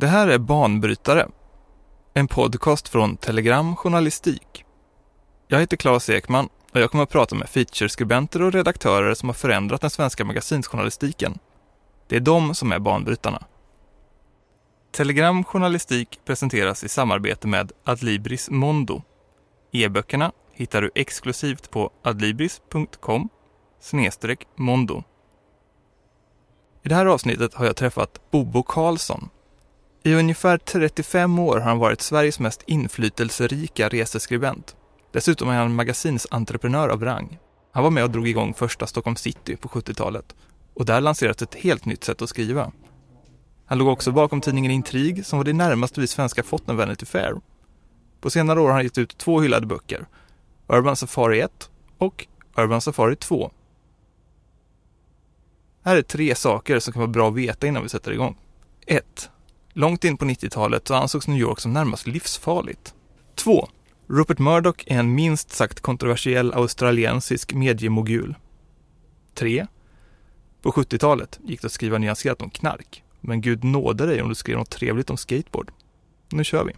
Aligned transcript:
Det 0.00 0.06
här 0.06 0.28
är 0.28 0.38
Banbrytare, 0.38 1.28
en 2.14 2.28
podcast 2.28 2.88
från 2.88 3.16
Telegram 3.16 3.76
Journalistik. 3.76 4.64
Jag 5.48 5.60
heter 5.60 5.76
Claes 5.76 6.10
Ekman 6.10 6.48
och 6.72 6.80
jag 6.80 6.90
kommer 6.90 7.04
att 7.04 7.10
prata 7.10 7.34
med 7.34 7.48
featureskribenter 7.48 8.42
och 8.42 8.52
redaktörer 8.52 9.14
som 9.14 9.28
har 9.28 9.34
förändrat 9.34 9.80
den 9.80 9.90
svenska 9.90 10.24
magasinsjournalistiken. 10.24 11.38
Det 12.08 12.16
är 12.16 12.20
de 12.20 12.54
som 12.54 12.72
är 12.72 12.78
banbrytarna. 12.78 13.42
Telegram 14.90 15.44
Journalistik 15.44 16.20
presenteras 16.24 16.84
i 16.84 16.88
samarbete 16.88 17.48
med 17.48 17.72
Adlibris 17.84 18.50
Mondo. 18.50 19.02
E-böckerna 19.72 20.32
hittar 20.52 20.82
du 20.82 20.90
exklusivt 20.94 21.70
på 21.70 21.90
adlibris.com 22.02 23.28
mondo. 24.56 25.02
I 26.82 26.88
det 26.88 26.94
här 26.94 27.06
avsnittet 27.06 27.54
har 27.54 27.66
jag 27.66 27.76
träffat 27.76 28.30
Bobo 28.30 28.62
Karlsson. 28.62 29.30
I 30.02 30.14
ungefär 30.14 30.58
35 30.58 31.38
år 31.38 31.54
har 31.54 31.68
han 31.68 31.78
varit 31.78 32.00
Sveriges 32.00 32.40
mest 32.40 32.62
inflytelserika 32.66 33.88
reseskribent. 33.88 34.76
Dessutom 35.12 35.48
är 35.48 35.54
han 35.54 35.74
magasinsentreprenör 35.74 36.88
av 36.88 37.04
rang. 37.04 37.38
Han 37.72 37.82
var 37.82 37.90
med 37.90 38.04
och 38.04 38.10
drog 38.10 38.28
igång 38.28 38.54
första 38.54 38.86
Stockholm 38.86 39.16
City 39.16 39.56
på 39.56 39.68
70-talet 39.68 40.34
och 40.74 40.84
där 40.84 41.00
lanserades 41.00 41.42
ett 41.42 41.54
helt 41.54 41.84
nytt 41.84 42.04
sätt 42.04 42.22
att 42.22 42.28
skriva. 42.28 42.72
Han 43.66 43.78
låg 43.78 43.88
också 43.88 44.12
bakom 44.12 44.40
tidningen 44.40 44.70
Intrig 44.70 45.26
som 45.26 45.38
var 45.38 45.44
det 45.44 45.52
närmaste 45.52 46.00
vi 46.00 46.06
svenskar 46.06 46.42
fått 46.42 46.68
en 46.68 46.76
Vanity 46.76 47.06
Fair. 47.06 47.34
På 48.20 48.30
senare 48.30 48.60
år 48.60 48.66
har 48.66 48.74
han 48.74 48.84
gett 48.84 48.98
ut 48.98 49.18
två 49.18 49.40
hyllade 49.40 49.66
böcker. 49.66 50.06
Urban 50.66 50.96
Safari 50.96 51.40
1 51.40 51.70
och 51.98 52.26
Urban 52.56 52.80
Safari 52.80 53.16
2. 53.16 53.50
Här 55.84 55.96
är 55.96 56.02
tre 56.02 56.34
saker 56.34 56.78
som 56.78 56.92
kan 56.92 57.00
vara 57.00 57.10
bra 57.10 57.28
att 57.28 57.34
veta 57.34 57.66
innan 57.66 57.82
vi 57.82 57.88
sätter 57.88 58.12
igång. 58.12 58.38
1. 58.86 59.30
Långt 59.72 60.04
in 60.04 60.16
på 60.16 60.24
90-talet 60.24 60.88
så 60.88 60.94
ansågs 60.94 61.28
New 61.28 61.38
York 61.38 61.60
som 61.60 61.72
närmast 61.72 62.06
livsfarligt. 62.06 62.94
2. 63.34 63.68
Rupert 64.06 64.38
Murdoch 64.38 64.84
är 64.86 64.98
en 64.98 65.14
minst 65.14 65.50
sagt 65.52 65.80
kontroversiell 65.80 66.52
australiensisk 66.52 67.54
mediemogul. 67.54 68.34
3. 69.34 69.66
På 70.62 70.72
70-talet 70.72 71.38
gick 71.44 71.60
det 71.60 71.66
att 71.66 71.72
skriva 71.72 71.98
nyanserat 71.98 72.42
om 72.42 72.50
knark, 72.50 73.02
men 73.20 73.40
gud 73.40 73.64
nåde 73.64 74.06
dig 74.06 74.22
om 74.22 74.28
du 74.28 74.34
skrev 74.34 74.58
något 74.58 74.70
trevligt 74.70 75.10
om 75.10 75.16
skateboard. 75.16 75.72
Nu 76.28 76.44
kör 76.44 76.64
vi. 76.64 76.72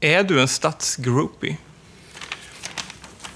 Är 0.00 0.24
du 0.24 0.40
en 0.40 0.48
stadsgroupie? 0.48 1.56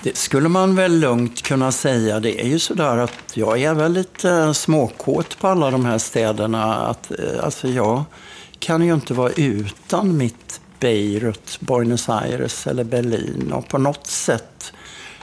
Det 0.02 0.16
skulle 0.16 0.48
man 0.48 0.74
väl 0.74 1.00
lugnt 1.00 1.42
kunna 1.42 1.72
säga. 1.72 2.20
Det 2.20 2.40
är 2.40 2.46
ju 2.46 2.58
sådär 2.58 2.96
att 2.96 3.36
jag 3.36 3.62
är 3.62 3.74
väl 3.74 3.92
lite 3.92 4.54
småkåt 4.54 5.38
på 5.38 5.48
alla 5.48 5.70
de 5.70 5.84
här 5.84 5.98
städerna. 5.98 6.74
Att, 6.74 7.10
eh, 7.10 7.44
alltså 7.44 7.68
jag 7.68 8.04
kan 8.58 8.86
ju 8.86 8.94
inte 8.94 9.14
vara 9.14 9.32
utan 9.32 10.16
mitt 10.16 10.60
Beirut, 10.80 11.58
Buenos 11.60 12.08
Aires 12.08 12.66
eller 12.66 12.84
Berlin. 12.84 13.52
Och 13.52 13.68
på 13.68 13.78
något 13.78 14.06
sätt 14.06 14.72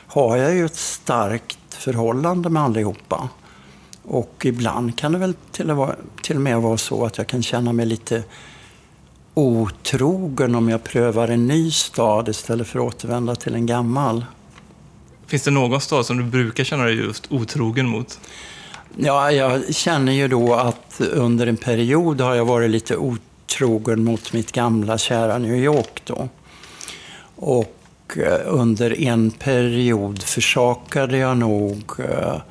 har 0.07 0.37
jag 0.37 0.55
ju 0.55 0.65
ett 0.65 0.75
starkt 0.75 1.73
förhållande 1.73 2.49
med 2.49 2.63
allihopa. 2.63 3.29
Och 4.03 4.45
ibland 4.45 4.97
kan 4.97 5.11
det 5.11 5.17
väl 5.17 5.33
till 5.51 5.71
och, 5.71 5.89
till 6.21 6.35
och 6.35 6.41
med 6.41 6.61
vara 6.61 6.77
så 6.77 7.05
att 7.05 7.17
jag 7.17 7.27
kan 7.27 7.43
känna 7.43 7.73
mig 7.73 7.85
lite 7.85 8.23
otrogen 9.33 10.55
om 10.55 10.69
jag 10.69 10.83
prövar 10.83 11.27
en 11.27 11.47
ny 11.47 11.71
stad 11.71 12.29
istället 12.29 12.67
för 12.67 12.79
att 12.79 12.85
återvända 12.85 13.35
till 13.35 13.55
en 13.55 13.65
gammal. 13.65 14.25
Finns 15.29 15.43
det 15.43 15.51
någon 15.51 15.81
stad 15.81 16.05
som 16.05 16.17
du 16.17 16.23
brukar 16.23 16.63
känna 16.63 16.83
dig 16.83 16.95
just 16.95 17.31
otrogen 17.31 17.87
mot? 17.87 18.19
Ja, 18.97 19.31
jag 19.31 19.75
känner 19.75 20.11
ju 20.11 20.27
då 20.27 20.53
att 20.53 21.01
under 21.01 21.47
en 21.47 21.57
period 21.57 22.21
har 22.21 22.35
jag 22.35 22.45
varit 22.45 22.69
lite 22.69 22.97
otrogen 22.97 24.03
mot 24.03 24.33
mitt 24.33 24.51
gamla 24.51 24.97
kära 24.97 25.37
New 25.37 25.55
York 25.55 26.01
då. 26.03 26.29
Och 27.35 28.17
eh, 28.17 28.39
under 28.45 29.01
en 29.01 29.31
period 29.31 30.23
försakade 30.23 31.17
jag 31.17 31.37
nog 31.37 31.83
eh, 31.99 32.41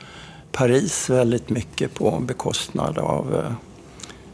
Paris 0.52 1.10
väldigt 1.10 1.50
mycket 1.50 1.94
på 1.94 2.22
bekostnad 2.26 2.98
av 2.98 3.34
eh, 3.34 3.52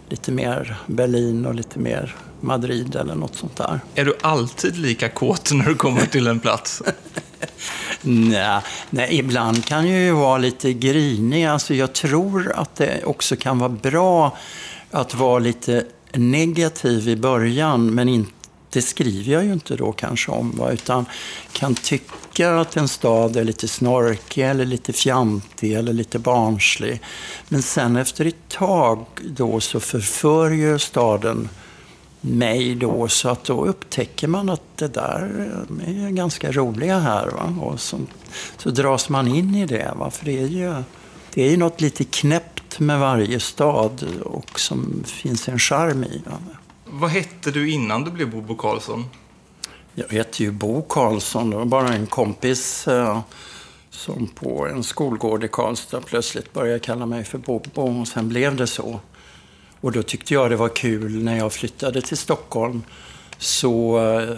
lite 0.09 0.33
mer 0.33 0.77
Berlin 0.87 1.47
och 1.47 1.55
lite 1.55 1.79
mer 1.79 2.15
Madrid 2.41 2.97
eller 2.97 3.15
något 3.15 3.37
sånt 3.37 3.57
där. 3.57 3.81
Är 3.95 4.05
du 4.05 4.15
alltid 4.21 4.77
lika 4.77 5.09
kåt 5.09 5.53
när 5.53 5.65
du 5.65 5.75
kommer 5.75 6.07
till 6.07 6.27
en 6.27 6.41
plats? 6.41 6.83
nej, 8.01 8.61
nej, 8.91 9.19
ibland 9.19 9.65
kan 9.65 9.89
jag 9.89 10.01
ju 10.01 10.13
vara 10.13 10.39
lite 10.39 10.73
grinig. 10.73 11.45
Alltså 11.45 11.75
jag 11.75 11.93
tror 11.93 12.53
att 12.57 12.77
det 12.77 13.05
också 13.05 13.37
kan 13.37 13.59
vara 13.59 13.69
bra 13.69 14.37
att 14.91 15.15
vara 15.15 15.39
lite 15.39 15.85
negativ 16.13 17.09
i 17.09 17.17
början, 17.17 17.95
men 17.95 18.09
inte 18.09 18.31
det 18.75 18.83
skriver 18.83 19.33
jag 19.33 19.45
ju 19.45 19.53
inte 19.53 19.77
då 19.77 19.93
kanske 19.93 20.31
om, 20.31 20.51
va? 20.57 20.71
utan 20.71 21.07
kan 21.53 21.75
tycka 21.75 22.61
att 22.61 22.77
en 22.77 22.89
stad 22.89 23.37
är 23.37 23.45
lite 23.45 23.69
snorkig 23.69 24.45
eller 24.45 24.65
lite 24.65 24.93
fjantig 24.93 25.73
eller 25.73 25.93
lite 25.93 26.19
barnslig. 26.19 27.01
Men 27.49 27.63
sen 27.63 27.97
efter 27.97 28.25
ett 28.25 28.49
tag 28.49 29.07
då 29.25 29.61
så 29.61 29.81
förför 29.81 30.51
ju 30.51 30.79
staden 30.79 31.49
mig 32.25 32.75
då 32.75 33.09
så 33.09 33.29
att 33.29 33.45
då 33.45 33.67
upptäcker 33.67 34.29
man 34.29 34.51
att 34.51 34.63
det 34.77 34.89
där 34.89 35.49
är 35.87 36.11
ganska 36.11 36.53
roliga 36.53 36.99
här. 36.99 37.27
Va? 37.27 37.55
Och 37.61 37.81
så, 37.81 37.99
så 38.57 38.71
dras 38.71 39.09
man 39.09 39.29
in 39.29 39.55
i 39.55 39.67
det. 39.67 39.93
Va? 39.97 40.11
För 40.11 40.25
det 40.25 40.39
är 40.39 40.47
ju 40.47 40.75
det 41.35 41.43
är 41.43 41.51
ju 41.51 41.57
något 41.57 41.81
lite 41.81 42.05
knäppt 42.05 42.81
med 42.81 43.01
varje 43.01 43.41
stad 43.41 44.05
och 44.25 44.61
som 44.61 45.03
finns 45.07 45.49
en 45.49 45.59
charm 45.59 46.05
i. 46.05 46.23
Va? 46.27 46.39
Vad 46.85 47.11
hette 47.11 47.51
du 47.51 47.71
innan 47.71 48.05
du 48.05 48.11
blev 48.11 48.31
Bobo 48.31 48.57
Karlsson? 48.57 49.05
Jag 49.95 50.09
hette 50.09 50.43
ju 50.43 50.51
Bo 50.51 50.83
Karlsson. 50.83 51.51
Det 51.51 51.57
var 51.57 51.65
bara 51.65 51.89
en 51.89 52.07
kompis 52.07 52.89
eh, 52.89 53.21
som 53.91 54.27
på 54.27 54.67
en 54.67 54.85
skolgård 54.85 55.45
i 55.45 55.49
Karlstad 55.49 56.01
plötsligt 56.01 56.53
började 56.53 56.79
kalla 56.79 57.07
mig 57.07 57.25
för 57.25 57.39
Bobo. 57.39 58.01
Och 58.01 58.09
sen 58.09 58.29
blev 58.29 58.57
det 58.57 58.67
så. 58.67 59.01
Och 59.85 59.93
då 59.93 60.03
tyckte 60.03 60.35
jag 60.35 60.51
det 60.51 60.57
var 60.57 60.69
kul 60.69 61.25
när 61.25 61.39
jag 61.39 61.53
flyttade 61.53 62.03
till 62.03 62.17
Stockholm. 62.17 62.83
Så 63.39 63.99
eh, 63.99 64.37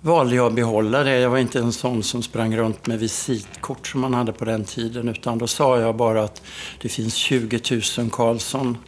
valde 0.00 0.36
jag 0.36 0.46
att 0.46 0.54
behålla 0.54 1.02
det. 1.02 1.18
Jag 1.18 1.30
var 1.30 1.38
inte 1.38 1.58
en 1.58 1.72
sån 1.72 2.02
som 2.02 2.22
sprang 2.22 2.56
runt 2.56 2.86
med 2.86 2.98
visitkort 2.98 3.86
som 3.86 4.00
man 4.00 4.14
hade 4.14 4.32
på 4.32 4.44
den 4.44 4.64
tiden. 4.64 5.08
Utan 5.08 5.38
då 5.38 5.46
sa 5.46 5.80
jag 5.80 5.96
bara 5.96 6.24
att 6.24 6.42
det 6.80 6.88
finns 6.88 7.14
20 7.14 7.60
000 7.98 8.10
Karlsson 8.10 8.78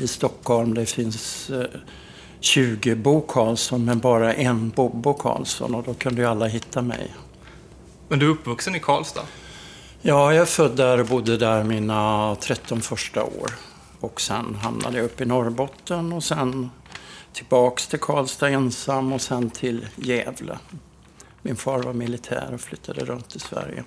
i 0.00 0.08
Stockholm. 0.08 0.74
Det 0.74 0.86
finns 0.86 1.50
eh, 1.50 1.80
20 2.40 2.94
Bo 2.94 3.20
Karlsson 3.20 3.84
men 3.84 3.98
bara 3.98 4.34
en 4.34 4.70
Bobo 4.70 5.14
Karlsson 5.14 5.74
och 5.74 5.82
då 5.82 5.94
kunde 5.94 6.22
ju 6.22 6.28
alla 6.28 6.46
hitta 6.46 6.82
mig. 6.82 7.14
Men 8.08 8.18
du 8.18 8.26
är 8.26 8.30
uppvuxen 8.30 8.74
i 8.74 8.80
Karlstad? 8.80 9.22
Ja, 10.02 10.32
jag 10.32 10.42
är 10.42 10.46
född 10.46 10.76
där 10.76 11.00
och 11.00 11.06
bodde 11.06 11.36
där 11.36 11.64
mina 11.64 12.36
13 12.40 12.80
första 12.80 13.24
år. 13.24 13.50
Och 14.04 14.20
sen 14.20 14.54
hamnade 14.54 14.96
jag 14.96 15.04
uppe 15.04 15.22
i 15.22 15.26
Norrbotten 15.26 16.12
och 16.12 16.24
sen 16.24 16.70
tillbaks 17.32 17.86
till 17.86 17.98
Karlstad 17.98 18.48
ensam 18.48 19.12
och 19.12 19.20
sen 19.20 19.50
till 19.50 19.86
Gävle. 19.96 20.58
Min 21.42 21.56
far 21.56 21.82
var 21.82 21.92
militär 21.92 22.50
och 22.54 22.60
flyttade 22.60 23.04
runt 23.04 23.36
i 23.36 23.38
Sverige. 23.38 23.84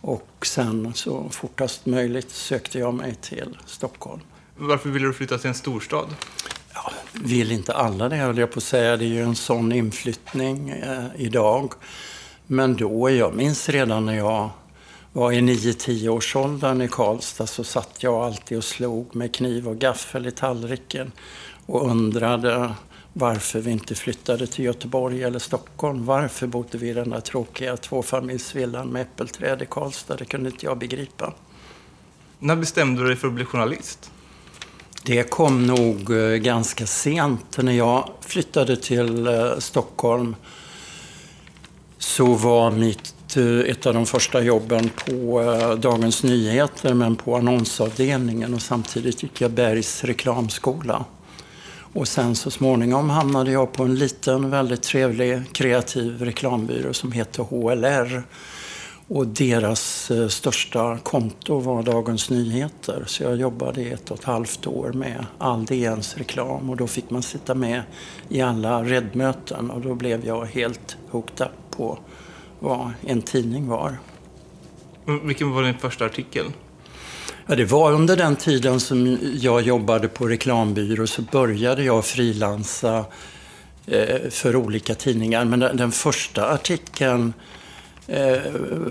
Och 0.00 0.28
sen 0.42 0.94
så 0.94 1.28
fortast 1.30 1.86
möjligt 1.86 2.30
sökte 2.30 2.78
jag 2.78 2.94
mig 2.94 3.14
till 3.14 3.58
Stockholm. 3.66 4.20
Varför 4.56 4.90
ville 4.90 5.06
du 5.06 5.12
flytta 5.12 5.38
till 5.38 5.48
en 5.48 5.54
storstad? 5.54 6.14
Ja, 6.74 6.92
vill 7.12 7.52
inte 7.52 7.74
alla 7.74 8.08
det, 8.08 8.16
höll 8.16 8.38
jag 8.38 8.52
på 8.52 8.58
att 8.58 8.64
säga. 8.64 8.96
Det 8.96 9.04
är 9.04 9.08
ju 9.08 9.22
en 9.22 9.36
sån 9.36 9.72
inflyttning 9.72 10.70
eh, 10.70 11.04
idag. 11.16 11.72
Men 12.46 12.76
då, 12.76 13.10
jag 13.10 13.34
minns 13.34 13.68
redan 13.68 14.06
när 14.06 14.16
jag 14.16 14.50
var 15.16 15.32
i 15.32 15.40
9-10 15.40 16.08
års 16.08 16.36
åldern 16.36 16.82
i 16.82 16.88
Karlstad 16.88 17.46
så 17.46 17.64
satt 17.64 18.02
jag 18.02 18.14
alltid 18.14 18.58
och 18.58 18.64
slog 18.64 19.16
med 19.16 19.34
kniv 19.34 19.68
och 19.68 19.78
gaffel 19.78 20.26
i 20.26 20.30
tallriken 20.30 21.12
och 21.66 21.90
undrade 21.90 22.74
varför 23.12 23.60
vi 23.60 23.70
inte 23.70 23.94
flyttade 23.94 24.46
till 24.46 24.64
Göteborg 24.64 25.22
eller 25.22 25.38
Stockholm. 25.38 26.04
Varför 26.04 26.46
bodde 26.46 26.78
vi 26.78 26.88
i 26.88 26.92
den 26.92 27.10
där 27.10 27.20
tråkiga 27.20 27.76
tvåfamiljsvillan 27.76 28.88
med 28.88 29.02
äppelträd 29.02 29.62
i 29.62 29.66
Karlstad? 29.66 30.16
Det 30.16 30.24
kunde 30.24 30.50
inte 30.50 30.66
jag 30.66 30.78
begripa. 30.78 31.32
När 32.38 32.56
bestämde 32.56 33.02
du 33.02 33.08
dig 33.08 33.16
för 33.16 33.28
att 33.28 33.34
bli 33.34 33.44
journalist? 33.44 34.10
Det 35.02 35.30
kom 35.30 35.66
nog 35.66 36.10
eh, 36.10 36.36
ganska 36.36 36.86
sent. 36.86 37.58
När 37.58 37.72
jag 37.72 38.10
flyttade 38.20 38.76
till 38.76 39.26
eh, 39.26 39.58
Stockholm 39.58 40.36
så 41.98 42.34
var 42.34 42.70
mitt, 42.70 43.15
Eh, 43.34 43.70
ett 43.70 43.86
av 43.86 43.94
de 43.94 44.06
första 44.06 44.42
jobben 44.42 44.90
på 45.06 45.42
eh, 45.42 45.74
Dagens 45.74 46.22
Nyheter, 46.22 46.94
men 46.94 47.16
på 47.16 47.36
annonsavdelningen. 47.36 48.54
Och 48.54 48.62
samtidigt 48.62 49.22
gick 49.22 49.40
jag 49.40 49.50
Bergs 49.50 50.04
reklamskola. 50.04 51.04
Och 51.92 52.08
sen 52.08 52.36
så 52.36 52.50
småningom 52.50 53.10
hamnade 53.10 53.52
jag 53.52 53.72
på 53.72 53.82
en 53.82 53.94
liten, 53.94 54.50
väldigt 54.50 54.82
trevlig, 54.82 55.42
kreativ 55.52 56.22
reklambyrå 56.22 56.92
som 56.92 57.12
heter 57.12 57.42
HLR. 57.42 58.22
Och 59.08 59.26
deras 59.26 60.10
eh, 60.10 60.28
största 60.28 60.98
konto 60.98 61.58
var 61.58 61.82
Dagens 61.82 62.30
Nyheter. 62.30 63.04
Så 63.06 63.22
jag 63.22 63.36
jobbade 63.36 63.80
i 63.80 63.92
ett 63.92 64.10
och 64.10 64.18
ett 64.18 64.24
halvt 64.24 64.66
år 64.66 64.92
med 64.92 65.26
all 65.38 65.64
DNs 65.64 66.16
reklam 66.16 66.70
och 66.70 66.76
då 66.76 66.86
fick 66.86 67.10
man 67.10 67.22
sitta 67.22 67.54
med 67.54 67.82
i 68.28 68.40
alla 68.40 68.82
redmöten 68.82 69.70
och 69.70 69.80
då 69.80 69.94
blev 69.94 70.26
jag 70.26 70.44
helt 70.44 70.96
hooked 71.10 71.46
up 71.46 71.76
på 71.76 71.98
vad 72.58 72.92
en 73.06 73.22
tidning 73.22 73.68
var. 73.68 73.98
Vilken 75.24 75.50
var 75.50 75.62
din 75.62 75.78
första 75.78 76.04
artikel? 76.04 76.46
Ja, 77.46 77.54
det 77.54 77.64
var 77.64 77.92
under 77.92 78.16
den 78.16 78.36
tiden 78.36 78.80
som 78.80 79.18
jag 79.34 79.62
jobbade 79.62 80.08
på 80.08 80.26
reklambyrå 80.26 81.06
så 81.06 81.22
började 81.22 81.84
jag 81.84 82.04
frilansa 82.04 83.04
eh, 83.86 84.30
för 84.30 84.56
olika 84.56 84.94
tidningar. 84.94 85.44
Men 85.44 85.60
den 85.60 85.92
första 85.92 86.48
artikeln 86.48 87.32
eh, 88.06 88.38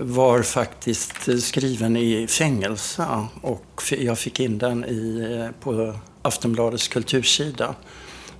var 0.00 0.42
faktiskt 0.42 1.42
skriven 1.42 1.96
i 1.96 2.26
fängelse 2.26 3.06
och 3.40 3.82
jag 3.98 4.18
fick 4.18 4.40
in 4.40 4.58
den 4.58 4.84
i, 4.84 5.36
eh, 5.38 5.62
på 5.62 5.94
Aftonbladets 6.22 6.88
kultursida. 6.88 7.74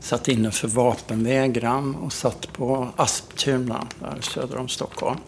Satt 0.06 0.29
inne 0.29 0.50
för 0.50 0.69
vapenvägran 0.69 1.94
och 1.94 2.12
satt 2.12 2.53
på 2.53 2.88
Asptuna, 2.97 3.87
där 4.00 4.20
söder 4.20 4.56
om 4.56 4.69
Stockholm. 4.69 5.19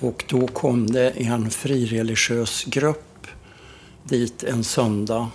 Och 0.00 0.24
då 0.28 0.46
kom 0.46 0.86
det 0.86 1.10
en 1.10 1.50
frireligiös 1.50 2.64
grupp 2.64 3.26
dit 4.04 4.42
en 4.42 4.64
söndag 4.64 5.28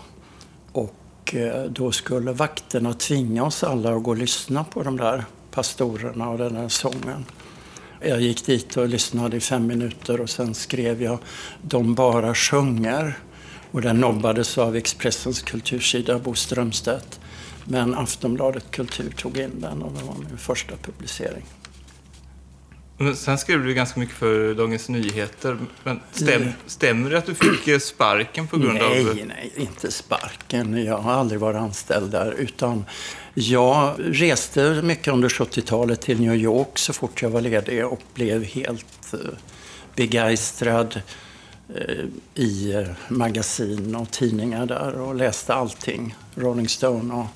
och 0.72 1.36
eh, 1.36 1.64
då 1.64 1.92
skulle 1.92 2.32
vakterna 2.32 2.94
tvinga 2.94 3.44
oss 3.44 3.64
alla 3.64 3.96
att 3.96 4.04
gå 4.04 4.12
och 4.12 4.18
lyssna 4.18 4.64
på 4.64 4.84
de 4.84 4.98
där 4.98 5.26
pastorerna 5.52 6.30
och 6.30 6.38
den 6.38 6.54
där 6.54 6.70
sången. 6.70 7.26
Jag 8.02 8.22
gick 8.22 8.46
dit 8.46 8.78
och 8.78 8.90
lyssnade 8.90 9.38
i 9.38 9.40
fem 9.40 9.68
minuter 9.68 10.22
och 10.22 10.30
sen 10.30 10.54
skrev 10.54 11.04
jag 11.04 11.20
De 11.62 11.96
bara 11.96 12.36
sjunger. 12.36 13.18
Och 13.72 13.82
den 13.82 14.00
nobbades 14.00 14.58
av 14.58 14.76
Expressens 14.76 15.42
kultursida, 15.42 16.20
Bo 16.20 16.36
Strömstedt. 16.36 17.20
Men 17.66 17.96
Aftonbladet 17.96 18.72
Kultur 18.72 19.10
tog 19.10 19.38
in 19.38 19.62
den 19.62 19.82
och 19.82 19.92
det 19.92 20.04
var 20.04 20.16
min 20.30 20.38
första 20.38 20.76
publicering. 20.82 21.46
Men 22.98 23.16
sen 23.16 23.38
skrev 23.38 23.64
du 23.64 23.74
ganska 23.74 24.00
mycket 24.00 24.16
för 24.16 24.54
Dagens 24.54 24.90
Nyheter. 24.90 25.58
Men 25.84 26.00
stäm, 26.12 26.50
stämmer 26.66 27.10
det 27.10 27.18
att 27.18 27.26
du 27.26 27.36
fick 27.36 27.68
eh, 27.68 27.80
sparken 27.80 28.48
på 28.48 28.58
grund 28.58 28.74
nej, 28.74 29.00
av... 29.00 29.16
Nej, 29.16 29.26
nej, 29.28 29.52
inte 29.56 29.92
sparken. 29.92 30.86
Jag 30.86 30.98
har 30.98 31.14
aldrig 31.14 31.40
varit 31.40 31.58
anställd 31.58 32.12
där. 32.12 32.32
Utan 32.32 32.86
jag 33.34 33.94
reste 33.98 34.82
mycket 34.84 35.08
under 35.08 35.30
70-talet 35.30 36.02
till 36.02 36.20
New 36.20 36.36
York 36.36 36.78
så 36.78 36.94
fort 36.94 37.22
jag 37.22 37.30
var 37.30 37.42
ledig 37.42 37.86
och 37.86 38.02
blev 38.14 38.44
helt 38.44 39.14
eh, 39.14 39.20
begeistrad 39.96 41.02
eh, 41.76 42.06
i 42.44 42.86
magasin 43.08 43.96
och 43.96 44.12
tidningar 44.12 44.66
där 44.66 44.94
och 44.94 45.16
läste 45.16 45.54
allting. 45.54 46.16
Rolling 46.36 46.70
Stone 46.70 47.14
och 47.14 47.28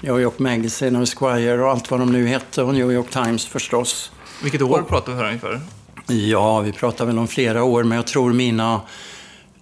New 0.00 0.20
York 0.20 0.38
Magazine 0.38 0.98
och 0.98 1.02
Esquire 1.02 1.62
och 1.62 1.70
allt 1.70 1.90
vad 1.90 2.00
de 2.00 2.12
nu 2.12 2.26
hette 2.26 2.62
och 2.62 2.74
New 2.74 2.92
York 2.92 3.10
Times 3.10 3.46
förstås. 3.46 4.12
Vilket 4.42 4.62
år 4.62 4.82
pratar 4.88 5.12
vi 5.12 5.18
här 5.18 5.26
ungefär? 5.26 5.60
Ja, 6.06 6.60
vi 6.60 6.72
pratar 6.72 7.06
väl 7.06 7.18
om 7.18 7.28
flera 7.28 7.64
år, 7.64 7.84
men 7.84 7.96
jag 7.96 8.06
tror 8.06 8.32
mina 8.32 8.80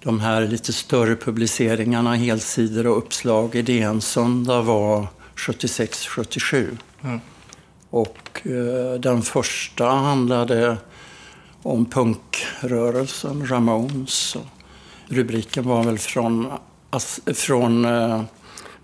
de 0.02 0.20
här 0.20 0.46
lite 0.46 0.72
större 0.72 1.16
publiceringarna, 1.16 2.14
helsidor 2.14 2.86
och 2.86 2.98
uppslag 2.98 3.54
i 3.54 3.62
DN 3.62 4.00
Söndag 4.00 4.62
var 4.62 5.06
76-77. 5.36 6.78
Mm. 7.02 7.20
Och 7.90 8.46
eh, 8.46 9.00
den 9.00 9.22
första 9.22 9.88
handlade 9.88 10.76
om 11.62 11.86
punkrörelsen, 11.86 13.46
Ramones. 13.46 14.36
rubriken 15.08 15.68
var 15.68 15.84
väl 15.84 15.98
från, 15.98 16.52
från 17.34 17.84
eh, 17.84 18.22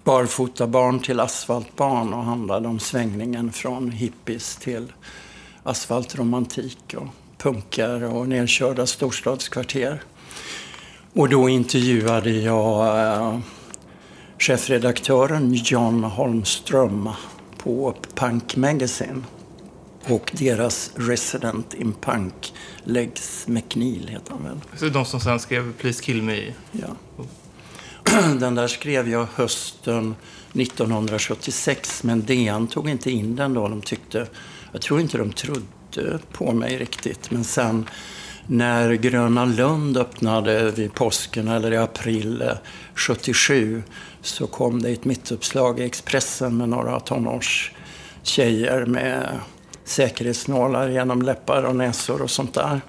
barfotabarn 0.04 1.00
till 1.00 1.20
asfaltbarn 1.20 2.12
och 2.12 2.24
handlade 2.24 2.68
om 2.68 2.78
svängningen 2.78 3.52
från 3.52 3.90
hippies 3.90 4.56
till 4.56 4.92
asfaltromantik 5.62 6.94
och 6.96 7.06
punkar 7.38 8.02
och 8.02 8.28
nedkörda 8.28 8.86
storstadskvarter. 8.86 10.02
Och 11.12 11.28
då 11.28 11.48
intervjuade 11.48 12.30
jag 12.30 13.06
äh, 13.16 13.38
chefredaktören 14.38 15.54
John 15.54 16.04
Holmström 16.04 17.08
på 17.58 17.94
Punk 18.14 18.56
Magazine 18.56 19.22
och 20.08 20.32
deras 20.38 20.90
resident 20.94 21.74
in 21.74 21.92
punk, 21.92 22.54
Legs 22.84 23.48
McNeil 23.48 24.08
heter 24.08 24.32
han 24.32 24.42
väl. 24.42 24.60
Så 24.76 24.88
de 24.88 25.04
som 25.04 25.20
sen 25.20 25.40
skrev 25.40 25.72
Please 25.72 26.02
Kill 26.02 26.22
Me? 26.22 26.52
Ja. 26.72 26.86
Den 28.40 28.54
där 28.54 28.66
skrev 28.66 29.08
jag 29.08 29.26
hösten 29.34 30.14
1976 30.54 32.02
men 32.02 32.22
DN 32.22 32.66
tog 32.66 32.88
inte 32.88 33.10
in 33.10 33.36
den 33.36 33.54
då. 33.54 33.68
De 33.68 33.80
tyckte 33.80 34.26
jag 34.72 34.82
tror 34.82 35.00
inte 35.00 35.18
de 35.18 35.32
trodde 35.32 36.18
på 36.32 36.52
mig 36.52 36.78
riktigt. 36.78 37.30
Men 37.30 37.44
sen 37.44 37.88
när 38.46 38.92
Gröna 38.92 39.44
Lund 39.44 39.96
öppnade 39.96 40.70
vid 40.70 40.94
påsken 40.94 41.48
eller 41.48 41.72
i 41.72 41.76
april 41.76 42.50
77 42.94 43.82
så 44.22 44.46
kom 44.46 44.82
det 44.82 44.90
ett 44.90 45.04
mittuppslag 45.04 45.80
i 45.80 45.84
Expressen 45.84 46.56
med 46.56 46.68
några 46.68 47.00
tonårstjejer 47.00 48.86
med 48.86 49.40
säkerhetsnålar 49.84 50.88
genom 50.88 51.22
läppar 51.22 51.62
och 51.62 51.76
näsor 51.76 52.22
och 52.22 52.30
sånt 52.30 52.54
där 52.54 52.80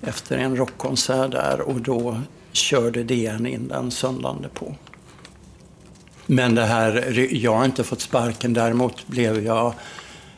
efter 0.00 0.38
en 0.38 0.56
rockkonsert 0.56 1.30
där 1.30 1.60
och 1.60 1.80
då 1.80 2.20
körde 2.56 3.04
DN 3.04 3.46
in 3.46 3.68
den 3.68 3.90
söndagen 3.90 4.50
på. 4.54 4.74
Men 6.26 6.54
det 6.54 6.64
här, 6.64 7.18
jag 7.34 7.54
har 7.54 7.64
inte 7.64 7.84
fått 7.84 8.00
sparken. 8.00 8.52
Däremot 8.52 9.06
blev 9.06 9.44
jag 9.44 9.66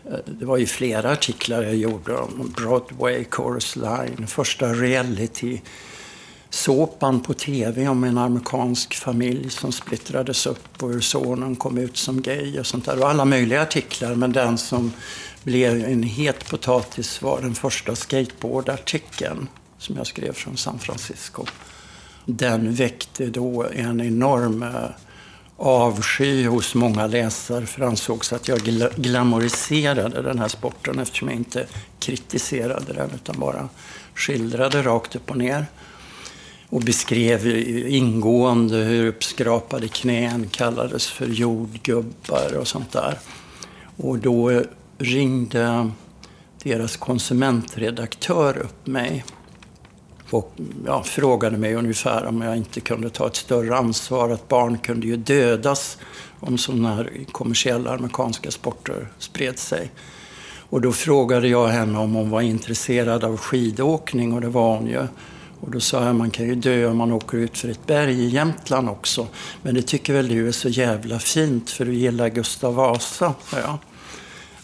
eh, 0.04 0.18
det 0.26 0.44
var 0.44 0.56
ju 0.56 0.66
flera 0.66 1.12
artiklar 1.12 1.62
jag 1.62 1.76
gjorde 1.76 2.16
om 2.16 2.54
Broadway, 2.56 3.24
Chorus 3.30 3.76
Line, 3.76 4.26
första 4.26 4.72
reality 4.72 5.60
såpan 6.50 7.20
på 7.20 7.34
tv 7.34 7.88
om 7.88 8.04
en 8.04 8.18
amerikansk 8.18 8.94
familj 8.94 9.50
som 9.50 9.72
splittrades 9.72 10.46
upp 10.46 10.82
och 10.82 10.92
hur 10.92 11.00
sonen 11.00 11.56
kom 11.56 11.78
ut 11.78 11.96
som 11.96 12.22
gay 12.22 12.60
och 12.60 12.66
sånt 12.66 12.84
där. 12.84 13.00
Och 13.00 13.08
alla 13.08 13.24
möjliga 13.24 13.62
artiklar, 13.62 14.14
men 14.14 14.32
den 14.32 14.58
som 14.58 14.92
blev 15.42 15.84
en 15.84 16.02
het 16.02 16.50
potatis 16.50 17.22
var 17.22 17.40
den 17.40 17.54
första 17.54 17.96
skateboardartikeln 17.96 19.48
som 19.78 19.96
jag 19.96 20.06
skrev 20.06 20.32
från 20.32 20.56
San 20.56 20.78
Francisco. 20.78 21.44
Den 22.26 22.74
väckte 22.74 23.26
då 23.26 23.66
en 23.74 24.00
enorm 24.00 24.62
eh, 24.62 24.90
avsky 25.56 26.46
hos 26.46 26.74
många 26.74 27.06
läsare 27.06 27.66
för 27.66 27.80
det 27.80 27.86
ansågs 27.86 28.32
att 28.32 28.48
jag 28.48 28.58
gl 28.58 28.84
glamoriserade 28.96 30.22
den 30.22 30.38
här 30.38 30.48
sporten 30.48 30.98
eftersom 30.98 31.28
jag 31.28 31.36
inte 31.36 31.66
kritiserade 31.98 32.92
den 32.92 33.10
utan 33.14 33.40
bara 33.40 33.68
skildrade 34.14 34.82
rakt 34.82 35.16
upp 35.16 35.30
och 35.30 35.36
ner. 35.36 35.66
Och 36.68 36.80
beskrev 36.80 37.46
ingående 37.88 38.76
hur 38.76 39.06
uppskrapade 39.06 39.88
knän 39.88 40.48
kallades 40.50 41.06
för 41.06 41.26
jordgubbar 41.26 42.56
och 42.60 42.68
sånt 42.68 42.92
där. 42.92 43.18
Och 43.96 44.18
då 44.18 44.62
ringde 44.98 45.90
deras 46.62 46.96
konsumentredaktör 46.96 48.58
upp 48.58 48.86
mig 48.86 49.24
och 50.30 50.52
ja, 50.86 51.02
frågade 51.02 51.56
mig 51.56 51.74
ungefär 51.74 52.26
om 52.26 52.42
jag 52.42 52.56
inte 52.56 52.80
kunde 52.80 53.10
ta 53.10 53.26
ett 53.26 53.36
större 53.36 53.76
ansvar. 53.76 54.30
Att 54.30 54.48
barn 54.48 54.78
kunde 54.78 55.06
ju 55.06 55.16
dödas 55.16 55.98
om 56.40 56.58
sådana 56.58 56.94
här 56.94 57.10
kommersiella 57.32 57.94
amerikanska 57.94 58.50
sporter 58.50 59.08
spred 59.18 59.58
sig. 59.58 59.90
Och 60.70 60.80
då 60.80 60.92
frågade 60.92 61.48
jag 61.48 61.68
henne 61.68 61.98
om 61.98 62.14
hon 62.14 62.30
var 62.30 62.40
intresserad 62.40 63.24
av 63.24 63.36
skidåkning 63.36 64.32
och 64.32 64.40
det 64.40 64.48
var 64.48 64.76
hon 64.76 64.86
ju. 64.86 65.06
Och 65.60 65.70
då 65.70 65.80
sa 65.80 66.04
jag 66.04 66.14
man 66.14 66.30
kan 66.30 66.46
ju 66.46 66.54
dö 66.54 66.86
om 66.86 66.96
man 66.96 67.12
åker 67.12 67.38
ut 67.38 67.58
för 67.58 67.68
ett 67.68 67.86
berg 67.86 68.24
i 68.24 68.28
Jämtland 68.28 68.88
också. 68.88 69.26
Men 69.62 69.74
det 69.74 69.82
tycker 69.82 70.12
väl 70.12 70.28
du 70.28 70.48
är 70.48 70.52
så 70.52 70.68
jävla 70.68 71.18
fint 71.18 71.70
för 71.70 71.84
du 71.84 71.94
gillar 71.94 72.28
Gustav 72.28 72.74
Vasa, 72.74 73.34
sa 73.50 73.58
jag. 73.58 73.78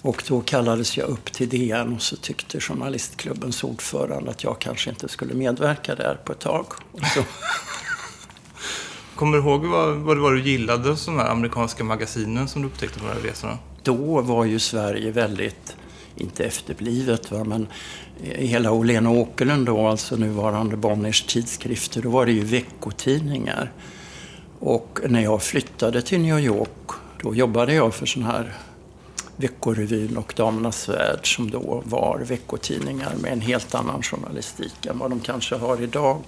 Och 0.03 0.23
då 0.29 0.41
kallades 0.41 0.97
jag 0.97 1.09
upp 1.09 1.33
till 1.33 1.49
DN 1.49 1.93
och 1.93 2.03
så 2.03 2.17
tyckte 2.17 2.61
journalistklubbens 2.61 3.65
ordförande 3.65 4.31
att 4.31 4.45
jag 4.45 4.59
kanske 4.59 4.91
inte 4.91 5.09
skulle 5.09 5.35
medverka 5.35 5.95
där 5.95 6.15
på 6.25 6.33
ett 6.33 6.41
tag. 6.41 6.67
Kommer 9.15 9.37
du 9.37 9.43
ihåg 9.43 9.65
vad, 9.65 9.97
vad 9.97 10.17
det 10.17 10.21
var 10.21 10.33
du 10.33 10.43
gillade 10.43 10.89
hos 10.89 11.07
de 11.07 11.19
här 11.19 11.29
amerikanska 11.29 11.85
magasinen 11.85 12.49
som 12.49 12.63
du 12.63 12.69
upptäckte 12.69 12.99
på 12.99 13.07
de 13.07 13.13
här 13.13 13.21
resorna? 13.21 13.59
Då 13.83 14.21
var 14.21 14.45
ju 14.45 14.59
Sverige 14.59 15.11
väldigt, 15.11 15.77
inte 16.17 16.45
efterblivet, 16.45 17.31
va, 17.31 17.45
men 17.45 17.67
hela 18.23 18.73
Åhlén 18.73 19.07
och 19.07 19.17
Åkerlund 19.17 19.67
då, 19.67 19.87
alltså 19.87 20.17
nuvarande 20.17 20.77
Bonniers 20.77 21.23
tidskrifter, 21.23 22.03
då 22.03 22.11
var 22.11 22.27
det 22.27 22.33
ju 22.33 22.45
veckotidningar. 22.45 23.73
Och 24.59 25.01
när 25.09 25.21
jag 25.21 25.43
flyttade 25.43 26.03
till 26.03 26.21
New 26.21 26.39
York, 26.39 26.89
då 27.23 27.35
jobbade 27.35 27.75
jag 27.75 27.95
för 27.95 28.07
sån 28.07 28.23
här 28.23 28.53
Veckorevyn 29.37 30.17
och 30.17 30.33
Damernas 30.37 30.89
Värld 30.89 31.35
som 31.37 31.51
då 31.51 31.83
var 31.87 32.19
veckotidningar 32.19 33.15
med 33.21 33.33
en 33.33 33.41
helt 33.41 33.75
annan 33.75 34.03
journalistik 34.03 34.87
än 34.87 34.99
vad 34.99 35.11
de 35.11 35.21
kanske 35.21 35.57
har 35.57 35.83
idag 35.83 36.21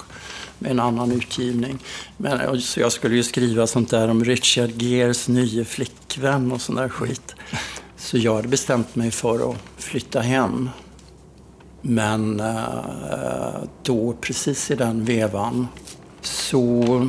med 0.58 0.70
en 0.70 0.80
annan 0.80 1.12
utgivning. 1.12 1.78
Men, 2.16 2.60
så 2.60 2.80
jag 2.80 2.92
skulle 2.92 3.16
ju 3.16 3.22
skriva 3.22 3.66
sånt 3.66 3.90
där 3.90 4.10
om 4.10 4.24
Richard 4.24 4.82
Geres 4.82 5.28
nye 5.28 5.64
flickvän 5.64 6.52
och 6.52 6.60
sån 6.60 6.76
där 6.76 6.88
skit. 6.88 7.34
Så 7.96 8.18
jag 8.18 8.34
hade 8.34 8.48
bestämt 8.48 8.96
mig 8.96 9.10
för 9.10 9.50
att 9.50 9.56
flytta 9.76 10.20
hem. 10.20 10.70
Men 11.80 12.40
eh, 12.40 13.62
då, 13.82 14.14
precis 14.20 14.70
i 14.70 14.74
den 14.74 15.04
vevan, 15.04 15.68
så 16.20 17.08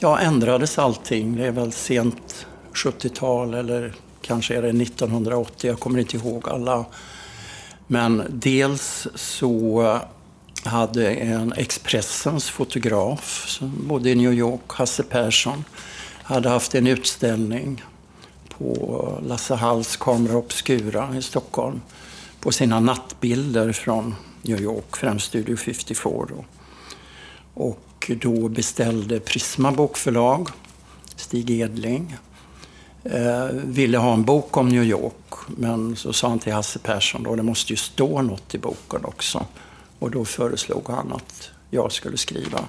ja, 0.00 0.18
ändrades 0.18 0.78
allting. 0.78 1.36
Det 1.36 1.46
är 1.46 1.50
väl 1.50 1.72
sent 1.72 2.46
70-tal 2.74 3.54
eller 3.54 3.94
kanske 4.28 4.56
är 4.56 4.62
det 4.62 4.82
1980, 4.82 5.70
jag 5.70 5.80
kommer 5.80 5.98
inte 5.98 6.16
ihåg 6.16 6.48
alla. 6.48 6.84
Men 7.86 8.24
dels 8.28 9.06
så 9.14 10.00
hade 10.64 11.10
en 11.10 11.52
Expressens 11.52 12.50
fotograf 12.50 13.44
som 13.48 13.88
bodde 13.88 14.10
i 14.10 14.14
New 14.14 14.32
York, 14.32 14.60
Hasse 14.66 15.02
Persson, 15.02 15.64
hade 16.22 16.48
haft 16.48 16.74
en 16.74 16.86
utställning 16.86 17.82
på 18.48 19.18
Lasse 19.22 19.54
Halls 19.54 19.96
Camera 19.96 20.36
Obscura 20.36 21.16
i 21.16 21.22
Stockholm 21.22 21.80
på 22.40 22.52
sina 22.52 22.80
nattbilder 22.80 23.72
från 23.72 24.14
New 24.42 24.60
York, 24.60 24.96
främst 24.96 25.26
Studio 25.26 25.56
54. 25.56 26.10
Då. 26.28 26.44
Och 27.54 28.10
då 28.20 28.48
beställde 28.48 29.20
Prisma 29.20 29.72
bokförlag, 29.72 30.48
Stig 31.16 31.50
Edling, 31.50 32.16
eh, 33.04 33.46
ville 33.52 33.98
ha 33.98 34.12
en 34.12 34.24
bok 34.24 34.56
om 34.56 34.68
New 34.68 34.84
York. 34.84 35.34
Men 35.46 35.96
så 35.96 36.12
sa 36.12 36.28
han 36.28 36.38
till 36.38 36.52
Hasse 36.52 36.78
Persson 36.78 37.22
då, 37.22 37.36
det 37.36 37.42
måste 37.42 37.72
ju 37.72 37.76
stå 37.76 38.22
något 38.22 38.54
i 38.54 38.58
boken 38.58 39.04
också. 39.04 39.46
Och 39.98 40.10
då 40.10 40.24
föreslog 40.24 40.88
han 40.88 41.12
att 41.12 41.50
jag 41.70 41.92
skulle 41.92 42.16
skriva. 42.16 42.68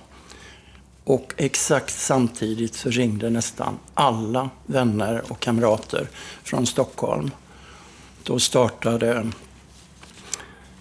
Och 1.03 1.33
exakt 1.37 1.99
samtidigt 1.99 2.73
så 2.73 2.89
ringde 2.89 3.29
nästan 3.29 3.79
alla 3.93 4.49
vänner 4.65 5.23
och 5.31 5.39
kamrater 5.39 6.09
från 6.43 6.65
Stockholm. 6.65 7.31
Då 8.23 8.39
startade 8.39 9.27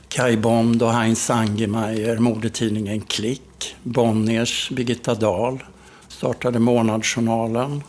Kai 0.09 0.37
Bond 0.37 0.83
och 0.83 0.93
Heinz 0.93 1.31
Angemeyer 1.31 2.19
modetidningen 2.19 3.01
Klick. 3.01 3.77
Bonniers 3.83 4.71
Birgitta 4.71 5.15
Dahl 5.15 5.65
startade 6.09 6.59
Månadsjournalen. 6.59 7.83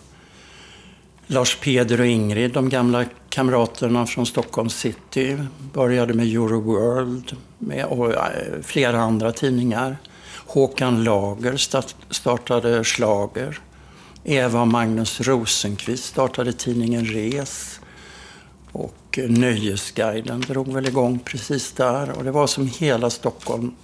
Lars 1.31 1.55
Peder 1.55 1.99
och 1.99 2.05
Ingrid, 2.05 2.51
de 2.51 2.69
gamla 2.69 3.05
kamraterna 3.29 4.05
från 4.05 4.25
Stockholm 4.25 4.69
city, 4.69 5.37
började 5.73 6.13
med 6.13 6.25
Euroworld 6.25 7.35
med, 7.57 7.85
och 7.85 8.13
eh, 8.13 8.61
flera 8.63 9.01
andra 9.01 9.31
tidningar. 9.31 9.97
Håkan 10.45 11.03
Lager 11.03 11.57
startade 12.13 12.83
Slager. 12.83 13.59
Eva 14.23 14.61
och 14.61 14.67
Magnus 14.67 15.21
Rosenqvist 15.21 16.05
startade 16.05 16.53
tidningen 16.53 17.05
Res. 17.05 17.79
Och 18.71 19.19
eh, 19.19 19.29
Nöjesguiden 19.29 20.41
drog 20.41 20.73
väl 20.73 20.87
igång 20.87 21.19
precis 21.19 21.71
där. 21.71 22.11
Och 22.11 22.23
det 22.23 22.31
var 22.31 22.47
som 22.47 22.67
hela 22.67 23.09
Stockholm 23.09 23.75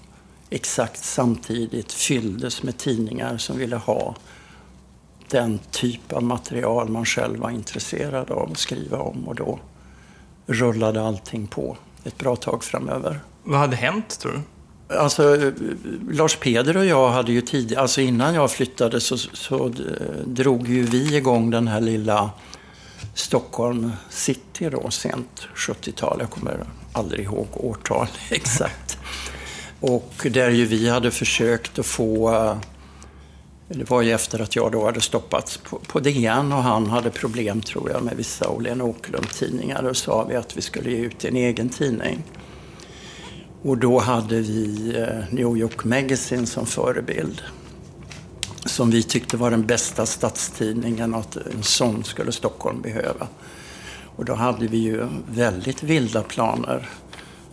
exakt 0.49 1.03
samtidigt 1.03 1.93
fylldes 1.93 2.63
med 2.63 2.77
tidningar 2.77 3.37
som 3.37 3.57
ville 3.57 3.75
ha 3.75 4.15
den 5.29 5.59
typ 5.71 6.13
av 6.13 6.23
material 6.23 6.89
man 6.89 7.05
själv 7.05 7.39
var 7.39 7.49
intresserad 7.49 8.31
av 8.31 8.51
att 8.51 8.57
skriva 8.57 8.97
om. 8.97 9.27
Och 9.27 9.35
då 9.35 9.59
rullade 10.45 11.01
allting 11.01 11.47
på 11.47 11.77
ett 12.03 12.17
bra 12.17 12.35
tag 12.35 12.63
framöver. 12.63 13.19
Vad 13.43 13.59
hade 13.59 13.75
hänt, 13.75 14.19
tror 14.19 14.31
du? 14.31 14.41
Alltså, 14.95 15.51
Lars 16.11 16.35
Peder 16.35 16.77
och 16.77 16.85
jag 16.85 17.09
hade 17.09 17.31
ju 17.31 17.41
tidigare, 17.41 17.81
alltså 17.81 18.01
innan 18.01 18.33
jag 18.35 18.51
flyttade 18.51 19.01
så, 19.01 19.17
så 19.17 19.73
drog 20.25 20.67
ju 20.67 20.83
vi 20.83 21.15
igång 21.15 21.49
den 21.49 21.67
här 21.67 21.81
lilla 21.81 22.29
Stockholm 23.13 23.91
city 24.09 24.69
då, 24.69 24.91
sent 24.91 25.47
70-tal. 25.55 26.17
Jag 26.19 26.29
kommer 26.29 26.65
aldrig 26.93 27.25
ihåg 27.25 27.47
årtal 27.53 28.07
exakt. 28.29 28.97
Och 29.79 30.27
där 30.31 30.49
ju 30.49 30.65
vi 30.65 30.89
hade 30.89 31.11
försökt 31.11 31.79
att 31.79 31.85
få 31.85 32.57
det 33.67 33.89
var 33.89 34.01
ju 34.01 34.11
efter 34.11 34.41
att 34.41 34.55
jag 34.55 34.71
då 34.71 34.85
hade 34.85 35.01
stoppats 35.01 35.57
på, 35.57 35.77
på 35.77 35.99
DN 35.99 36.51
och 36.51 36.63
han 36.63 36.87
hade 36.87 37.09
problem, 37.09 37.61
tror 37.61 37.91
jag, 37.91 38.03
med 38.03 38.17
vissa 38.17 38.49
Åhlén 38.49 38.81
Åkerlund-tidningar. 38.81 39.83
Då 39.83 39.93
sa 39.93 40.23
vi 40.23 40.35
att 40.35 40.57
vi 40.57 40.61
skulle 40.61 40.91
ge 40.91 40.97
ut 40.97 41.25
en 41.25 41.35
egen 41.35 41.69
tidning. 41.69 42.23
Och 43.61 43.77
då 43.77 43.99
hade 43.99 44.39
vi 44.41 44.95
eh, 44.97 45.33
New 45.33 45.57
York 45.57 45.83
Magazine 45.83 46.45
som 46.45 46.65
förebild. 46.65 47.41
Som 48.65 48.91
vi 48.91 49.03
tyckte 49.03 49.37
var 49.37 49.51
den 49.51 49.65
bästa 49.65 50.05
stadstidningen, 50.05 51.13
och 51.13 51.19
att 51.19 51.35
en 51.35 51.63
sån 51.63 52.03
skulle 52.03 52.31
Stockholm 52.31 52.81
behöva. 52.81 53.27
Och 54.15 54.25
då 54.25 54.33
hade 54.33 54.67
vi 54.67 54.77
ju 54.77 55.07
väldigt 55.29 55.83
vilda 55.83 56.23
planer. 56.23 56.89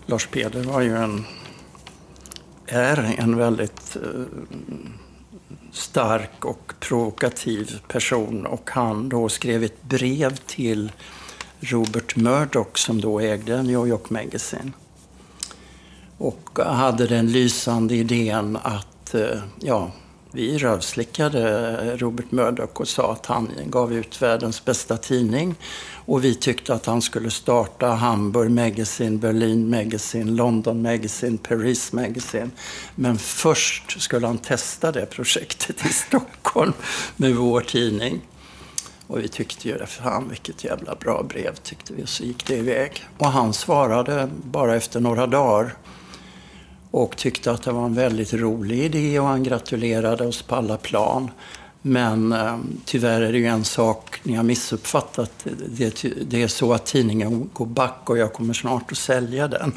Lars 0.06 0.26
Peder 0.26 0.62
var 0.62 0.80
ju 0.80 0.96
en, 0.96 1.24
är 2.66 3.14
en 3.18 3.36
väldigt 3.36 3.96
eh, 3.96 4.24
stark 5.72 6.44
och 6.44 6.72
provokativ 6.80 7.80
person 7.88 8.46
och 8.46 8.70
han 8.70 9.08
då 9.08 9.28
skrev 9.28 9.64
ett 9.64 9.82
brev 9.82 10.36
till 10.36 10.92
Robert 11.60 12.16
Murdoch 12.16 12.78
som 12.78 13.00
då 13.00 13.20
ägde 13.20 13.62
New 13.62 13.86
York 13.88 14.10
Magazine. 14.10 14.72
Och 16.18 16.58
hade 16.64 17.06
den 17.06 17.32
lysande 17.32 17.94
idén 17.94 18.58
att 18.62 19.14
eh, 19.14 19.42
ja, 19.60 19.90
vi 20.30 20.58
rövslickade 20.58 21.96
Robert 21.96 22.30
Murdoch 22.30 22.80
och 22.80 22.88
sa 22.88 23.12
att 23.12 23.26
han 23.26 23.50
gav 23.66 23.92
ut 23.92 24.22
världens 24.22 24.64
bästa 24.64 24.96
tidning. 24.96 25.54
Och 26.06 26.24
vi 26.24 26.34
tyckte 26.34 26.74
att 26.74 26.86
han 26.86 27.02
skulle 27.02 27.30
starta 27.30 27.86
Hamburg 27.86 28.50
Magazine, 28.50 29.18
Berlin 29.18 29.70
Magazine, 29.70 30.30
London 30.30 30.82
Magazine, 30.82 31.38
Paris 31.38 31.92
Magazine. 31.92 32.50
Men 32.94 33.18
först 33.18 34.02
skulle 34.02 34.26
han 34.26 34.38
testa 34.38 34.92
det 34.92 35.06
projektet 35.06 35.86
i 35.86 35.88
Stockholm 35.92 36.72
med 37.16 37.34
vår 37.34 37.60
tidning. 37.60 38.20
Och 39.06 39.18
vi 39.18 39.28
tyckte 39.28 39.68
ju, 39.68 39.78
det, 39.78 39.86
fan 39.86 40.28
vilket 40.28 40.64
jävla 40.64 40.94
bra 40.94 41.22
brev, 41.22 41.56
tyckte 41.56 41.92
vi. 41.94 42.06
Så 42.06 42.24
gick 42.24 42.46
det 42.46 42.56
iväg. 42.56 43.04
Och 43.18 43.26
han 43.26 43.52
svarade 43.52 44.28
bara 44.44 44.76
efter 44.76 45.00
några 45.00 45.26
dagar 45.26 45.74
och 46.90 47.16
tyckte 47.16 47.50
att 47.50 47.62
det 47.62 47.72
var 47.72 47.84
en 47.84 47.94
väldigt 47.94 48.32
rolig 48.32 48.78
idé 48.78 49.18
och 49.18 49.26
han 49.26 49.42
gratulerade 49.42 50.26
oss 50.26 50.42
på 50.42 50.54
alla 50.54 50.76
plan. 50.76 51.30
Men 51.82 52.32
eh, 52.32 52.58
tyvärr 52.84 53.20
är 53.20 53.32
det 53.32 53.38
ju 53.38 53.46
en 53.46 53.64
sak 53.64 54.20
ni 54.22 54.34
har 54.34 54.42
missuppfattat. 54.44 55.46
Det, 55.68 56.04
det 56.22 56.42
är 56.42 56.48
så 56.48 56.72
att 56.72 56.86
tidningen 56.86 57.50
går 57.52 57.66
back 57.66 58.00
och 58.04 58.18
jag 58.18 58.32
kommer 58.32 58.54
snart 58.54 58.92
att 58.92 58.98
sälja 58.98 59.48
den. 59.48 59.72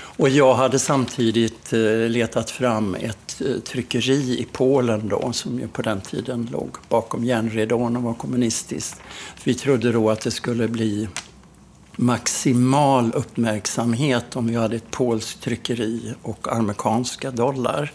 och 0.00 0.28
jag 0.28 0.54
hade 0.54 0.78
samtidigt 0.78 1.72
eh, 1.72 2.08
letat 2.08 2.50
fram 2.50 2.94
ett 2.94 3.40
eh, 3.40 3.60
tryckeri 3.60 4.40
i 4.40 4.46
Polen 4.52 5.08
då, 5.08 5.32
som 5.32 5.58
ju 5.58 5.68
på 5.68 5.82
den 5.82 6.00
tiden 6.00 6.48
låg 6.52 6.70
bakom 6.88 7.24
järnridån 7.24 7.96
och 7.96 8.02
var 8.02 8.14
kommunistiskt. 8.14 9.00
Vi 9.44 9.54
trodde 9.54 9.92
då 9.92 10.10
att 10.10 10.20
det 10.20 10.30
skulle 10.30 10.68
bli 10.68 11.08
maximal 11.96 13.12
uppmärksamhet 13.14 14.36
om 14.36 14.46
vi 14.46 14.54
hade 14.54 14.76
ett 14.76 14.90
polskt 14.90 15.42
tryckeri 15.42 16.14
och 16.22 16.52
amerikanska 16.52 17.30
dollar. 17.30 17.92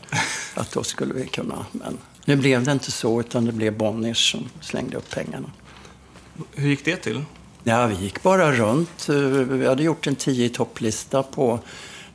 Att 0.56 0.72
då 0.72 0.84
skulle 0.84 1.14
vi 1.14 1.28
kunna... 1.28 1.66
Men 1.72 1.98
nu 2.26 2.36
blev 2.36 2.64
det 2.64 2.72
inte 2.72 2.92
så, 2.92 3.20
utan 3.20 3.46
det 3.46 3.52
blev 3.52 3.78
Bonniers 3.78 4.32
som 4.32 4.50
slängde 4.62 4.98
upp 4.98 5.10
pengarna. 5.10 5.52
Hur 6.52 6.70
gick 6.70 6.86
det 6.86 6.96
till? 6.96 7.22
Ja, 7.64 7.88
vi 7.88 7.96
gick 7.96 8.24
bara 8.24 8.52
runt. 8.52 9.10
Vi 9.50 9.68
hade 9.68 9.84
gjort 9.84 10.08
en 10.08 10.16
tio 10.16 10.50
topplista 10.50 11.24
på 11.24 11.60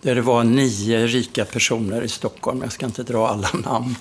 där 0.03 0.15
det 0.15 0.21
var 0.21 0.45
nio 0.45 1.07
rika 1.07 1.45
personer 1.45 2.03
i 2.03 2.09
Stockholm. 2.09 2.63
Jag 2.63 2.73
ska 2.73 2.87
inte 2.87 3.03
dra 3.03 3.29
alla 3.29 3.49
namn. 3.65 3.95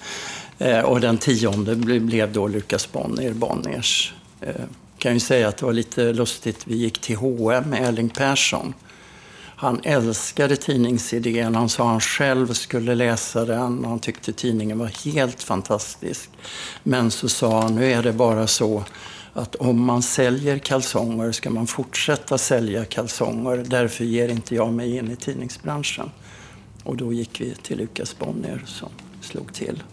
Eh, 0.58 0.80
och 0.80 1.02
den 1.02 1.18
tionde 1.18 1.76
blev 2.00 2.32
då 2.32 2.48
Lukas 2.48 2.92
Bonnier, 2.92 3.34
Bonniers. 3.34 4.14
Eh, 4.42 4.56
kan 4.98 5.14
ju 5.14 5.20
säga 5.20 5.48
att 5.48 5.58
det 5.58 5.66
var 5.66 5.74
lite 5.74 6.14
lustigt. 6.14 6.68
Vi 6.68 6.76
gick 6.76 7.02
till 7.02 7.16
H&M 7.16 7.70
med 7.70 7.88
Erling 7.88 8.10
Persson. 8.10 8.74
Han 9.60 9.82
älskade 9.84 10.56
tidningsidén. 10.56 11.56
Han 11.56 11.70
sa 11.70 11.84
att 11.84 11.90
han 11.90 12.02
själv 12.02 12.54
skulle 12.54 12.96
läsa 12.96 13.46
den. 13.46 13.86
Han 13.86 14.00
tyckte 14.00 14.34
tidningen 14.34 14.80
var 14.80 15.06
helt 15.06 15.44
fantastisk. 15.44 16.30
Men 16.84 17.12
så 17.12 17.30
sa 17.30 17.62
han, 17.62 17.76
nu 17.76 17.92
är 17.92 18.04
det 18.04 18.14
bara 18.14 18.48
så 18.48 18.84
att 19.34 19.56
om 19.56 19.86
man 19.86 20.02
säljer 20.02 20.58
kalsonger 20.58 21.32
ska 21.32 21.50
man 21.50 21.68
fortsätta 21.68 22.38
sälja 22.38 22.86
kalsonger. 22.86 23.58
Därför 23.68 24.06
ger 24.06 24.30
inte 24.30 24.56
jag 24.56 24.74
mig 24.74 24.98
in 24.98 25.12
i 25.12 25.16
tidningsbranschen. 25.16 26.12
Och 26.84 26.98
då 26.98 27.14
gick 27.14 27.42
vi 27.42 27.56
till 27.56 27.78
Lukas 27.78 28.20
Bonnier 28.20 28.64
som 28.66 28.90
slog 29.22 29.54
till. 29.54 29.84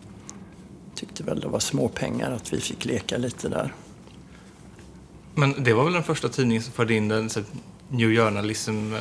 Tyckte 0.94 1.22
väl 1.22 1.40
det 1.40 1.48
var 1.48 1.60
småpengar 1.60 2.30
att 2.30 2.52
vi 2.52 2.60
fick 2.60 2.84
leka 2.84 3.18
lite 3.18 3.48
där. 3.48 3.74
Men 5.34 5.64
det 5.64 5.72
var 5.72 5.84
väl 5.84 5.92
den 5.92 6.02
första 6.02 6.28
tidningen 6.28 6.62
som 6.62 6.72
förde 6.72 6.94
in 6.94 7.08
den 7.08 7.30
här, 7.34 7.44
New 7.88 8.16
Journalism? 8.16 8.94
Eh, 8.94 9.00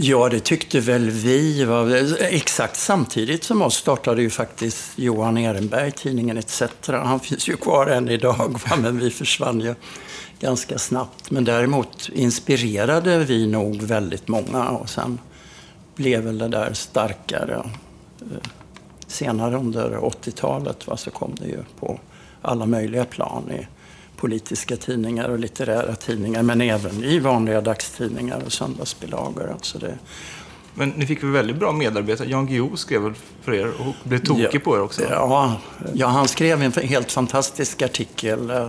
Ja, 0.00 0.28
det 0.28 0.40
tyckte 0.40 0.80
väl 0.80 1.10
vi. 1.10 1.64
Va? 1.64 1.98
Exakt 2.20 2.76
samtidigt 2.76 3.44
som 3.44 3.62
oss 3.62 3.74
startade 3.74 4.22
ju 4.22 4.30
faktiskt 4.30 4.98
Johan 4.98 5.38
Ehrenberg 5.38 5.92
tidningen 5.92 6.38
ETC. 6.38 6.62
Han 6.86 7.20
finns 7.20 7.48
ju 7.48 7.56
kvar 7.56 7.86
än 7.86 8.08
idag, 8.08 8.60
va? 8.68 8.76
men 8.76 8.98
vi 8.98 9.10
försvann 9.10 9.60
ju 9.60 9.74
ganska 10.40 10.78
snabbt. 10.78 11.30
Men 11.30 11.44
däremot 11.44 12.08
inspirerade 12.12 13.18
vi 13.18 13.46
nog 13.46 13.82
väldigt 13.82 14.28
många 14.28 14.68
och 14.68 14.90
sen 14.90 15.18
blev 15.94 16.22
väl 16.22 16.38
det 16.38 16.48
där 16.48 16.72
starkare. 16.72 17.62
Eh, 18.20 18.50
senare 19.06 19.56
under 19.56 19.90
80-talet 19.90 20.86
va, 20.86 20.96
så 20.96 21.10
kom 21.10 21.34
det 21.40 21.46
ju 21.46 21.64
på 21.80 22.00
alla 22.42 22.66
möjliga 22.66 23.04
plan 23.04 23.50
i 23.50 23.66
politiska 24.18 24.76
tidningar 24.76 25.28
och 25.28 25.38
litterära 25.38 25.94
tidningar 25.94 26.42
men 26.42 26.60
även 26.60 27.04
i 27.04 27.18
vanliga 27.18 27.60
dagstidningar 27.60 28.42
och 28.46 28.52
söndagsbilagor. 28.52 29.50
Alltså 29.52 29.78
det, 29.78 29.98
Men 30.74 30.88
ni 30.88 31.06
fick 31.06 31.22
väl 31.22 31.30
väldigt 31.30 31.56
bra 31.56 31.72
medarbetare? 31.72 32.28
Jan 32.28 32.46
Guillou 32.46 32.76
skrev 32.76 33.00
väl 33.02 33.14
för 33.42 33.54
er 33.54 33.72
och 33.80 33.94
blev 34.08 34.18
tokig 34.18 34.48
Ja. 34.52 34.60
på 34.60 34.76
er 34.76 34.80
också? 34.80 35.02
Ja, 35.10 35.56
ja, 35.94 36.06
han 36.06 36.28
skrev 36.28 36.62
en 36.62 36.72
helt 36.72 37.12
fantastisk 37.12 37.82
artikel 37.82 38.50
eh, 38.50 38.68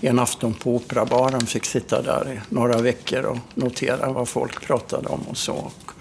en 0.00 0.18
afton 0.18 0.54
på 0.54 0.74
Operabaren. 0.76 1.40
Fick 1.46 1.64
sitta 1.64 2.02
där 2.02 2.32
i 2.32 2.54
några 2.54 2.78
veckor 2.78 3.22
och 3.24 3.38
notera 3.54 4.12
vad 4.12 4.28
folk 4.28 4.66
pratade 4.66 5.08
om 5.08 5.20
och 5.28 5.36
så. 5.36 5.52
Och 5.54 5.92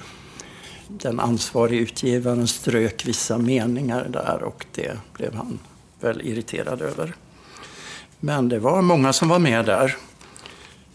Den 0.88 1.20
ansvarige 1.20 1.80
utgivaren 1.80 2.48
strök 2.48 3.06
vissa 3.08 3.38
meningar 3.38 4.08
där 4.10 4.44
och 4.44 4.66
det 4.76 4.92
blev 5.14 5.34
han 5.34 5.60
väl 6.00 6.22
irriterad 6.22 6.82
över. 6.82 7.14
Men 8.20 8.50
det 8.50 8.60
var 8.60 8.82
många 8.82 9.14
som 9.14 9.30
var 9.30 9.40
med 9.40 9.66
där. 9.66 9.96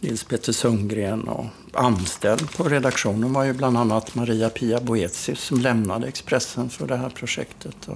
Nils 0.01 0.25
Petter 0.25 0.53
Sundgren 0.53 1.29
och 1.29 1.47
anställd 1.73 2.57
på 2.57 2.65
redaktionen 2.65 3.33
var 3.33 3.45
ju 3.45 3.53
bland 3.53 3.79
annat 3.79 4.15
Maria-Pia 4.15 4.81
Boetius 4.81 5.41
som 5.41 5.61
lämnade 5.61 6.07
Expressen 6.07 6.71
för 6.71 6.87
det 6.87 6.97
här 6.97 7.09
projektet. 7.09 7.89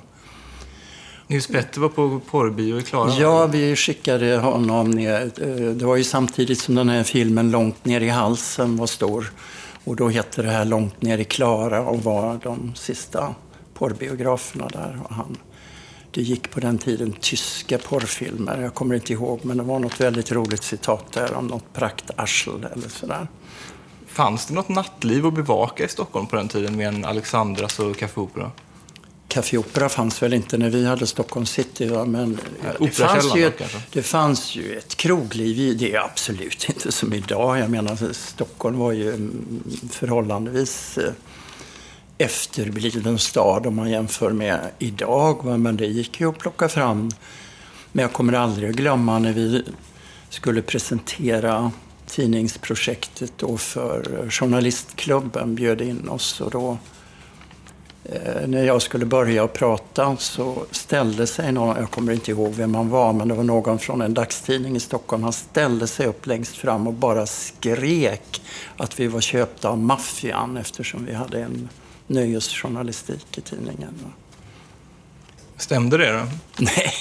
Nils 1.26 1.46
Petter 1.46 1.80
var 1.80 1.88
på 1.88 2.20
porrbio 2.30 2.78
i 2.78 2.82
Klara? 2.82 3.12
Ja, 3.14 3.46
vi 3.46 3.76
skickade 3.76 4.36
honom 4.36 4.90
ner. 4.90 5.30
Eh, 5.42 5.48
Det 5.74 5.84
var 5.84 5.96
ju 5.96 6.04
samtidigt 6.04 6.58
som 6.58 6.74
den 6.74 6.88
här 6.88 7.02
filmen 7.02 7.50
Långt 7.50 7.84
ner 7.84 8.00
i 8.00 8.08
halsen 8.08 8.76
var 8.76 8.86
stor. 8.86 9.32
Och 9.84 9.96
då 9.96 10.08
hette 10.08 10.42
det 10.42 10.50
här 10.50 10.64
Långt 10.64 11.02
ner 11.02 11.18
i 11.18 11.24
Klara 11.24 11.80
och 11.80 12.02
var 12.04 12.40
de 12.42 12.72
sista 12.74 13.34
porrbiograferna 13.74 14.68
där. 14.68 15.00
Och 15.04 15.14
han, 15.14 15.36
det 16.10 16.22
gick 16.22 16.50
på 16.50 16.60
den 16.60 16.78
tiden 16.78 17.12
tyska 17.20 17.78
porrfilmer. 17.78 18.60
Jag 18.62 18.74
kommer 18.74 18.94
inte 18.94 19.12
ihåg, 19.12 19.40
men 19.42 19.56
det 19.56 19.62
var 19.62 19.78
något 19.78 20.00
väldigt 20.00 20.32
roligt 20.32 20.62
citat 20.62 21.12
där 21.12 21.34
om 21.34 21.46
något 21.46 21.72
praktarsel 21.72 22.66
eller 22.72 22.88
sådär. 22.88 23.28
Fanns 24.06 24.46
det 24.46 24.54
något 24.54 24.68
nattliv 24.68 25.26
att 25.26 25.34
bevaka 25.34 25.84
i 25.84 25.88
Stockholm 25.88 26.26
på 26.26 26.36
den 26.36 26.48
tiden 26.48 26.76
med 26.76 26.88
en 26.88 27.04
Alexandras 27.04 27.78
och 27.78 27.96
Café 27.96 28.20
Opera? 28.20 28.50
Café 29.28 29.58
Opera 29.58 29.88
fanns 29.88 30.22
väl 30.22 30.34
inte 30.34 30.58
när 30.58 30.70
vi 30.70 30.86
hade 30.86 31.06
Stockholm 31.06 31.46
city, 31.46 31.86
va? 31.88 32.04
men 32.04 32.38
det 32.78 32.84
fanns, 32.90 33.24
ju 33.36 33.44
det 33.92 34.02
fanns 34.02 34.54
ju 34.56 34.78
ett 34.78 34.94
krogliv. 34.96 35.58
i- 35.58 35.74
Det 35.74 35.92
är 35.94 36.00
absolut 36.04 36.68
inte 36.68 36.92
som 36.92 37.12
idag. 37.12 37.58
Jag 37.58 37.70
menar, 37.70 38.12
Stockholm 38.12 38.78
var 38.78 38.92
ju 38.92 39.12
en 39.14 39.46
förhållandevis 39.90 40.98
eh, 40.98 41.12
efterbliven 42.18 43.18
stad 43.18 43.66
om 43.66 43.76
man 43.76 43.90
jämför 43.90 44.30
med 44.30 44.60
idag. 44.78 45.44
Va? 45.44 45.56
Men 45.56 45.76
det 45.76 45.86
gick 45.86 46.20
ju 46.20 46.28
att 46.28 46.38
plocka 46.38 46.68
fram. 46.68 47.10
Men 47.92 48.02
jag 48.02 48.12
kommer 48.12 48.32
aldrig 48.32 48.70
att 48.70 48.76
glömma 48.76 49.18
när 49.18 49.32
vi 49.32 49.64
skulle 50.28 50.62
presentera 50.62 51.72
tidningsprojektet 52.06 53.32
då 53.36 53.56
för 53.56 54.30
journalistklubben, 54.30 55.54
bjöd 55.54 55.80
in 55.80 56.08
oss. 56.08 56.40
Och 56.40 56.50
då 56.50 56.78
Eh, 58.12 58.48
när 58.48 58.64
jag 58.64 58.82
skulle 58.82 59.04
börja 59.04 59.48
prata 59.48 60.16
så 60.16 60.64
ställde 60.70 61.26
sig 61.26 61.52
någon, 61.52 61.76
jag 61.76 61.90
kommer 61.90 62.12
inte 62.12 62.30
ihåg 62.30 62.54
vem 62.54 62.74
han 62.74 62.88
var, 62.88 63.12
men 63.12 63.28
det 63.28 63.34
var 63.34 63.44
någon 63.44 63.78
från 63.78 64.02
en 64.02 64.14
dagstidning 64.14 64.76
i 64.76 64.80
Stockholm. 64.80 65.22
Han 65.22 65.32
ställde 65.32 65.86
sig 65.86 66.06
upp 66.06 66.26
längst 66.26 66.56
fram 66.56 66.86
och 66.86 66.92
bara 66.92 67.26
skrek 67.26 68.42
att 68.76 69.00
vi 69.00 69.06
var 69.06 69.20
köpta 69.20 69.68
av 69.68 69.78
maffian 69.78 70.56
eftersom 70.56 71.04
vi 71.04 71.14
hade 71.14 71.42
en 71.42 71.68
nöjesjournalistik 72.08 73.38
i 73.38 73.40
tidningen. 73.40 73.94
Stämde 75.56 75.96
det 75.96 76.12
då? 76.12 76.26
Nej. 76.64 76.92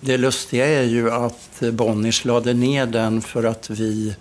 Det 0.00 0.16
lustiga 0.16 0.66
är 0.66 0.82
ju 0.82 1.10
att 1.10 1.62
Bonniers 1.72 2.24
lade 2.24 2.54
ner 2.54 2.86
den 2.86 3.20
för 3.20 3.44
att 3.44 3.70
vi 3.70 4.14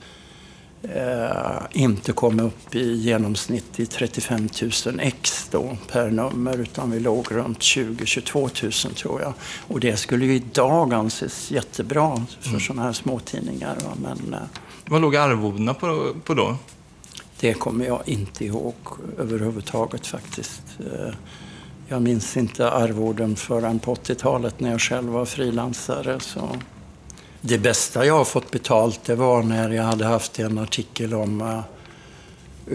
eh, 0.83 1.61
inte 1.71 2.13
kom 2.13 2.39
upp 2.39 2.75
i 2.75 2.93
genomsnitt 2.93 3.79
i 3.79 3.85
35 3.85 4.49
000 4.85 4.99
ex 4.99 5.47
då 5.51 5.77
per 5.91 6.11
nummer 6.11 6.57
utan 6.57 6.91
vi 6.91 6.99
låg 6.99 7.31
runt 7.31 7.59
20-22 7.59 8.85
000 8.87 8.95
tror 8.95 9.21
jag. 9.21 9.33
Och 9.67 9.79
det 9.79 9.97
skulle 9.97 10.25
ju 10.25 10.35
idag 10.35 10.93
anses 10.93 11.51
jättebra 11.51 12.25
för 12.39 12.59
sådana 12.59 12.83
här 12.83 12.93
småtidningar. 12.93 13.75
Va? 13.75 13.91
Men 14.01 14.33
eh, 14.33 14.39
Vad 14.85 15.01
låg 15.01 15.15
arvodena 15.15 15.73
på, 15.73 16.15
på 16.25 16.33
då? 16.33 16.57
Det 17.41 17.53
kommer 17.53 17.85
jag 17.85 18.01
inte 18.05 18.45
ihåg 18.45 18.75
överhuvudtaget 19.17 20.07
faktiskt. 20.07 20.63
Eh, 20.79 21.13
jag 21.87 22.01
minns 22.01 22.37
inte 22.37 22.71
arvoden 22.71 23.35
förrän 23.35 23.79
på 23.79 23.95
80-talet 23.95 24.59
när 24.59 24.71
jag 24.71 24.81
själv 24.81 25.09
var 25.11 25.25
frilansare. 25.25 26.19
Så. 26.19 26.57
Det 27.41 27.57
bästa 27.57 28.05
jag 28.05 28.17
har 28.17 28.25
fått 28.25 28.51
betalt 28.51 29.03
det 29.03 29.15
var 29.15 29.43
när 29.43 29.69
jag 29.69 29.83
hade 29.83 30.05
haft 30.05 30.39
en 30.39 30.57
artikel 30.57 31.13
om 31.13 31.41
uh, 31.41 31.61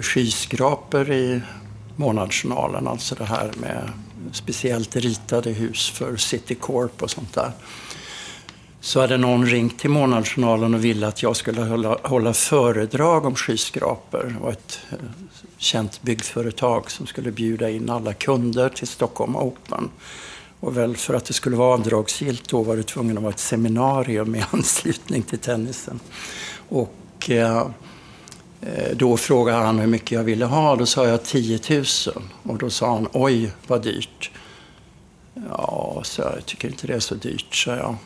skyskrapor 0.02 1.10
i 1.10 1.40
Månadsjournalen. 1.96 2.88
Alltså 2.88 3.14
det 3.14 3.24
här 3.24 3.52
med 3.60 3.90
speciellt 4.32 4.96
ritade 4.96 5.50
hus 5.50 5.90
för 5.90 6.16
City 6.16 6.54
Corp 6.54 7.02
och 7.02 7.10
sånt 7.10 7.34
där. 7.34 7.52
Så 8.86 9.00
hade 9.00 9.16
någon 9.16 9.46
ringt 9.46 9.78
till 9.78 9.90
Månadsjournalen 9.90 10.74
och 10.74 10.84
ville 10.84 11.06
att 11.06 11.22
jag 11.22 11.36
skulle 11.36 11.60
hålla, 11.60 11.98
hålla 12.02 12.34
föredrag 12.34 13.26
om 13.26 13.34
skyskrapor. 13.34 14.34
Det 14.34 14.44
var 14.44 14.52
ett 14.52 14.78
eh, 14.90 14.98
känt 15.56 16.02
byggföretag 16.02 16.90
som 16.90 17.06
skulle 17.06 17.30
bjuda 17.30 17.70
in 17.70 17.90
alla 17.90 18.12
kunder 18.12 18.68
till 18.68 18.86
Stockholm 18.86 19.36
Open. 19.36 19.90
Och 20.60 20.76
väl 20.76 20.96
för 20.96 21.14
att 21.14 21.24
det 21.24 21.32
skulle 21.32 21.56
vara 21.56 21.74
avdragsgillt 21.74 22.48
då 22.48 22.62
var 22.62 22.76
det 22.76 22.82
tvungen 22.82 23.16
att 23.16 23.22
vara 23.22 23.32
ett 23.32 23.38
seminarium 23.38 24.34
i 24.34 24.44
anslutning 24.50 25.22
till 25.22 25.38
tennisen. 25.38 26.00
Och 26.68 27.30
eh, 27.30 27.66
eh, 28.60 28.96
då 28.96 29.16
frågade 29.16 29.64
han 29.64 29.78
hur 29.78 29.86
mycket 29.86 30.10
jag 30.10 30.24
ville 30.24 30.44
ha. 30.44 30.76
Då 30.76 30.86
sa 30.86 31.06
jag 31.06 31.24
10 31.24 31.60
000. 31.70 31.84
Och 32.42 32.58
då 32.58 32.70
sa 32.70 32.94
han, 32.94 33.08
oj 33.12 33.52
vad 33.66 33.82
dyrt. 33.82 34.30
Ja, 35.50 36.00
så 36.04 36.22
jag 36.22 36.46
tycker 36.46 36.68
inte 36.68 36.86
det 36.86 36.94
är 36.94 37.00
så 37.00 37.14
dyrt, 37.14 37.54
sa 37.54 37.76
jag. 37.76 37.96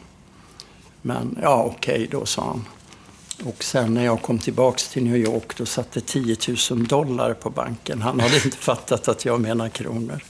Men 1.03 1.39
ja, 1.43 1.73
okej 1.77 2.09
då, 2.11 2.27
sa 2.27 2.45
han. 2.45 2.65
Och 3.45 3.65
sen 3.65 3.95
när 3.95 4.05
jag 4.05 4.23
kom 4.23 4.39
tillbaks 4.39 4.89
till 4.89 5.05
New 5.05 5.17
York 5.17 5.57
då 5.57 5.67
satt 5.67 5.93
det 5.93 6.01
10 6.01 6.37
000 6.71 6.87
dollar 6.87 7.35
på 7.35 7.51
banken. 7.51 8.03
Han 8.03 8.21
hade 8.21 8.37
inte 8.45 8.57
fattat 8.57 9.09
att 9.09 9.25
jag 9.25 9.41
menar 9.41 9.69
kronor. 9.69 10.23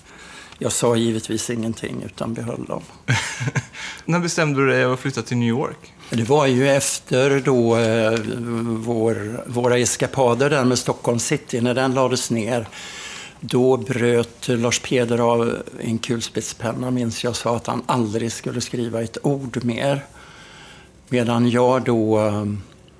Jag 0.58 0.72
sa 0.72 0.96
givetvis 0.96 1.50
ingenting 1.50 2.02
utan 2.04 2.34
behöll 2.34 2.64
dem. 2.64 2.82
När 4.04 4.18
bestämde 4.18 4.60
du 4.60 4.68
dig 4.68 4.84
att 4.84 5.00
flytta 5.00 5.22
till 5.22 5.36
New 5.36 5.48
York? 5.48 5.92
Det 6.10 6.24
var 6.24 6.46
ju 6.46 6.68
efter 6.68 7.40
då 7.40 7.76
eh, 7.76 8.18
vår, 8.62 9.44
våra 9.46 9.78
eskapader 9.78 10.50
där 10.50 10.64
med 10.64 10.78
Stockholm 10.78 11.18
city, 11.18 11.60
när 11.60 11.74
den 11.74 11.94
lades 11.94 12.30
ner. 12.30 12.68
Då 13.40 13.76
bröt 13.76 14.48
Lars 14.48 14.80
Peder 14.80 15.18
av 15.18 15.62
en 15.80 15.98
kulspetspenna, 15.98 16.90
minns 16.90 17.24
jag, 17.24 17.36
sa 17.36 17.56
att 17.56 17.66
han 17.66 17.82
aldrig 17.86 18.32
skulle 18.32 18.60
skriva 18.60 19.02
ett 19.02 19.18
ord 19.22 19.64
mer. 19.64 20.04
Medan 21.12 21.50
jag 21.50 21.84
då 21.84 22.18
eh, 22.18 22.44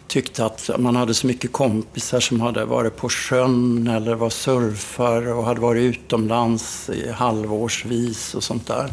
tyckte 0.06 0.44
att 0.44 0.70
man 0.78 0.96
hade 0.96 1.14
så 1.14 1.26
mycket 1.26 1.52
kompisar 1.52 2.20
som 2.20 2.40
hade 2.40 2.64
varit 2.64 2.96
på 2.96 3.08
sjön 3.08 3.86
eller 3.86 4.14
var 4.14 4.30
surfare 4.30 5.32
och 5.32 5.44
hade 5.44 5.60
varit 5.60 5.80
utomlands 5.80 6.90
i 6.90 7.10
halvårsvis 7.10 8.34
och 8.34 8.44
sånt 8.44 8.66
där. 8.66 8.92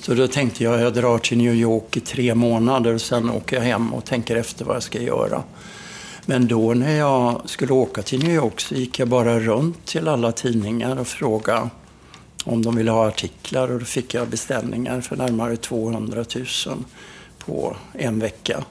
Så 0.00 0.14
då 0.14 0.26
tänkte 0.28 0.64
jag 0.64 0.80
jag 0.80 0.94
drar 0.94 1.18
till 1.18 1.38
New 1.38 1.54
York 1.54 1.96
i 1.96 2.00
tre 2.00 2.34
månader 2.34 2.94
och 2.94 3.00
sen 3.00 3.30
åker 3.30 3.56
jag 3.56 3.62
hem 3.62 3.94
och 3.94 4.04
tänker 4.04 4.36
efter 4.36 4.64
vad 4.64 4.76
jag 4.76 4.82
ska 4.82 5.00
göra. 5.00 5.42
Men 6.26 6.46
då 6.46 6.74
när 6.74 6.96
jag 6.96 7.42
skulle 7.44 7.72
åka 7.72 8.02
till 8.02 8.22
New 8.22 8.34
York 8.34 8.60
så 8.60 8.74
gick 8.74 8.98
jag 8.98 9.08
bara 9.08 9.40
runt 9.40 9.86
till 9.86 10.08
alla 10.08 10.32
tidningar 10.32 11.00
och 11.00 11.06
frågade 11.06 11.68
om 12.44 12.62
de 12.62 12.76
ville 12.76 12.90
ha 12.90 13.08
artiklar 13.08 13.70
och 13.70 13.78
då 13.78 13.84
fick 13.84 14.14
jag 14.14 14.28
beställningar 14.28 15.00
för 15.00 15.16
närmare 15.16 15.56
200 15.56 16.24
000 16.66 16.84
på 17.46 17.76
en 17.92 18.18
vecka. 18.18 18.64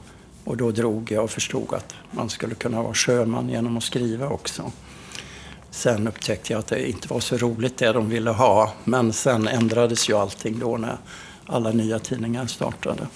Och 0.43 0.57
då 0.57 0.71
drog 0.71 1.11
jag 1.11 1.23
och 1.23 1.31
förstod 1.31 1.73
att 1.73 1.95
man 2.11 2.29
skulle 2.29 2.55
kunna 2.55 2.83
vara 2.83 2.93
sjöman 2.93 3.49
genom 3.49 3.77
att 3.77 3.83
skriva 3.83 4.27
också. 4.27 4.71
Sen 5.71 6.07
upptäckte 6.07 6.53
jag 6.53 6.59
att 6.59 6.67
det 6.67 6.89
inte 6.89 7.07
var 7.07 7.19
så 7.19 7.37
roligt 7.37 7.77
det 7.77 7.91
de 7.91 8.09
ville 8.09 8.31
ha. 8.31 8.73
Men 8.83 9.13
sen 9.13 9.47
ändrades 9.47 10.09
ju 10.09 10.17
allting 10.17 10.59
då 10.59 10.77
när 10.77 10.97
alla 11.45 11.71
nya 11.71 11.99
tidningar 11.99 12.45
startade. 12.45 13.07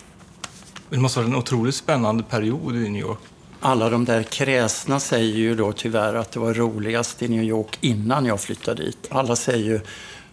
Det 0.89 0.97
måste 0.97 1.19
ha 1.19 1.23
varit 1.23 1.33
en 1.33 1.39
otroligt 1.39 1.75
spännande 1.75 2.23
period 2.23 2.75
i 2.75 2.89
New 2.89 3.01
York. 3.01 3.19
Alla 3.59 3.89
de 3.89 4.05
där 4.05 4.23
kräsna 4.23 4.99
säger 4.99 5.35
ju 5.35 5.55
då 5.55 5.71
tyvärr 5.71 6.13
att 6.13 6.31
det 6.31 6.39
var 6.39 6.53
roligast 6.53 7.21
i 7.21 7.27
New 7.27 7.43
York 7.43 7.77
innan 7.81 8.25
jag 8.25 8.41
flyttade 8.41 8.83
dit. 8.83 9.07
Alla 9.09 9.35
säger 9.35 9.65
ju 9.65 9.79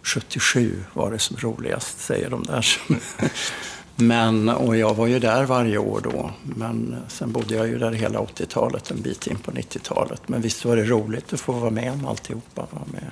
77 0.03 0.83
var 0.93 1.11
det 1.11 1.19
som 1.19 1.37
roligast, 1.37 1.99
säger 1.99 2.29
de 2.29 2.43
där. 2.43 2.67
Men, 3.95 4.49
och 4.49 4.77
jag 4.77 4.93
var 4.93 5.07
ju 5.07 5.19
där 5.19 5.45
varje 5.45 5.77
år 5.77 6.01
då. 6.03 6.31
Men 6.43 6.95
sen 7.07 7.31
bodde 7.31 7.55
jag 7.55 7.67
ju 7.67 7.77
där 7.77 7.91
hela 7.91 8.19
80-talet, 8.19 8.91
en 8.91 9.01
bit 9.01 9.27
in 9.27 9.37
på 9.37 9.51
90-talet. 9.51 10.21
Men 10.27 10.41
visst 10.41 10.65
var 10.65 10.75
det 10.75 10.83
roligt 10.83 11.33
att 11.33 11.39
få 11.39 11.51
vara 11.51 11.71
med 11.71 11.91
om 11.91 12.05
alltihopa. 12.05 12.67
Vara 12.71 12.85
med. 12.91 13.11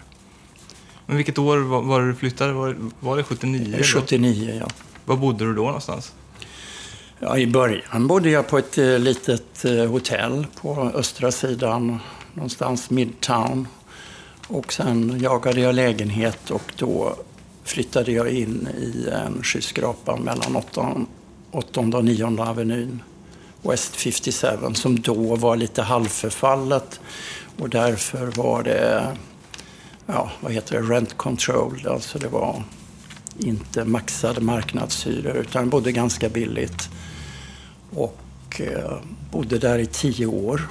Men 1.05 1.17
vilket 1.17 1.37
år 1.37 1.57
var, 1.57 1.81
var 1.81 2.01
du 2.01 2.15
flyttade? 2.15 2.53
Var, 2.53 2.75
var 2.99 3.17
det 3.17 3.23
79? 3.23 3.83
79, 3.83 4.57
ja. 4.59 4.67
Var 5.05 5.17
bodde 5.17 5.45
du 5.45 5.53
då 5.53 5.63
någonstans? 5.63 6.13
Ja, 7.19 7.37
I 7.37 7.47
början 7.47 8.07
bodde 8.07 8.29
jag 8.29 8.47
på 8.47 8.57
ett 8.57 8.77
eh, 8.77 8.99
litet 8.99 9.65
eh, 9.65 9.85
hotell 9.85 10.47
på 10.61 10.91
östra 10.95 11.31
sidan, 11.31 11.99
någonstans 12.33 12.89
Midtown. 12.89 13.67
Och 14.47 14.73
sen 14.73 15.19
jagade 15.19 15.61
jag 15.61 15.75
lägenhet 15.75 16.49
och 16.51 16.73
då 16.77 17.15
flyttade 17.63 18.11
jag 18.11 18.29
in 18.29 18.67
i 18.77 19.07
eh, 19.07 19.25
en 19.25 19.43
skyskrapa 19.43 20.15
mellan 20.15 20.55
8 20.55 21.05
och 21.51 22.05
9 22.05 22.41
avenyn, 22.41 23.03
West 23.61 23.95
57, 23.95 24.47
som 24.73 24.99
då 24.99 25.35
var 25.35 25.55
lite 25.55 25.81
halvförfallet. 25.81 26.99
Och 27.59 27.69
därför 27.69 28.25
var 28.25 28.63
det, 28.63 29.17
ja, 30.05 30.31
vad 30.41 30.51
heter 30.51 30.81
det, 30.81 30.95
rent 30.95 31.17
control. 31.17 31.87
Alltså 31.89 32.19
det 32.19 32.27
var 32.27 32.63
inte 33.39 33.85
maxade 33.85 34.41
marknadshyror 34.41 35.35
utan 35.35 35.69
bodde 35.69 35.91
ganska 35.91 36.29
billigt. 36.29 36.89
Och 37.89 38.61
eh, 38.61 38.97
bodde 39.31 39.57
där 39.57 39.79
i 39.79 39.85
tio 39.85 40.25
år. 40.25 40.67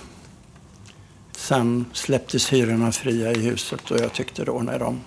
Sen 1.32 1.84
släpptes 1.92 2.52
hyrorna 2.52 2.92
fria 2.92 3.32
i 3.32 3.38
huset 3.38 3.90
och 3.90 4.00
jag 4.00 4.12
tyckte 4.12 4.44
då 4.44 4.58
när 4.58 4.78
de 4.78 5.00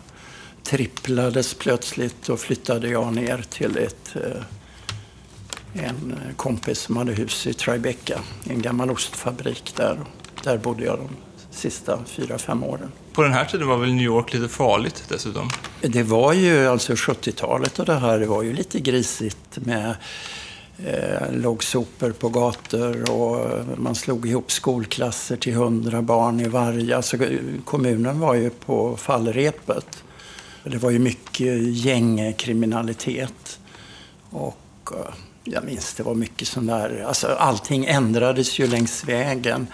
tripplades 0.65 1.53
plötsligt 1.53 2.15
då 2.25 2.37
flyttade 2.37 2.89
jag 2.89 3.13
ner 3.13 3.45
till 3.49 3.77
ett, 3.77 4.15
eh, 4.15 5.85
en 5.85 6.15
kompis 6.35 6.79
som 6.79 6.97
hade 6.97 7.13
hus 7.13 7.47
i 7.47 7.53
Tribeca, 7.53 8.19
en 8.49 8.61
gammal 8.61 8.91
ostfabrik 8.91 9.73
där. 9.75 9.99
Där 10.43 10.57
bodde 10.57 10.85
jag 10.85 10.97
de 10.97 11.09
sista 11.51 11.99
fyra, 12.05 12.37
fem 12.37 12.63
åren. 12.63 12.91
På 13.13 13.21
den 13.21 13.33
här 13.33 13.45
tiden 13.45 13.67
var 13.67 13.77
väl 13.77 13.93
New 13.93 14.05
York 14.05 14.33
lite 14.33 14.47
farligt 14.49 15.03
dessutom? 15.09 15.49
Det 15.81 16.03
var 16.03 16.33
ju 16.33 16.67
alltså 16.67 16.93
70-talet 16.93 17.79
och 17.79 17.85
det 17.85 17.95
här, 17.95 18.19
det 18.19 18.25
var 18.25 18.43
ju 18.43 18.53
lite 18.53 18.79
grisigt 18.79 19.57
med 19.57 19.95
eh, 20.85 21.31
låg 21.31 21.63
sopor 21.63 22.11
på 22.11 22.29
gator 22.29 23.11
och 23.11 23.65
man 23.77 23.95
slog 23.95 24.27
ihop 24.27 24.51
skolklasser 24.51 25.35
till 25.35 25.53
hundra 25.53 26.01
barn 26.01 26.39
i 26.39 26.47
varje. 26.47 26.95
Alltså, 26.95 27.17
kommunen 27.65 28.19
var 28.19 28.33
ju 28.33 28.49
på 28.49 28.97
fallrepet. 28.97 30.04
Det 30.71 30.77
var 30.77 30.91
ju 30.91 30.99
mycket 30.99 31.61
gängkriminalitet. 31.61 33.59
Och 34.29 34.89
eh, 34.91 35.13
jag 35.43 35.63
minns 35.63 35.93
det 35.93 36.03
var 36.03 36.15
mycket 36.15 36.47
sån 36.47 36.65
där, 36.65 37.05
alltså 37.07 37.27
allting 37.27 37.85
ändrades 37.85 38.59
ju 38.59 38.67
längs 38.67 39.03
vägen. 39.03 39.67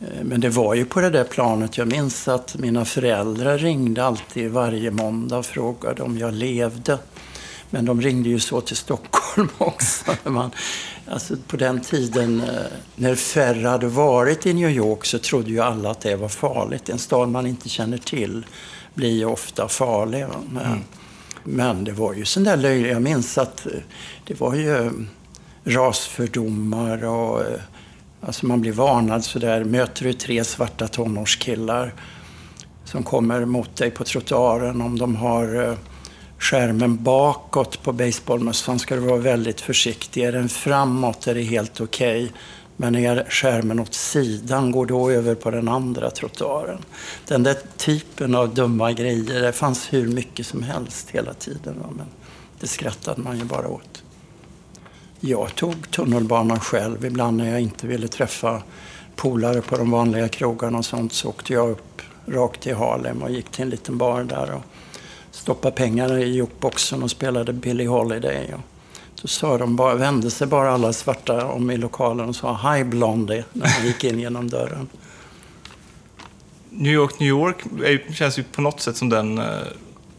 Eh, 0.00 0.24
men 0.24 0.40
det 0.40 0.48
var 0.48 0.74
ju 0.74 0.84
på 0.84 1.00
det 1.00 1.10
där 1.10 1.24
planet. 1.24 1.78
Jag 1.78 1.88
minns 1.88 2.28
att 2.28 2.56
mina 2.58 2.84
föräldrar 2.84 3.58
ringde 3.58 4.04
alltid 4.04 4.50
varje 4.50 4.90
måndag 4.90 5.38
och 5.38 5.46
frågade 5.46 6.02
om 6.02 6.18
jag 6.18 6.34
levde. 6.34 6.98
Men 7.70 7.84
de 7.84 8.00
ringde 8.00 8.28
ju 8.28 8.40
så 8.40 8.60
till 8.60 8.76
Stockholm 8.76 9.48
också. 9.58 10.04
Man, 10.24 10.50
alltså 11.08 11.36
på 11.46 11.56
den 11.56 11.80
tiden 11.80 12.40
eh, 12.40 12.48
när 12.96 13.14
färre 13.14 13.68
hade 13.68 13.88
varit 13.88 14.46
i 14.46 14.54
New 14.54 14.70
York 14.70 15.04
så 15.04 15.18
trodde 15.18 15.50
ju 15.50 15.60
alla 15.60 15.90
att 15.90 16.00
det 16.00 16.16
var 16.16 16.28
farligt. 16.28 16.88
En 16.88 16.98
stad 16.98 17.28
man 17.28 17.46
inte 17.46 17.68
känner 17.68 17.98
till 17.98 18.46
blir 18.96 19.26
ofta 19.26 19.68
farlig. 19.68 20.26
Men, 20.50 20.66
mm. 20.66 20.78
men 21.44 21.84
det 21.84 21.92
var 21.92 22.14
ju 22.14 22.24
sån 22.24 22.44
där 22.44 22.56
löjligt. 22.56 22.92
Jag 22.92 23.02
minns 23.02 23.38
att 23.38 23.66
eh, 23.66 23.72
det 24.26 24.40
var 24.40 24.54
ju 24.54 24.90
rasfördomar 25.64 27.04
och 27.04 27.42
Alltså 28.20 28.46
man 28.46 28.60
blir 28.60 28.72
varnad 28.72 29.24
sådär. 29.24 29.64
Möter 29.64 30.04
du 30.04 30.12
tre 30.12 30.44
svarta 30.44 30.88
tonårskillar 30.88 31.94
som 32.84 33.02
kommer 33.02 33.44
mot 33.44 33.76
dig 33.76 33.90
på 33.90 34.04
trottoaren 34.04 34.80
om 34.80 34.98
de 34.98 35.16
har 35.16 35.68
eh, 35.68 35.74
skärmen 36.38 37.02
bakåt 37.02 37.82
på 37.82 37.92
baseballmössan 37.92 38.78
ska 38.78 38.94
du 38.94 39.00
vara 39.00 39.16
väldigt 39.16 39.60
försiktig. 39.60 40.24
Är 40.24 40.32
den 40.32 40.48
framåt 40.48 41.26
är 41.26 41.34
det 41.34 41.42
helt 41.42 41.80
okej. 41.80 42.24
Okay. 42.24 42.36
Men 42.76 42.94
är 42.94 43.26
skärmen 43.28 43.80
åt 43.80 43.94
sidan, 43.94 44.72
går 44.72 44.86
då 44.86 45.10
över 45.10 45.34
på 45.34 45.50
den 45.50 45.68
andra 45.68 46.10
trottoaren. 46.10 46.78
Den 47.28 47.42
där 47.42 47.56
typen 47.76 48.34
av 48.34 48.54
dumma 48.54 48.92
grejer, 48.92 49.42
det 49.42 49.52
fanns 49.52 49.92
hur 49.92 50.08
mycket 50.08 50.46
som 50.46 50.62
helst 50.62 51.10
hela 51.10 51.34
tiden. 51.34 51.74
Men 51.96 52.06
det 52.60 52.66
skrattade 52.66 53.20
man 53.20 53.38
ju 53.38 53.44
bara 53.44 53.68
åt. 53.68 54.02
Jag 55.20 55.54
tog 55.54 55.90
tunnelbanan 55.90 56.60
själv. 56.60 57.04
Ibland 57.04 57.36
när 57.36 57.50
jag 57.50 57.60
inte 57.60 57.86
ville 57.86 58.08
träffa 58.08 58.62
polare 59.16 59.62
på 59.62 59.76
de 59.76 59.90
vanliga 59.90 60.28
krogarna 60.28 60.78
och 60.78 60.84
sånt 60.84 61.12
så 61.12 61.28
åkte 61.28 61.52
jag 61.52 61.70
upp 61.70 62.02
rakt 62.26 62.60
till 62.60 62.74
Harlem 62.74 63.22
och 63.22 63.30
gick 63.30 63.50
till 63.50 63.62
en 63.62 63.70
liten 63.70 63.98
bar 63.98 64.24
där 64.24 64.52
och 64.54 64.62
stoppade 65.30 65.76
pengar 65.76 66.18
i 66.18 66.24
jukeboxen 66.24 67.02
och 67.02 67.10
spelade 67.10 67.52
Billie 67.52 67.86
Holiday. 67.86 68.54
Och 68.54 68.60
då 69.22 69.28
sa 69.28 69.58
de 69.58 69.76
bara, 69.76 69.94
vände 69.94 70.30
sig 70.30 70.46
bara 70.46 70.72
alla 70.72 70.92
svarta 70.92 71.46
om 71.46 71.70
i 71.70 71.76
lokalen 71.76 72.28
och 72.28 72.36
sa 72.36 72.74
Hi 72.74 72.84
Blondie 72.84 73.44
när 73.52 73.78
man 73.78 73.86
gick 73.86 74.04
in 74.04 74.20
genom 74.20 74.50
dörren. 74.50 74.88
New 76.70 76.92
York, 76.92 77.20
New 77.20 77.28
York 77.28 77.64
känns 78.14 78.38
ju 78.38 78.42
på 78.42 78.60
något 78.60 78.80
sätt 78.80 78.96
som 78.96 79.08
den 79.08 79.38
eh, 79.38 79.44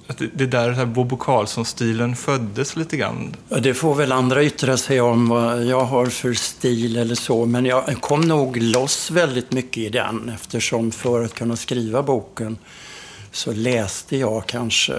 att 0.07 0.21
det 0.33 0.43
är 0.43 0.47
där 0.47 0.85
Bobo 0.85 1.17
Karlsson-stilen 1.17 2.15
föddes 2.15 2.75
lite 2.75 2.97
grann? 2.97 3.35
Ja, 3.49 3.59
det 3.59 3.73
får 3.73 3.95
väl 3.95 4.11
andra 4.11 4.43
yttra 4.43 4.77
sig 4.77 5.01
om 5.01 5.29
vad 5.29 5.65
jag 5.65 5.85
har 5.85 6.05
för 6.05 6.33
stil 6.33 6.97
eller 6.97 7.15
så. 7.15 7.45
Men 7.45 7.65
jag 7.65 8.01
kom 8.01 8.21
nog 8.21 8.57
loss 8.57 9.11
väldigt 9.11 9.51
mycket 9.51 9.77
i 9.77 9.89
den 9.89 10.31
eftersom 10.35 10.91
för 10.91 11.23
att 11.23 11.33
kunna 11.33 11.55
skriva 11.55 12.03
boken 12.03 12.57
så 13.31 13.51
läste 13.51 14.17
jag 14.17 14.45
kanske 14.45 14.93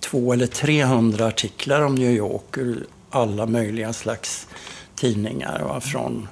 två 0.00 0.32
eller 0.32 0.46
300 0.46 1.26
artiklar 1.26 1.80
om 1.80 1.94
New 1.94 2.10
York 2.10 2.58
ur 2.58 2.86
alla 3.14 3.46
möjliga 3.46 3.92
slags 3.92 4.48
tidningar. 4.94 5.62
Va? 5.64 5.80
Från 5.80 6.28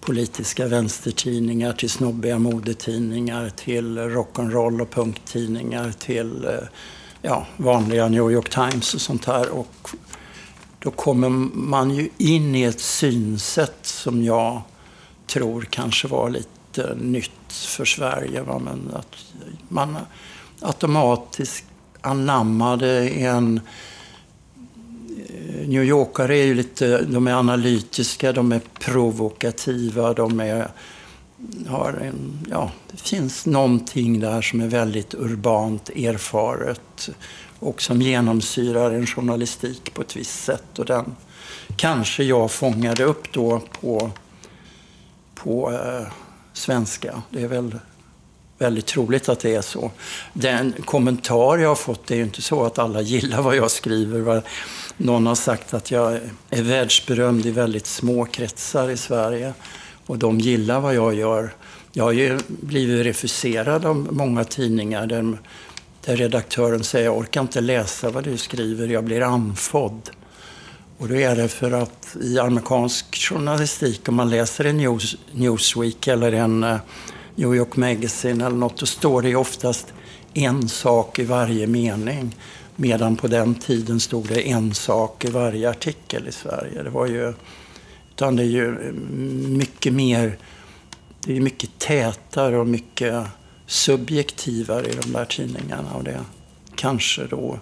politiska 0.00 0.66
vänstertidningar 0.66 1.72
till 1.72 1.90
snobbiga 1.90 2.38
modetidningar 2.38 3.48
till 3.48 3.98
rock'n'roll 3.98 4.82
och 4.82 4.90
punktidningar 4.90 5.92
till 5.98 6.44
eh, 6.44 6.68
ja, 7.22 7.46
vanliga 7.56 8.08
New 8.08 8.30
York 8.30 8.50
Times 8.50 8.94
och 8.94 9.00
sånt 9.00 9.24
här. 9.24 9.50
Och 9.50 9.90
då 10.78 10.90
kommer 10.90 11.28
man 11.28 11.90
ju 11.90 12.08
in 12.18 12.54
i 12.54 12.62
ett 12.62 12.80
synsätt 12.80 13.78
som 13.82 14.24
jag 14.24 14.62
tror 15.26 15.66
kanske 15.70 16.08
var 16.08 16.30
lite 16.30 16.94
nytt 16.94 17.52
för 17.52 17.84
Sverige. 17.84 18.42
Va? 18.42 18.58
Men 18.58 18.90
att 18.94 19.16
man 19.68 19.96
automatiskt 20.60 21.64
anammade 22.00 23.08
en... 23.08 23.60
Eh, 25.28 25.68
New 25.68 25.84
Yorkare 25.84 26.38
är 26.38 26.44
ju 26.44 26.54
lite, 26.54 27.02
de 27.02 27.26
är 27.26 27.32
analytiska, 27.32 28.32
de 28.32 28.52
är 28.52 28.60
provokativa, 28.80 30.12
de 30.12 30.40
är 30.40 30.68
har 31.66 31.92
en, 31.92 32.46
ja, 32.50 32.70
det 32.90 33.00
finns 33.00 33.46
någonting 33.46 34.20
där 34.20 34.42
som 34.42 34.60
är 34.60 34.66
väldigt 34.66 35.14
urbant, 35.14 35.88
erfaret 35.88 37.08
och 37.58 37.82
som 37.82 38.02
genomsyrar 38.02 38.90
en 38.90 39.06
journalistik 39.06 39.94
på 39.94 40.02
ett 40.02 40.16
visst 40.16 40.44
sätt. 40.44 40.78
Och 40.78 40.84
den 40.84 41.16
kanske 41.76 42.24
jag 42.24 42.50
fångade 42.50 43.04
upp 43.04 43.32
då 43.32 43.62
på, 43.80 44.10
på 45.34 45.72
eh, 45.72 46.12
svenska. 46.52 47.22
Det 47.30 47.42
är 47.42 47.48
väl 47.48 47.78
väldigt 48.58 48.86
troligt 48.86 49.28
att 49.28 49.40
det 49.40 49.54
är 49.54 49.62
så. 49.62 49.90
Den 50.32 50.74
kommentar 50.84 51.58
jag 51.58 51.68
har 51.68 51.74
fått, 51.74 52.06
det 52.06 52.14
är 52.14 52.18
ju 52.18 52.24
inte 52.24 52.42
så 52.42 52.64
att 52.64 52.78
alla 52.78 53.00
gillar 53.00 53.42
vad 53.42 53.56
jag 53.56 53.70
skriver. 53.70 54.42
Någon 54.96 55.26
har 55.26 55.34
sagt 55.34 55.74
att 55.74 55.90
jag 55.90 56.20
är 56.50 56.62
världsberömd 56.62 57.46
i 57.46 57.50
väldigt 57.50 57.86
små 57.86 58.24
kretsar 58.24 58.90
i 58.90 58.96
Sverige 58.96 59.52
och 60.06 60.18
de 60.18 60.40
gillar 60.40 60.80
vad 60.80 60.94
jag 60.94 61.14
gör. 61.14 61.54
Jag 61.92 62.04
har 62.04 62.12
ju 62.12 62.38
blivit 62.46 63.06
refuserad 63.06 63.84
av 63.84 64.08
många 64.10 64.44
tidningar 64.44 65.06
där, 65.06 65.38
där 66.04 66.16
redaktören 66.16 66.84
säger 66.84 67.04
jag 67.04 67.16
orkar 67.16 67.40
inte 67.40 67.60
läsa 67.60 68.10
vad 68.10 68.24
du 68.24 68.36
skriver, 68.36 68.88
jag 68.88 69.04
blir 69.04 69.20
andfådd. 69.20 70.10
Och 70.98 71.08
då 71.08 71.14
är 71.14 71.36
det 71.36 71.48
för 71.48 71.72
att 71.72 72.16
i 72.22 72.38
amerikansk 72.38 73.16
journalistik, 73.16 74.08
om 74.08 74.14
man 74.14 74.30
läser 74.30 74.64
en 74.64 74.76
News, 74.76 75.16
Newsweek 75.32 76.06
eller 76.06 76.32
en 76.32 76.64
uh, 76.64 76.76
New 77.36 77.54
York 77.54 77.76
Magazine 77.76 78.46
eller 78.46 78.56
något, 78.56 78.76
då 78.76 78.86
står 78.86 79.22
det 79.22 79.36
oftast 79.36 79.92
en 80.34 80.68
sak 80.68 81.18
i 81.18 81.24
varje 81.24 81.66
mening. 81.66 82.36
Medan 82.76 83.16
på 83.16 83.28
den 83.28 83.54
tiden 83.54 84.00
stod 84.00 84.28
det 84.28 84.50
en 84.50 84.74
sak 84.74 85.24
i 85.24 85.30
varje 85.30 85.70
artikel 85.70 86.28
i 86.28 86.32
Sverige. 86.32 86.82
Det 86.82 86.90
var 86.90 87.06
ju 87.06 87.32
utan 88.16 88.36
det 88.36 88.42
är 88.42 88.46
ju 88.46 88.68
mm, 88.68 89.58
mycket 89.58 89.92
mer, 89.92 90.38
det 91.24 91.36
är 91.36 91.40
mycket 91.40 91.78
tätare 91.78 92.58
och 92.58 92.66
mycket 92.66 93.24
subjektivare 93.66 94.86
i 94.86 94.92
de 95.02 95.12
där 95.12 95.24
tidningarna. 95.24 95.94
Och 95.94 96.04
det 96.04 96.24
kanske 96.74 97.26
då 97.26 97.58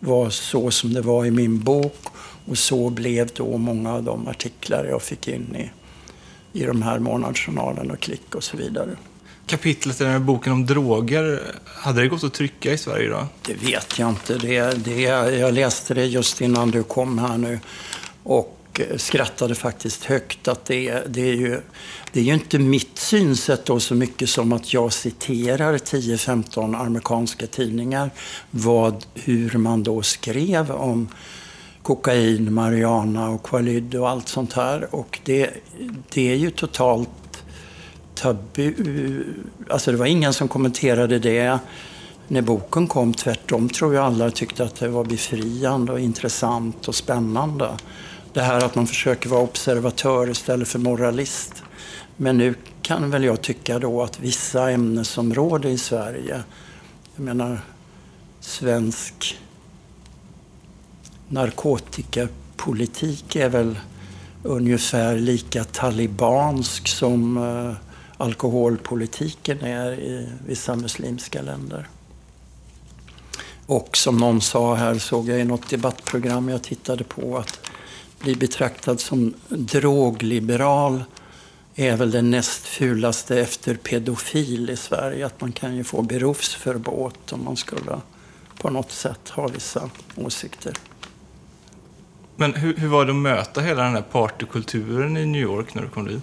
var 0.00 0.30
så 0.30 0.70
som 0.70 0.92
det 0.92 1.00
var 1.00 1.24
i 1.24 1.30
min 1.30 1.60
bok 1.60 2.06
och 2.48 2.58
så 2.58 2.90
blev 2.90 3.30
då 3.34 3.58
många 3.58 3.94
av 3.94 4.02
de 4.02 4.28
artiklar 4.28 4.84
jag 4.84 5.02
fick 5.02 5.28
in 5.28 5.56
i, 5.56 5.70
i 6.58 6.64
de 6.64 6.82
här 6.82 6.98
månadsjournalen 6.98 7.90
och 7.90 8.00
klick 8.00 8.34
och 8.34 8.44
så 8.44 8.56
vidare. 8.56 8.96
Kapitlet 9.46 10.00
i 10.00 10.04
den 10.04 10.12
här 10.12 10.18
boken 10.18 10.52
om 10.52 10.66
droger, 10.66 11.42
hade 11.64 12.00
det 12.00 12.08
gått 12.08 12.24
att 12.24 12.34
trycka 12.34 12.72
i 12.72 12.78
Sverige 12.78 13.08
då? 13.08 13.26
Det 13.42 13.54
vet 13.54 13.98
jag 13.98 14.08
inte. 14.08 14.38
Det, 14.38 14.84
det, 14.84 15.00
jag 15.38 15.54
läste 15.54 15.94
det 15.94 16.04
just 16.04 16.40
innan 16.40 16.70
du 16.70 16.82
kom 16.82 17.18
här 17.18 17.38
nu 17.38 17.60
och 18.22 18.80
skrattade 18.96 19.54
faktiskt 19.54 20.04
högt 20.04 20.48
att 20.48 20.64
det, 20.64 21.02
det 21.08 21.20
är 21.20 21.34
ju 21.34 21.60
det 22.12 22.20
är 22.20 22.24
ju 22.24 22.34
inte 22.34 22.58
mitt 22.58 22.98
synsätt 22.98 23.64
då 23.64 23.80
så 23.80 23.94
mycket 23.94 24.28
som 24.28 24.52
att 24.52 24.72
jag 24.72 24.92
citerar 24.92 25.78
10-15 25.78 26.80
amerikanska 26.80 27.46
tidningar 27.46 28.10
vad, 28.50 29.04
hur 29.14 29.58
man 29.58 29.82
då 29.82 30.02
skrev 30.02 30.70
om 30.70 31.08
kokain, 31.82 32.54
marijuana 32.54 33.28
och 33.28 33.42
Qualid 33.42 33.94
och 33.94 34.08
allt 34.08 34.28
sånt 34.28 34.52
här. 34.52 34.94
Och 34.94 35.20
det, 35.24 35.50
det 36.12 36.32
är 36.32 36.36
ju 36.36 36.50
totalt 36.50 37.08
tabu. 38.16 38.68
Eh, 38.68 39.20
alltså 39.72 39.90
det 39.90 39.96
var 39.96 40.06
ingen 40.06 40.34
som 40.34 40.48
kommenterade 40.48 41.18
det 41.18 41.58
när 42.28 42.42
boken 42.42 42.86
kom. 42.86 43.14
Tvärtom 43.14 43.68
tror 43.68 43.94
jag 43.94 44.04
alla 44.04 44.30
tyckte 44.30 44.64
att 44.64 44.76
det 44.76 44.88
var 44.88 45.04
befriande 45.04 45.92
och 45.92 46.00
intressant 46.00 46.88
och 46.88 46.94
spännande. 46.94 47.70
Det 48.32 48.40
här 48.40 48.64
att 48.64 48.74
man 48.74 48.86
försöker 48.86 49.28
vara 49.28 49.40
observatör 49.40 50.30
istället 50.30 50.68
för 50.68 50.78
moralist. 50.78 51.62
Men 52.16 52.38
nu 52.38 52.54
kan 52.82 53.10
väl 53.10 53.24
jag 53.24 53.42
tycka 53.42 53.78
då 53.78 54.02
att 54.02 54.20
vissa 54.20 54.70
ämnesområden 54.70 55.72
i 55.72 55.78
Sverige, 55.78 56.42
jag 57.16 57.24
menar 57.24 57.60
svensk 58.40 59.38
narkotikapolitik 61.28 63.36
är 63.36 63.48
väl 63.48 63.78
ungefär 64.42 65.16
lika 65.16 65.64
talibansk 65.64 66.88
som 66.88 67.36
eh, 67.36 67.72
alkoholpolitiken 68.18 69.60
är 69.60 69.92
i 69.92 70.28
vissa 70.46 70.76
muslimska 70.76 71.42
länder. 71.42 71.88
Och 73.66 73.96
som 73.96 74.16
någon 74.16 74.40
sa 74.40 74.74
här, 74.74 74.94
såg 74.94 75.28
jag 75.28 75.40
i 75.40 75.44
något 75.44 75.70
debattprogram 75.70 76.48
jag 76.48 76.62
tittade 76.62 77.04
på, 77.04 77.38
att 77.38 77.70
bli 78.18 78.36
betraktad 78.36 79.00
som 79.00 79.34
drogliberal 79.48 81.04
är 81.74 81.96
väl 81.96 82.10
det 82.10 82.22
näst 82.22 82.66
fulaste 82.66 83.40
efter 83.40 83.74
pedofil 83.74 84.70
i 84.70 84.76
Sverige. 84.76 85.26
Att 85.26 85.40
man 85.40 85.52
kan 85.52 85.76
ju 85.76 85.84
få 85.84 86.02
berufsförbåt 86.02 87.32
om 87.32 87.44
man 87.44 87.56
skulle 87.56 88.00
på 88.58 88.70
något 88.70 88.92
sätt 88.92 89.28
ha 89.28 89.48
vissa 89.48 89.90
åsikter. 90.16 90.72
Men 92.36 92.54
hur, 92.54 92.76
hur 92.76 92.88
var 92.88 93.04
det 93.04 93.10
att 93.10 93.16
möta 93.16 93.60
hela 93.60 93.82
den 93.82 93.94
här 93.94 94.02
partykulturen 94.02 95.16
i 95.16 95.26
New 95.26 95.42
York 95.42 95.74
när 95.74 95.82
du 95.82 95.88
kom 95.88 96.06
dit? 96.06 96.22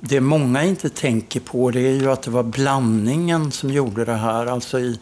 Det 0.00 0.20
många 0.20 0.64
inte 0.64 0.88
tänker 0.88 1.40
på 1.40 1.70
det 1.70 1.80
är 1.80 1.94
ju 1.94 2.10
att 2.10 2.22
det 2.22 2.30
var 2.30 2.42
blandningen 2.42 3.52
som 3.52 3.70
gjorde 3.70 4.04
det 4.04 4.14
här. 4.14 4.46
Alltså 4.46 4.78
i, 4.78 4.98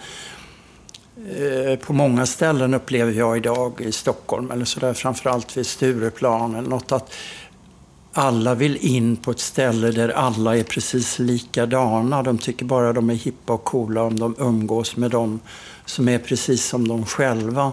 eh, 1.16 1.78
på 1.78 1.92
många 1.92 2.26
ställen 2.26 2.74
upplever 2.74 3.12
jag 3.12 3.36
idag 3.36 3.80
i 3.80 3.92
Stockholm, 3.92 4.50
eller 4.50 4.64
sådär, 4.64 4.94
framförallt 4.94 5.56
vid 5.56 5.66
Stureplan 5.66 6.54
eller 6.54 6.68
något, 6.68 6.92
att 6.92 7.12
alla 8.12 8.54
vill 8.54 8.76
in 8.76 9.16
på 9.16 9.30
ett 9.30 9.40
ställe 9.40 9.90
där 9.90 10.08
alla 10.08 10.56
är 10.56 10.62
precis 10.62 11.18
likadana. 11.18 12.22
De 12.22 12.38
tycker 12.38 12.64
bara 12.64 12.92
de 12.92 13.10
är 13.10 13.14
hippa 13.14 13.52
och 13.52 13.64
coola 13.64 14.02
om 14.02 14.18
de 14.18 14.34
umgås 14.38 14.96
med 14.96 15.10
dem 15.10 15.40
som 15.84 16.08
är 16.08 16.18
precis 16.18 16.64
som 16.64 16.88
de 16.88 17.06
själva. 17.06 17.72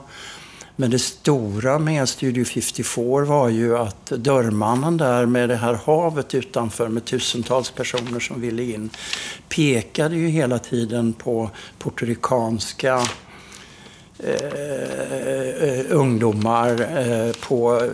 Men 0.82 0.92
det 0.92 1.00
stora 1.00 1.80
med 1.80 2.10
Studio 2.10 2.46
54 2.46 3.26
var 3.26 3.50
ju 3.50 3.78
att 3.78 4.06
dörrmannen 4.06 4.98
där 4.98 5.26
med 5.26 5.50
det 5.50 5.56
här 5.56 5.74
havet 5.86 6.36
utanför 6.36 6.88
med 6.88 7.06
tusentals 7.06 7.72
personer 7.72 8.20
som 8.20 8.42
ville 8.42 8.64
in 8.64 8.90
pekade 9.50 10.16
ju 10.16 10.28
hela 10.28 10.60
tiden 10.60 11.14
på 11.14 11.50
puertoricanska 11.80 13.02
eh, 14.20 14.34
eh, 15.70 15.86
ungdomar, 15.90 17.00
eh, 17.00 17.34
på 17.48 17.90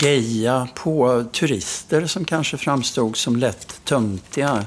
geja, 0.00 0.68
på 0.74 1.24
turister 1.32 2.06
som 2.06 2.24
kanske 2.24 2.56
framstod 2.56 3.16
som 3.16 3.36
lätt 3.36 3.80
töntiga. 3.84 4.64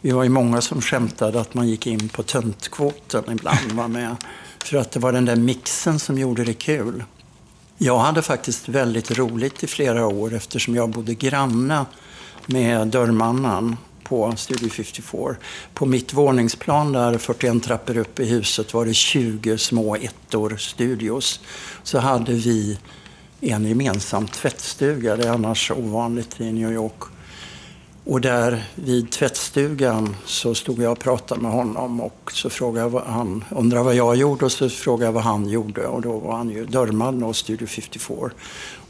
Vi 0.00 0.10
var 0.10 0.22
ju 0.22 0.28
många 0.28 0.60
som 0.60 0.80
skämtade 0.80 1.40
att 1.40 1.54
man 1.54 1.68
gick 1.68 1.86
in 1.86 2.08
på 2.08 2.22
töntkvoten 2.22 3.24
ibland. 3.30 3.72
Var 3.72 3.88
med. 3.88 4.16
För 4.64 4.76
att 4.76 4.90
det 4.90 5.00
var 5.00 5.12
den 5.12 5.24
där 5.24 5.36
mixen 5.36 5.98
som 5.98 6.18
gjorde 6.18 6.44
det 6.44 6.54
kul. 6.54 7.04
Jag 7.78 7.98
hade 7.98 8.22
faktiskt 8.22 8.68
väldigt 8.68 9.18
roligt 9.18 9.64
i 9.64 9.66
flera 9.66 10.06
år 10.06 10.34
eftersom 10.34 10.74
jag 10.74 10.90
bodde 10.90 11.14
granne 11.14 11.84
med 12.46 12.88
dörrmannen 12.88 13.76
på 14.04 14.36
Studio 14.36 14.70
54. 14.70 15.36
På 15.74 15.86
mitt 15.86 16.12
våningsplan 16.12 16.92
där, 16.92 17.18
41 17.18 17.62
trappor 17.62 17.96
upp 17.96 18.20
i 18.20 18.24
huset, 18.24 18.74
var 18.74 18.86
det 18.86 18.94
20 18.94 19.58
små 19.58 19.96
ettor, 19.96 20.56
studios. 20.56 21.40
Så 21.82 21.98
hade 21.98 22.32
vi 22.32 22.78
en 23.40 23.64
gemensam 23.64 24.28
tvättstuga. 24.28 25.16
Det 25.16 25.28
är 25.28 25.32
annars 25.32 25.70
ovanligt 25.70 26.40
i 26.40 26.52
New 26.52 26.72
York. 26.72 27.02
Och 28.10 28.20
där 28.20 28.64
vid 28.74 29.10
tvättstugan 29.10 30.16
så 30.24 30.54
stod 30.54 30.82
jag 30.82 30.92
och 30.92 30.98
pratade 30.98 31.40
med 31.40 31.52
honom 31.52 32.00
och 32.00 32.32
så 32.32 32.50
frågade 32.50 32.90
jag 32.90 33.00
han, 33.00 33.44
undrade 33.50 33.84
vad 33.84 33.94
jag 33.94 34.16
gjorde 34.16 34.44
och 34.44 34.52
så 34.52 34.68
frågade 34.68 35.04
jag 35.04 35.12
vad 35.12 35.22
han 35.22 35.48
gjorde. 35.48 35.86
Och 35.86 36.02
då 36.02 36.18
var 36.18 36.36
han 36.36 36.50
ju 36.50 36.66
dörrman 36.66 37.22
och 37.22 37.36
Studio 37.36 37.66
54. 37.66 38.30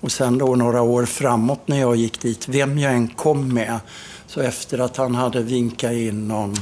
Och 0.01 0.13
sen 0.13 0.39
då 0.39 0.55
några 0.55 0.83
år 0.83 1.05
framåt 1.05 1.69
när 1.69 1.81
jag 1.81 1.97
gick 1.97 2.21
dit, 2.21 2.49
vem 2.49 2.79
jag 2.79 2.93
än 2.93 3.09
kom 3.09 3.55
med, 3.55 3.81
så 4.27 4.41
efter 4.41 4.79
att 4.79 4.97
han 4.97 5.15
hade 5.15 5.43
vinkat 5.43 5.93
in 5.93 6.29
någon 6.29 6.57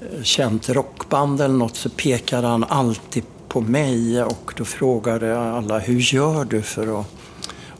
eh, 0.00 0.22
känt 0.22 0.68
rockband 0.68 1.40
eller 1.40 1.54
något 1.54 1.76
så 1.76 1.90
pekade 1.90 2.46
han 2.46 2.64
alltid 2.64 3.24
på 3.48 3.60
mig 3.60 4.22
och 4.22 4.54
då 4.56 4.64
frågade 4.64 5.38
alla, 5.38 5.78
hur 5.78 6.14
gör 6.14 6.44
du 6.44 6.62
för 6.62 7.00
att 7.00 7.06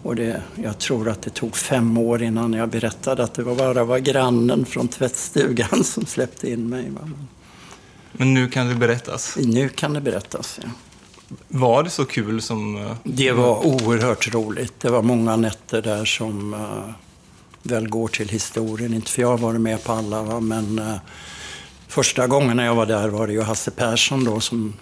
och 0.03 0.17
det, 0.17 0.43
jag 0.63 0.79
tror 0.79 1.09
att 1.09 1.23
det 1.23 1.31
tog 1.31 1.57
fem 1.57 1.99
år 1.99 2.23
innan 2.23 2.53
jag 2.53 2.69
berättade 2.69 3.25
att 3.25 3.35
det 3.35 3.43
var 3.43 3.55
bara 3.55 3.85
var 3.85 3.99
grannen 3.99 4.65
från 4.65 4.89
tvättstugan 4.89 5.85
som 5.85 6.07
släppte 6.07 6.51
in 6.51 6.69
mig. 6.69 6.93
Men 8.13 8.35
nu 8.35 8.49
kan 8.49 8.69
det 8.69 8.75
berättas? 8.75 9.37
Nu 9.37 9.69
kan 9.69 9.93
det 9.93 10.01
berättas, 10.01 10.61
ja. 10.63 10.69
Var 11.49 11.83
det 11.83 11.91
så 11.91 12.05
kul 12.05 12.43
som... 12.43 12.77
Eh, 12.77 12.97
det 13.05 13.33
var 13.33 13.67
oerhört 13.67 14.35
roligt. 14.35 14.81
Det 14.81 14.91
var 14.91 15.03
många 15.03 15.37
nätter 15.37 15.83
där 15.83 16.05
som 16.05 16.55
uh, 16.55 16.91
väl 17.63 17.89
går 17.89 18.09
till 18.09 18.29
historien. 18.29 18.95
Inte 18.95 19.11
för 19.11 19.23
jag 19.23 19.29
har 19.29 19.39
varit 19.39 19.61
med 19.61 19.85
på 19.85 19.93
alla, 19.93 20.23
va? 20.23 20.41
men 20.41 20.79
uh, 20.79 20.97
första 21.89 22.27
gången 22.27 22.57
när 22.57 22.65
jag 22.65 22.75
var 22.75 22.87
där 22.87 23.09
var 23.09 23.27
det 23.27 23.33
ju 23.33 23.43
Hasse 23.43 23.71
Persson 23.71 24.25
då 24.25 24.41
som 24.41 24.75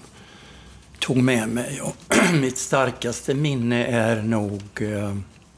tog 0.98 1.16
med 1.16 1.48
mig. 1.48 1.80
Och 1.80 2.16
mitt 2.40 2.58
starkaste 2.58 3.34
minne 3.34 3.84
är 3.86 4.22
nog 4.22 4.62
eh, 4.80 5.16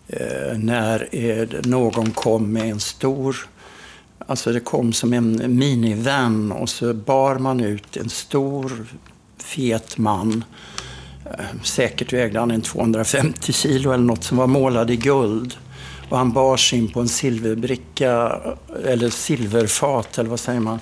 eh 0.08 0.58
när 0.58 1.08
eh, 1.12 1.48
någon 1.64 2.10
kom 2.10 2.52
med 2.52 2.70
en 2.70 2.80
stor 2.80 3.36
Alltså 4.26 4.52
det 4.52 4.60
kom 4.60 4.92
som 4.92 5.12
en 5.12 5.58
minivan 5.58 6.52
och 6.52 6.68
så 6.68 6.94
bar 6.94 7.38
man 7.38 7.60
ut 7.60 7.96
en 7.96 8.10
stor 8.10 8.86
fet 9.38 9.98
man. 9.98 10.44
Eh, 11.24 11.62
säkert 11.62 12.12
vägde 12.12 12.38
han 12.38 12.50
en 12.50 12.62
250 12.62 13.52
kilo 13.52 13.92
eller 13.92 14.04
något 14.04 14.24
som 14.24 14.36
var 14.36 14.46
målad 14.46 14.90
i 14.90 14.96
guld. 14.96 15.56
Och 16.08 16.18
han 16.18 16.32
bars 16.32 16.72
in 16.72 16.88
på 16.88 17.00
en 17.00 17.08
silverbricka, 17.08 18.40
eh, 18.44 18.92
eller 18.92 19.10
silverfat, 19.10 20.18
eller 20.18 20.30
vad 20.30 20.40
säger 20.40 20.60
man, 20.60 20.80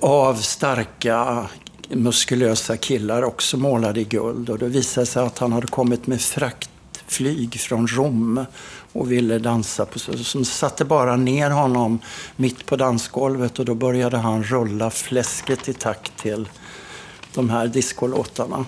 av 0.00 0.34
starka 0.34 1.46
muskulösa 1.88 2.76
killar 2.76 3.22
också 3.22 3.56
målade 3.56 4.00
i 4.00 4.04
guld. 4.04 4.50
Och 4.50 4.58
det 4.58 4.68
visade 4.68 5.06
sig 5.06 5.22
att 5.22 5.38
han 5.38 5.52
hade 5.52 5.66
kommit 5.66 6.06
med 6.06 6.20
fraktflyg 6.20 7.60
från 7.60 7.86
Rom 7.86 8.44
och 8.92 9.12
ville 9.12 9.38
dansa. 9.38 9.86
På, 9.86 9.98
så 9.98 10.44
satte 10.44 10.84
bara 10.84 11.16
ner 11.16 11.50
honom 11.50 11.98
mitt 12.36 12.66
på 12.66 12.76
dansgolvet 12.76 13.58
och 13.58 13.64
då 13.64 13.74
började 13.74 14.16
han 14.16 14.44
rulla 14.44 14.90
fläsket 14.90 15.68
i 15.68 15.72
takt 15.72 16.16
till 16.16 16.48
de 17.34 17.50
här 17.50 17.66
discolåtarna. 17.66 18.66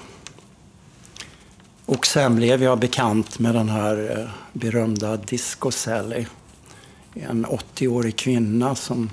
Och 1.87 2.07
sen 2.07 2.37
blev 2.37 2.62
jag 2.62 2.78
bekant 2.78 3.38
med 3.38 3.54
den 3.54 3.68
här 3.68 4.18
eh, 4.18 4.31
berömda 4.52 5.16
Disco 5.16 5.70
Sally. 5.70 6.26
En 7.14 7.46
80-årig 7.46 8.16
kvinna 8.16 8.74
som 8.74 9.11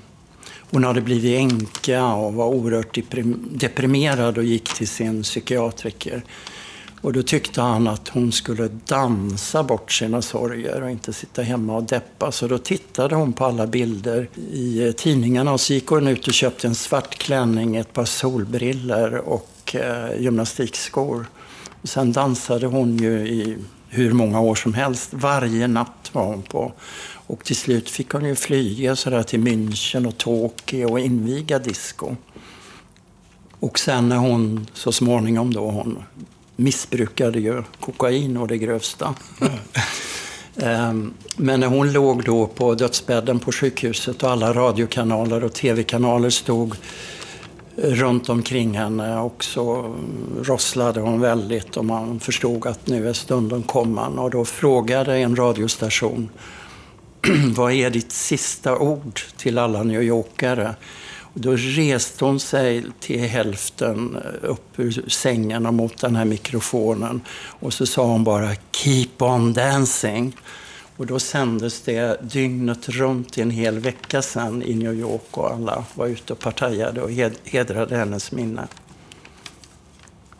hon 0.70 0.84
hade 0.84 1.00
blivit 1.00 1.38
änka 1.38 2.06
och 2.06 2.34
var 2.34 2.46
oerhört 2.46 2.98
deprimerad 3.50 4.38
och 4.38 4.44
gick 4.44 4.74
till 4.74 4.88
sin 4.88 5.22
psykiatriker. 5.22 6.22
Och 7.00 7.12
då 7.12 7.22
tyckte 7.22 7.60
han 7.60 7.88
att 7.88 8.08
hon 8.08 8.32
skulle 8.32 8.68
dansa 8.86 9.62
bort 9.62 9.92
sina 9.92 10.22
sorger 10.22 10.82
och 10.82 10.90
inte 10.90 11.12
sitta 11.12 11.42
hemma 11.42 11.76
och 11.76 11.82
deppa. 11.82 12.32
Så 12.32 12.48
då 12.48 12.58
tittade 12.58 13.14
hon 13.14 13.32
på 13.32 13.44
alla 13.44 13.66
bilder 13.66 14.28
i 14.52 14.86
eh, 14.86 14.92
tidningarna 14.92 15.52
och 15.52 15.60
så 15.60 15.72
gick 15.72 15.86
hon 15.86 16.06
ut 16.06 16.26
och 16.26 16.34
köpte 16.34 16.66
en 16.66 16.74
svart 16.74 17.18
klänning, 17.18 17.76
ett 17.76 17.92
par 17.92 18.04
solbriller 18.04 19.14
och 19.14 19.74
eh, 19.74 20.20
gymnastikskor. 20.20 21.26
Och 21.82 21.88
sen 21.88 22.12
dansade 22.12 22.66
hon 22.66 22.96
ju 22.96 23.28
i 23.28 23.56
hur 23.88 24.12
många 24.12 24.40
år 24.40 24.54
som 24.54 24.74
helst. 24.74 25.08
Varje 25.12 25.68
natt 25.68 26.05
var 26.14 26.24
hon 26.24 26.42
på. 26.42 26.72
Och 27.26 27.44
till 27.44 27.56
slut 27.56 27.90
fick 27.90 28.10
hon 28.10 28.24
ju 28.24 28.34
flyga 28.34 28.96
sådär 28.96 29.22
till 29.22 29.40
München 29.40 30.06
och 30.08 30.18
Tokyo 30.18 30.90
och 30.90 31.00
inviga 31.00 31.58
disco. 31.58 32.16
Och 33.60 33.78
sen 33.78 34.08
när 34.08 34.16
hon 34.16 34.66
så 34.72 34.92
småningom 34.92 35.54
då, 35.54 35.70
hon 35.70 36.02
missbrukade 36.56 37.40
ju 37.40 37.62
kokain 37.80 38.36
och 38.36 38.48
det 38.48 38.58
grövsta. 38.58 39.14
Mm. 39.40 41.14
Men 41.36 41.60
när 41.60 41.66
hon 41.66 41.92
låg 41.92 42.24
då 42.24 42.46
på 42.46 42.74
dödsbädden 42.74 43.38
på 43.38 43.52
sjukhuset 43.52 44.22
och 44.22 44.30
alla 44.30 44.52
radiokanaler 44.52 45.44
och 45.44 45.52
tv-kanaler 45.52 46.30
stod 46.30 46.76
runt 47.76 48.28
omkring 48.28 48.78
henne 48.78 49.18
och 49.18 49.44
så 49.44 49.94
rosslade 50.42 51.00
hon 51.00 51.20
väldigt 51.20 51.76
och 51.76 51.84
man 51.84 52.20
förstod 52.20 52.66
att 52.66 52.86
nu 52.86 53.08
är 53.08 53.12
stunden 53.12 53.62
kommen. 53.62 54.18
Och 54.18 54.30
då 54.30 54.44
frågade 54.44 55.16
en 55.16 55.36
radiostation 55.36 56.28
vad 57.56 57.72
är 57.72 57.90
ditt 57.90 58.12
sista 58.12 58.78
ord 58.78 59.20
till 59.36 59.58
alla 59.58 59.82
New 59.82 60.02
Yorkare? 60.02 60.74
Då 61.34 61.56
reste 61.56 62.24
hon 62.24 62.40
sig 62.40 62.84
till 63.00 63.20
hälften 63.20 64.18
upp 64.42 64.78
ur 64.78 65.04
sängen 65.08 65.66
och 65.66 65.74
mot 65.74 65.98
den 65.98 66.16
här 66.16 66.24
mikrofonen. 66.24 67.20
Och 67.60 67.72
så 67.72 67.86
sa 67.86 68.06
hon 68.06 68.24
bara 68.24 68.50
“Keep 68.72 69.08
on 69.18 69.52
dancing”. 69.52 70.36
Och 70.96 71.06
då 71.06 71.18
sändes 71.18 71.80
det 71.80 72.20
dygnet 72.32 72.88
runt 72.88 73.38
i 73.38 73.42
en 73.42 73.50
hel 73.50 73.78
vecka 73.78 74.22
sen 74.22 74.62
i 74.62 74.74
New 74.74 74.94
York 74.94 75.38
och 75.38 75.50
alla 75.50 75.84
var 75.94 76.06
ute 76.06 76.32
och 76.32 76.38
partajade 76.38 77.02
och 77.02 77.10
hedrade 77.44 77.96
hennes 77.96 78.32
minne. 78.32 78.68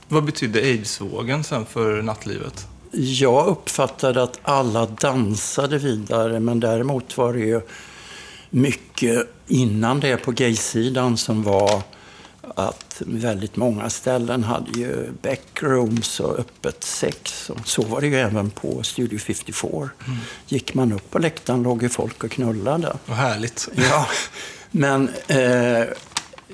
Vad 0.08 0.24
betydde 0.24 0.58
aidsvågen 0.60 1.44
sen 1.44 1.66
för 1.66 2.02
nattlivet? 2.02 2.66
Jag 2.92 3.46
uppfattade 3.46 4.22
att 4.22 4.38
alla 4.42 4.86
dansade 4.86 5.78
vidare, 5.78 6.40
men 6.40 6.60
däremot 6.60 7.16
var 7.16 7.32
det 7.32 7.38
ju 7.40 7.60
mycket 8.50 9.28
innan 9.46 10.00
det 10.00 10.16
på 10.16 10.32
gaysidan 10.32 11.16
som 11.16 11.42
var 11.42 11.82
att 12.54 13.02
väldigt 13.06 13.56
många 13.56 13.90
ställen 13.90 14.44
hade 14.44 14.80
ju 14.80 15.12
backrooms 15.22 16.20
och 16.20 16.38
öppet 16.38 16.84
sex. 16.84 17.50
Och 17.50 17.68
så 17.68 17.82
var 17.82 18.00
det 18.00 18.06
ju 18.06 18.16
även 18.16 18.50
på 18.50 18.82
Studio 18.82 19.18
54. 19.18 19.70
Mm. 19.70 20.18
Gick 20.48 20.74
man 20.74 20.92
upp 20.92 21.10
på 21.10 21.18
läktaren 21.18 21.62
låg 21.62 21.82
ju 21.82 21.88
folk 21.88 22.24
och 22.24 22.30
knullade. 22.30 22.96
Vad 23.06 23.16
härligt. 23.16 23.68
Ja, 23.90 24.06
men... 24.70 25.10
Eh, 25.28 25.84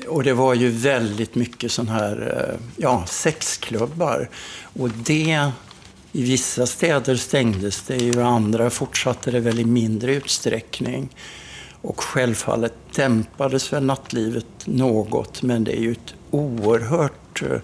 och 0.08 0.24
det 0.24 0.32
var 0.32 0.54
ju 0.54 0.68
väldigt 0.68 1.34
mycket 1.34 1.72
sån 1.72 1.88
här, 1.88 2.48
eh, 2.50 2.60
ja, 2.76 3.04
sexklubbar. 3.06 4.28
Och 4.80 4.90
det, 4.90 5.50
i 6.12 6.22
vissa 6.22 6.66
städer 6.66 7.16
stängdes 7.16 7.82
det 7.82 7.96
ju, 7.96 8.22
andra 8.22 8.70
fortsatte 8.70 9.30
det 9.30 9.40
väl 9.40 9.60
i 9.60 9.64
mindre 9.64 10.14
utsträckning. 10.14 11.08
Och 11.82 12.00
självfallet 12.00 12.74
dämpades 12.94 13.72
väl 13.72 13.84
nattlivet 13.84 14.46
något, 14.64 15.42
men 15.42 15.64
det 15.64 15.78
är 15.78 15.80
ju 15.80 15.92
ett 15.92 16.14
oerhört 16.30 17.42
eh, 17.42 17.58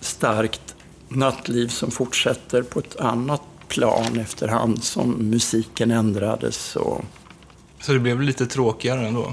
starkt 0.00 0.74
nattliv 1.08 1.68
som 1.68 1.90
fortsätter 1.90 2.62
på 2.62 2.78
ett 2.78 3.00
annat 3.00 3.42
plan 3.68 4.20
efterhand 4.20 4.84
som 4.84 5.10
musiken 5.10 5.90
ändrades. 5.90 6.76
Och... 6.76 7.04
Så 7.80 7.92
det 7.92 7.98
blev 7.98 8.20
lite 8.20 8.46
tråkigare 8.46 9.06
ändå? 9.06 9.32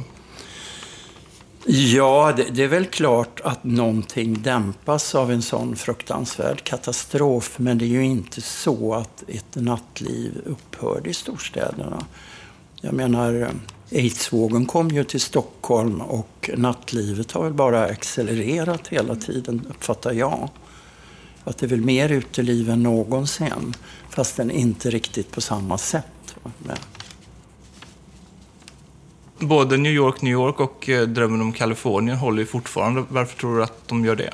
Ja, 1.66 2.34
det, 2.38 2.44
det, 2.44 2.64
är 2.64 2.68
väl 2.68 2.86
klart 2.86 3.42
att 3.44 3.64
någonting 3.64 4.42
dämpas 4.42 5.16
av 5.16 5.32
en 5.32 5.42
sån 5.42 5.76
fruktansvärd 5.76 6.64
katastrof. 6.64 7.60
Men 7.60 7.78
det 7.78 7.86
är 7.86 7.88
ju 7.88 8.04
inte 8.04 8.42
så 8.42 8.94
att 8.94 9.24
ett 9.28 9.56
nattliv 9.56 10.42
upphörde 10.46 11.10
i 11.10 11.14
storstäderna. 11.14 12.06
Jag 12.82 12.94
menar, 12.94 13.52
aidsvågen 13.92 14.66
kom 14.66 14.90
ju 14.90 15.04
till 15.04 15.22
Stockholm 15.22 16.02
och 16.02 16.50
nattlivet 16.58 17.32
har 17.32 17.44
väl 17.44 17.54
bara 17.54 17.86
accelererat 17.86 18.88
hela 18.88 19.16
tiden, 19.16 19.66
uppfattar 19.70 20.14
jag. 20.14 20.50
Att 21.44 21.58
det 21.58 21.66
är 21.66 21.68
väl 21.68 21.82
mer 21.82 22.10
uteliv 22.10 22.70
än 22.70 22.84
någonsin, 22.84 23.74
fast 24.10 24.38
den 24.38 24.52
inte 24.52 24.90
riktigt 24.90 25.32
på 25.32 25.42
samma 25.42 25.78
sätt. 25.78 26.36
Men... 26.58 26.78
Både 29.40 29.78
New 29.78 29.92
York, 29.92 30.22
New 30.22 30.34
York 30.34 30.60
och 30.60 30.90
eh, 30.90 31.08
Drömmen 31.08 31.42
om 31.42 31.54
Kalifornien 31.54 32.18
håller 32.18 32.40
ju 32.40 32.46
fortfarande. 32.46 33.04
Varför 33.10 33.38
tror 33.38 33.58
du 33.58 33.64
att 33.64 33.88
de 33.88 34.06
gör 34.06 34.16
det? 34.16 34.34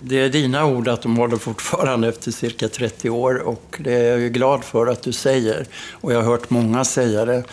Det 0.00 0.20
är 0.20 0.28
dina 0.28 0.66
ord 0.66 0.88
att 0.88 1.02
de 1.02 1.16
håller 1.16 1.36
fortfarande 1.36 2.08
efter 2.08 2.30
cirka 2.30 2.68
30 2.68 3.10
år 3.10 3.34
och 3.34 3.76
det 3.78 3.92
är 3.92 4.10
jag 4.10 4.20
ju 4.20 4.28
glad 4.28 4.64
för 4.64 4.86
att 4.86 5.02
du 5.02 5.12
säger. 5.12 5.66
Och 5.90 6.12
jag 6.12 6.22
har 6.22 6.24
hört 6.24 6.50
många 6.50 6.84
säga 6.84 7.24
det. 7.24 7.44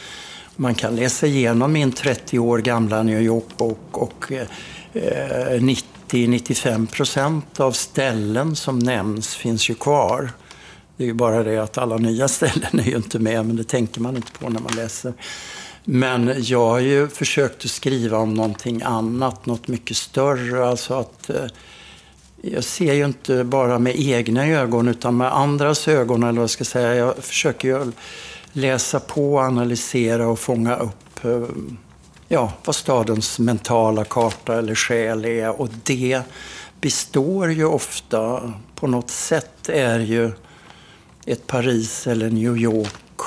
Man 0.56 0.76
kan 0.76 0.96
läsa 0.96 1.28
igenom 1.28 1.74
min 1.74 1.92
30 1.92 2.40
år 2.40 2.58
gamla 2.58 3.04
New 3.04 3.22
York-bok 3.22 3.80
och 3.92 4.32
eh, 4.32 4.48
90-95 4.94 6.88
procent 6.88 7.60
av 7.60 7.72
ställen 7.72 8.56
som 8.56 8.80
nämns 8.80 9.36
finns 9.36 9.70
ju 9.70 9.76
kvar. 9.76 10.32
Det 10.98 11.04
är 11.04 11.08
ju 11.08 11.14
bara 11.14 11.44
det 11.44 11.58
att 11.58 11.78
alla 11.78 11.98
nya 11.98 12.28
ställen 12.28 12.80
är 12.80 12.84
ju 12.84 12.96
inte 12.96 13.20
med, 13.20 13.46
men 13.46 13.56
det 13.56 13.64
tänker 13.64 14.02
man 14.02 14.16
inte 14.16 14.32
på 14.32 14.50
när 14.50 14.60
man 14.60 14.76
läser. 14.76 15.14
Men 15.84 16.34
jag 16.38 16.70
har 16.70 16.80
ju 16.80 17.08
försökt 17.08 17.66
att 17.66 17.72
skriva 17.72 18.18
om 18.18 18.34
någonting 18.34 18.82
annat, 18.82 19.46
något 19.46 19.68
mycket 19.68 19.98
större. 19.98 20.68
Alltså 20.68 20.94
att 20.94 21.30
eh, 21.30 21.46
jag 22.42 22.64
ser 22.64 22.94
ju 22.94 23.06
inte 23.06 23.44
bara 23.44 23.80
med 23.80 23.96
egna 24.00 24.48
ögon 24.48 24.88
utan 24.88 25.18
med 25.18 25.36
andras 25.36 25.88
ögon, 25.88 26.24
eller 26.24 26.34
vad 26.34 26.44
jag 26.44 26.50
ska 26.50 26.64
säga. 26.64 26.96
Jag 26.96 27.18
försöker 27.18 27.68
ju 27.68 27.92
läsa 28.56 29.00
på, 29.00 29.40
analysera 29.40 30.28
och 30.28 30.40
fånga 30.40 30.76
upp 30.76 31.26
eh, 31.26 31.44
ja, 32.28 32.54
vad 32.66 32.76
stadens 32.76 33.40
mentala 33.40 34.04
karta 34.04 34.58
eller 34.58 34.76
själ 34.76 35.26
är. 35.26 35.62
Och 35.62 35.70
det 35.84 36.22
består 36.82 37.52
ju 37.52 37.66
ofta, 37.66 38.54
på 38.76 38.88
något 38.88 39.10
sätt, 39.10 39.70
är 39.70 40.00
ju 40.00 40.32
ett 41.26 41.48
Paris 41.48 42.08
eller 42.08 42.30
New 42.30 42.58
York 42.58 43.20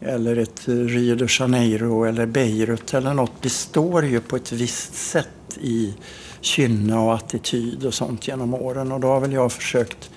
eller 0.00 0.36
ett 0.36 0.62
Rio 0.66 1.16
de 1.16 1.26
Janeiro 1.30 2.04
eller 2.04 2.26
Beirut 2.26 2.94
eller 2.94 3.14
något 3.14 3.40
består 3.40 4.04
ju 4.04 4.20
på 4.20 4.36
ett 4.36 4.52
visst 4.52 4.94
sätt 4.94 5.58
i 5.60 5.94
kynne 6.40 6.96
och 6.96 7.14
attityd 7.14 7.84
och 7.84 7.94
sånt 7.94 8.28
genom 8.28 8.54
åren. 8.54 8.92
Och 8.92 9.00
då 9.00 9.08
har 9.08 9.20
väl 9.20 9.32
jag 9.32 9.52
försökt 9.52 10.10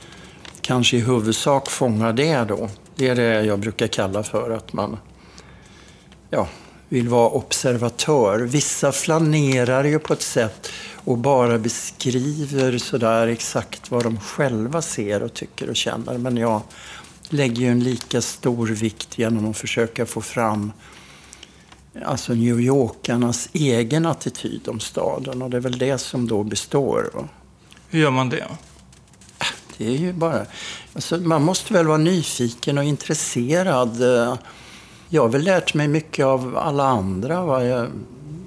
kanske 0.62 0.98
i 0.98 1.00
huvudsak 1.00 1.70
fånga 1.70 2.12
det 2.12 2.44
då. 2.44 2.70
Det 2.98 3.08
är 3.08 3.16
det 3.16 3.46
jag 3.46 3.60
brukar 3.60 3.88
kalla 3.88 4.24
för 4.24 4.52
att 4.52 4.74
man 4.74 4.98
ja, 6.30 6.48
vill 6.90 7.10
vara 7.10 7.30
observatör. 7.30 8.40
Vissa 8.40 8.92
flanerar 8.92 9.84
ju 9.84 10.00
på 10.00 10.14
ett 10.14 10.22
sätt 10.22 10.72
och 10.96 11.18
bara 11.18 11.58
beskriver 11.58 12.78
sådär 12.78 13.28
exakt 13.28 13.92
vad 13.92 14.04
de 14.04 14.20
själva 14.20 14.82
ser 14.82 15.24
och 15.24 15.34
tycker 15.34 15.70
och 15.70 15.76
känner. 15.76 16.18
Men 16.18 16.38
jag 16.38 16.62
lägger 17.30 17.62
ju 17.62 17.68
en 17.68 17.84
lika 17.84 18.22
stor 18.22 18.68
vikt 18.68 19.18
genom 19.18 19.50
att 19.52 19.58
försöka 19.58 20.06
få 20.06 20.22
fram 20.22 20.72
alltså 22.06 22.34
New 22.34 22.60
Yorkarnas 22.60 23.50
egen 23.54 24.06
attityd 24.06 24.68
om 24.68 24.80
staden. 24.80 25.42
Och 25.42 25.50
det 25.50 25.58
är 25.58 25.62
väl 25.62 25.78
det 25.78 25.98
som 25.98 26.28
då 26.28 26.44
består. 26.44 27.30
Hur 27.90 28.00
gör 28.00 28.12
man 28.12 28.30
det? 28.30 28.48
Det 29.78 29.88
är 29.88 29.98
ju 29.98 30.14
bara... 30.14 30.46
Alltså, 30.94 31.18
man 31.18 31.44
måste 31.44 31.74
väl 31.74 31.88
vara 31.88 31.98
nyfiken 31.98 32.78
och 32.78 32.84
intresserad. 32.84 34.02
Jag 35.10 35.22
har 35.22 35.30
väl 35.30 35.44
lärt 35.44 35.74
mig 35.74 35.88
mycket 35.88 36.26
av 36.26 36.58
alla 36.58 36.84
andra. 36.84 37.46
Va? 37.46 37.64
Jag 37.64 37.88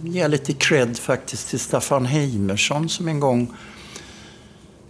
ger 0.02 0.28
lite 0.28 0.52
cred 0.52 0.98
faktiskt 0.98 1.48
till 1.48 1.60
Staffan 1.60 2.06
Heimersson 2.06 2.88
som 2.88 3.08
en 3.08 3.20
gång 3.20 3.56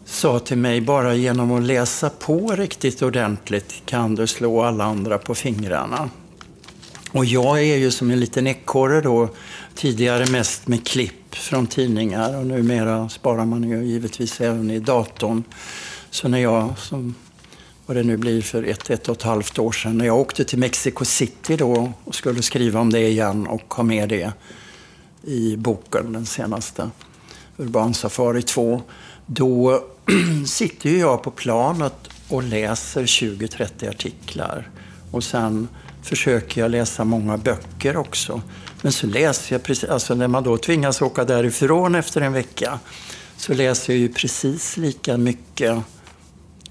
sa 0.04 0.38
till 0.38 0.58
mig 0.58 0.80
bara 0.80 1.14
genom 1.14 1.52
att 1.52 1.62
läsa 1.62 2.10
på 2.10 2.48
riktigt 2.48 3.02
ordentligt 3.02 3.82
kan 3.86 4.14
du 4.14 4.26
slå 4.26 4.62
alla 4.62 4.84
andra 4.84 5.18
på 5.18 5.34
fingrarna. 5.34 6.10
Och 7.12 7.24
jag 7.24 7.58
är 7.58 7.76
ju 7.76 7.90
som 7.90 8.10
en 8.10 8.20
liten 8.20 8.46
ekorre 8.46 9.00
då, 9.00 9.28
tidigare 9.74 10.26
mest 10.26 10.68
med 10.68 10.86
klipp 10.86 11.34
från 11.34 11.66
tidningar 11.66 12.36
och 12.36 12.46
numera 12.46 13.08
sparar 13.08 13.44
man 13.44 13.70
ju 13.70 13.84
givetvis 13.84 14.40
även 14.40 14.70
i 14.70 14.78
datorn. 14.78 15.44
Så 16.10 16.28
när 16.28 16.38
jag, 16.38 16.78
som 16.78 17.14
vad 17.86 17.96
det 17.96 18.02
nu 18.02 18.16
blir 18.16 18.42
för 18.42 18.62
ett, 18.62 18.90
ett 18.90 19.08
och 19.08 19.16
ett 19.16 19.22
halvt 19.22 19.58
år 19.58 19.72
sedan, 19.72 19.98
när 19.98 20.06
jag 20.06 20.18
åkte 20.18 20.44
till 20.44 20.58
Mexico 20.58 21.04
City 21.04 21.56
då 21.56 21.92
och 22.04 22.14
skulle 22.14 22.42
skriva 22.42 22.80
om 22.80 22.92
det 22.92 23.08
igen 23.08 23.46
och 23.46 23.74
ha 23.74 23.82
med 23.82 24.08
det 24.08 24.32
i 25.22 25.56
boken, 25.56 26.12
den 26.12 26.26
senaste, 26.26 26.90
Urban 27.56 27.94
Safari 27.94 28.42
2, 28.42 28.82
då 29.26 29.82
sitter 30.46 30.90
ju 30.90 30.98
jag 30.98 31.22
på 31.22 31.30
planet 31.30 32.08
och 32.28 32.42
läser 32.42 33.02
20-30 33.02 33.90
artiklar. 33.90 34.70
Och 35.10 35.24
sen 35.24 35.68
försöker 36.02 36.60
jag 36.60 36.70
läsa 36.70 37.04
många 37.04 37.36
böcker 37.36 37.96
också. 37.96 38.42
Men 38.82 38.92
så 38.92 39.06
läser 39.06 39.54
jag 39.54 39.62
precis, 39.62 39.90
alltså 39.90 40.14
när 40.14 40.28
man 40.28 40.42
då 40.42 40.56
tvingas 40.56 41.02
åka 41.02 41.24
därifrån 41.24 41.94
efter 41.94 42.20
en 42.20 42.32
vecka, 42.32 42.78
så 43.36 43.54
läser 43.54 43.92
jag 43.92 44.00
ju 44.00 44.08
precis 44.08 44.76
lika 44.76 45.16
mycket 45.16 45.78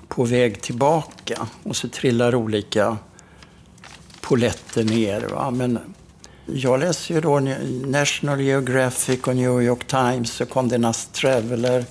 på 0.10 0.24
väg 0.24 0.62
tillbaka. 0.62 1.48
Och 1.64 1.76
så 1.76 1.90
trillar 1.90 2.36
olika 2.36 2.98
poletter 4.22 4.84
ner. 4.84 5.22
Va? 5.22 5.52
Men 5.52 5.80
jag 6.46 6.80
läser 6.80 7.16
ju 7.16 7.22
då 7.22 7.40
National 7.86 8.42
Geographic 8.42 9.20
och 9.24 9.36
New 9.36 9.62
York 9.62 9.88
Times 9.88 10.42
och 10.42 10.50
Condé 10.50 10.78
Nast 10.78 11.14
Traveler, 11.14 11.86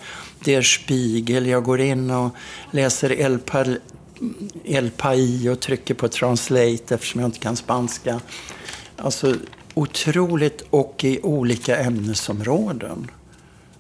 Der 0.45 0.63
Spiegel. 0.63 1.47
Jag 1.47 1.65
går 1.65 1.81
in 1.81 2.11
och 2.11 2.31
läser 2.71 3.13
El, 3.13 3.39
Pal 3.39 3.79
El 4.65 4.91
Pai 4.91 5.49
och 5.49 5.61
trycker 5.61 5.95
på 5.95 6.09
Translate 6.09 6.95
eftersom 6.95 7.21
jag 7.21 7.29
inte 7.29 7.39
kan 7.39 7.57
spanska. 7.57 8.21
Alltså 8.97 9.35
otroligt 9.75 10.63
och 10.71 11.05
i 11.05 11.21
olika 11.23 11.77
ämnesområden. 11.77 13.11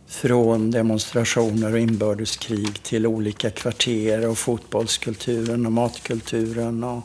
Från 0.08 0.70
demonstrationer 0.70 1.72
och 1.72 1.78
inbördeskrig 1.78 2.82
till 2.82 3.06
olika 3.06 3.50
kvarter 3.50 4.28
och 4.28 4.38
fotbollskulturen 4.38 5.66
och 5.66 5.72
matkulturen. 5.72 6.84
Och, 6.84 7.02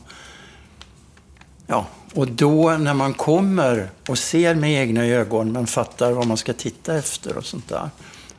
ja, 1.66 1.86
och 2.14 2.28
då 2.28 2.76
när 2.76 2.94
man 2.94 3.14
kommer 3.14 3.90
och 4.08 4.18
ser 4.18 4.54
med 4.54 4.72
egna 4.82 5.04
ögon 5.04 5.52
men 5.52 5.66
fattar 5.66 6.12
vad 6.12 6.26
man 6.26 6.36
ska 6.36 6.52
titta 6.52 6.96
efter 6.96 7.36
och 7.36 7.44
sånt 7.44 7.68
där. 7.68 7.90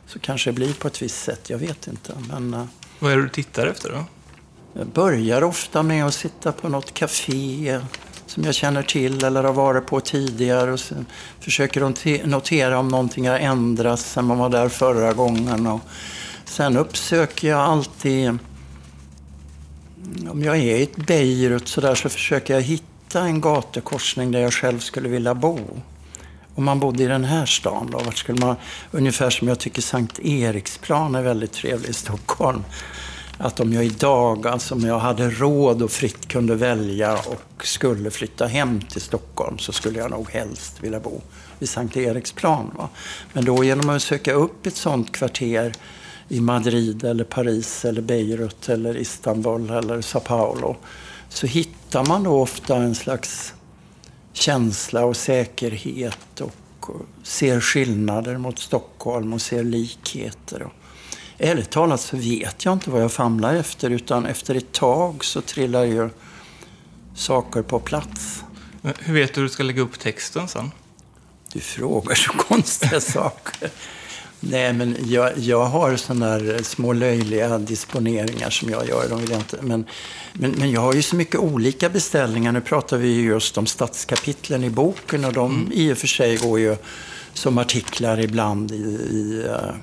Så 0.06 0.18
kanske 0.18 0.50
det 0.50 0.54
blir 0.54 0.72
på 0.72 0.88
ett 0.88 1.02
visst 1.02 1.24
sätt, 1.24 1.50
jag 1.50 1.58
vet 1.58 1.86
inte. 1.86 2.12
Men, 2.28 2.54
eh, 2.54 2.66
vad 2.98 3.12
är 3.12 3.16
det 3.16 3.22
du 3.22 3.28
tittar 3.28 3.66
efter 3.66 3.90
då? 3.90 4.04
Jag 4.72 4.86
börjar 4.86 5.42
ofta 5.42 5.82
med 5.82 6.06
att 6.06 6.14
sitta 6.14 6.52
på 6.52 6.68
något 6.68 6.94
café 6.94 7.80
som 8.26 8.44
jag 8.44 8.54
känner 8.54 8.82
till 8.82 9.24
eller 9.24 9.44
har 9.44 9.52
varit 9.52 9.86
på 9.86 10.00
tidigare 10.00 10.72
och 10.72 10.80
försöker 11.40 12.26
notera 12.26 12.78
om 12.78 12.88
någonting 12.88 13.28
har 13.28 13.38
ändrats 13.38 14.12
sen 14.12 14.24
man 14.24 14.38
var 14.38 14.48
där 14.48 14.68
förra 14.68 15.12
gången. 15.12 15.66
Och 15.66 15.80
sen 16.44 16.76
uppsöker 16.76 17.48
jag 17.48 17.60
alltid, 17.60 18.38
om 20.30 20.42
jag 20.44 20.56
är 20.56 20.76
i 20.76 20.82
ett 20.82 20.96
Beirut 20.96 21.68
så, 21.68 21.80
där, 21.80 21.94
så 21.94 22.08
försöker 22.08 22.54
jag 22.54 22.60
hitta 22.60 23.20
en 23.20 23.40
gatukorsning 23.40 24.30
där 24.30 24.40
jag 24.40 24.52
själv 24.52 24.78
skulle 24.78 25.08
vilja 25.08 25.34
bo. 25.34 25.58
Om 26.54 26.64
man 26.64 26.80
bodde 26.80 27.02
i 27.02 27.06
den 27.06 27.24
här 27.24 27.46
stan 27.46 27.88
då, 27.92 27.98
vart 27.98 28.16
skulle 28.16 28.46
man, 28.46 28.56
ungefär 28.90 29.30
som 29.30 29.48
jag 29.48 29.58
tycker 29.58 29.82
Sankt 29.82 30.18
Eriksplan 30.18 31.14
är 31.14 31.22
väldigt 31.22 31.52
trevlig 31.52 31.88
i 31.88 31.92
Stockholm 31.92 32.64
att 33.38 33.60
om 33.60 33.72
jag 33.72 33.84
idag, 33.84 34.46
alltså 34.46 34.74
om 34.74 34.80
jag 34.80 34.98
hade 34.98 35.30
råd 35.30 35.82
och 35.82 35.90
fritt 35.90 36.28
kunde 36.28 36.54
välja 36.54 37.12
och 37.12 37.66
skulle 37.66 38.10
flytta 38.10 38.46
hem 38.46 38.80
till 38.80 39.00
Stockholm 39.00 39.58
så 39.58 39.72
skulle 39.72 39.98
jag 39.98 40.10
nog 40.10 40.30
helst 40.30 40.74
vilja 40.80 41.00
bo 41.00 41.20
vid 41.58 41.68
Sankt 41.68 41.96
Eriksplan. 41.96 42.70
Va? 42.76 42.88
Men 43.32 43.44
då 43.44 43.64
genom 43.64 43.90
att 43.90 44.02
söka 44.02 44.32
upp 44.32 44.66
ett 44.66 44.76
sånt 44.76 45.12
kvarter 45.12 45.72
i 46.28 46.40
Madrid 46.40 47.04
eller 47.04 47.24
Paris 47.24 47.84
eller 47.84 48.02
Beirut 48.02 48.68
eller 48.68 48.96
Istanbul 48.96 49.70
eller 49.70 50.00
Sao 50.00 50.20
Paulo 50.20 50.76
så 51.28 51.46
hittar 51.46 52.06
man 52.06 52.22
då 52.22 52.40
ofta 52.40 52.76
en 52.76 52.94
slags 52.94 53.54
känsla 54.32 55.04
och 55.04 55.16
säkerhet 55.16 56.40
och 56.40 56.90
ser 57.22 57.60
skillnader 57.60 58.38
mot 58.38 58.58
Stockholm 58.58 59.32
och 59.32 59.42
ser 59.42 59.64
likheter. 59.64 60.66
Ärligt 61.38 61.70
talat 61.70 62.00
så 62.00 62.16
vet 62.16 62.64
jag 62.64 62.72
inte 62.72 62.90
vad 62.90 63.02
jag 63.02 63.12
famlar 63.12 63.54
efter 63.54 63.90
utan 63.90 64.26
efter 64.26 64.54
ett 64.54 64.72
tag 64.72 65.24
så 65.24 65.40
trillar 65.40 65.84
ju 65.84 66.10
saker 67.14 67.62
på 67.62 67.80
plats. 67.80 68.44
Hur 68.98 69.14
vet 69.14 69.34
du 69.34 69.40
hur 69.40 69.48
du 69.48 69.52
ska 69.52 69.62
lägga 69.62 69.82
upp 69.82 69.98
texten 69.98 70.48
sen? 70.48 70.70
Du 71.52 71.60
frågar 71.60 72.14
så 72.14 72.32
konstiga 72.48 73.00
saker. 73.00 73.70
Nej, 74.40 74.72
men 74.72 74.96
jag, 75.04 75.38
jag 75.38 75.64
har 75.64 75.96
sådana 75.96 76.38
där 76.38 76.62
små 76.62 76.92
löjliga 76.92 77.58
disponeringar 77.58 78.50
som 78.50 78.70
jag 78.70 78.88
gör. 78.88 79.08
De 79.08 79.20
vill 79.20 79.30
jag 79.30 79.40
inte, 79.40 79.58
men, 79.62 79.84
men, 80.32 80.50
men 80.50 80.70
jag 80.70 80.80
har 80.80 80.94
ju 80.94 81.02
så 81.02 81.16
mycket 81.16 81.40
olika 81.40 81.88
beställningar. 81.88 82.52
Nu 82.52 82.60
pratar 82.60 82.98
vi 82.98 83.20
just 83.20 83.58
om 83.58 83.66
stadskapitlen 83.66 84.64
i 84.64 84.70
boken 84.70 85.24
och 85.24 85.32
de 85.32 85.54
mm. 85.54 85.72
i 85.72 85.92
och 85.92 85.98
för 85.98 86.06
sig 86.06 86.36
går 86.36 86.58
ju 86.58 86.76
som 87.32 87.58
artiklar 87.58 88.20
ibland 88.20 88.72
i, 88.72 88.74
i 89.10 89.44
uh, 89.48 89.74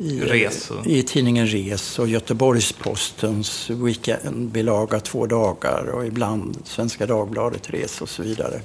i, 0.00 0.20
Res 0.20 0.70
i 0.84 1.02
tidningen 1.02 1.46
Res 1.46 1.98
och 1.98 2.08
Göteborgs-Postens 2.08 3.70
weekendbilaga 3.70 5.00
två 5.00 5.26
dagar 5.26 5.86
och 5.86 6.06
ibland 6.06 6.58
Svenska 6.64 7.06
Dagbladet 7.06 7.70
Res 7.70 8.00
och 8.00 8.08
så 8.08 8.22
vidare. 8.22 8.60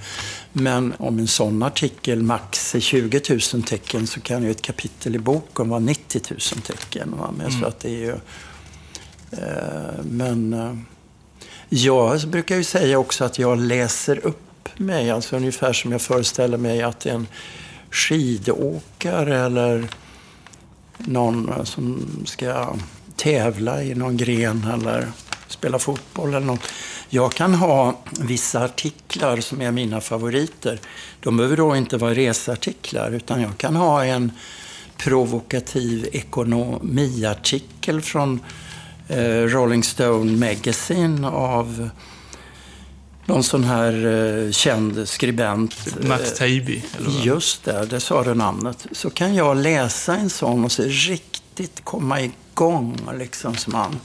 Men 0.54 0.94
om 0.98 1.20
en 1.20 1.28
sån 1.28 1.64
artikel 1.64 2.24
max 2.24 2.76
är 2.76 2.80
20 2.80 3.22
000 3.54 3.64
tecken 3.64 4.08
så 4.08 4.22
kan 4.22 4.44
ju 4.44 4.52
ett 4.52 4.62
kapitel 4.62 5.16
i 5.16 5.20
boken 5.20 5.70
vara 5.70 5.80
90 5.80 6.22
000 6.30 6.40
tecken. 6.40 7.16
Va? 7.18 7.34
Men, 7.38 7.48
mm. 7.48 7.62
så 7.62 7.68
att 7.68 7.80
det 7.80 7.90
är 7.90 8.00
ju, 8.00 8.16
eh, 9.32 10.04
men 10.04 10.54
eh, 10.54 10.76
jag 11.70 12.28
brukar 12.28 12.56
ju 12.56 12.64
säga 12.64 13.00
också 13.00 13.24
att 13.24 13.40
jag 13.40 13.58
läser 13.58 14.26
upp 14.26 14.70
mig, 14.78 15.12
alltså 15.12 15.36
ungefär 15.36 15.74
som 15.74 15.92
jag 15.92 16.02
föreställer 16.02 16.58
mig 16.58 16.82
att 16.82 17.06
en 17.06 17.28
skidåkare 17.92 19.40
eller 19.40 19.88
någon 20.98 21.50
eh, 21.50 21.64
som 21.64 22.06
ska 22.26 22.76
tävla 23.16 23.84
i 23.84 23.96
någon 23.96 24.18
gren 24.18 24.68
eller 24.74 25.08
spela 25.48 25.80
fotboll 25.80 26.30
eller 26.30 26.46
något. 26.46 26.68
Jag 27.10 27.34
kan 27.34 27.54
ha 27.54 28.00
vissa 28.20 28.64
artiklar 28.64 29.38
som 29.38 29.62
är 29.62 29.72
mina 29.72 30.02
favoriter. 30.02 30.80
De 31.20 31.38
behöver 31.38 31.58
då 31.58 31.76
inte 31.76 31.98
vara 31.98 32.14
researtiklar 32.14 33.12
utan 33.12 33.42
jag 33.42 33.58
kan 33.58 33.76
ha 33.76 34.06
en 34.06 34.32
provokativ 34.98 36.10
ekonomiartikel 36.12 38.02
från 38.02 38.40
eh, 39.08 39.42
Rolling 39.42 39.84
Stone 39.84 40.48
Magazine 40.48 41.28
av 41.28 41.90
någon 43.26 43.44
sån 43.44 43.64
här 43.64 44.06
eh, 44.06 44.52
känd 44.52 45.10
skribent. 45.10 45.76
Eh, 46.04 46.18
Taibbi? 46.18 46.84
Just 47.24 47.64
det, 47.64 47.86
det 47.86 48.00
sa 48.00 48.24
du 48.24 48.34
namnet. 48.34 48.88
Så 48.92 49.10
kan 49.10 49.36
jag 49.36 49.58
läsa 49.58 50.16
en 50.16 50.30
sån 50.30 50.66
och 50.66 50.72
så 50.72 50.84
riktigt 50.84 51.84
komma 51.84 52.22
igång, 52.22 52.98
liksom, 53.20 53.56
så 53.56 53.72
man 53.72 54.00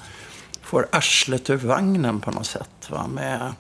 får 0.63 0.89
arslet 0.93 1.51
ur 1.51 1.57
vagnen 1.57 2.21
på 2.21 2.31
något 2.31 2.47
sätt. 2.47 2.89
Va? 2.89 3.07
Med, 3.07 3.53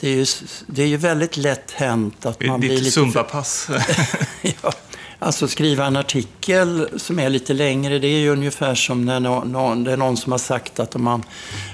det, 0.00 0.08
är 0.08 0.14
ju, 0.14 0.26
det 0.66 0.82
är 0.82 0.86
ju 0.86 0.96
väldigt 0.96 1.36
lätt 1.36 1.70
hänt 1.70 2.26
att 2.26 2.46
man 2.46 2.60
blir 2.60 2.78
lite... 2.78 3.00
Zumba-pass. 3.00 3.68
ja, 4.42 4.72
alltså 5.18 5.48
skriva 5.48 5.86
en 5.86 5.96
artikel 5.96 6.88
som 6.96 7.18
är 7.18 7.30
lite 7.30 7.52
längre, 7.52 7.98
det 7.98 8.06
är 8.06 8.18
ju 8.18 8.30
ungefär 8.30 8.74
som 8.74 9.04
när 9.04 9.20
någon, 9.20 9.84
det 9.84 9.92
är 9.92 9.96
någon 9.96 10.16
som 10.16 10.32
har 10.32 10.38
sagt 10.38 10.80
att 10.80 10.94
om 10.94 11.04
man 11.04 11.22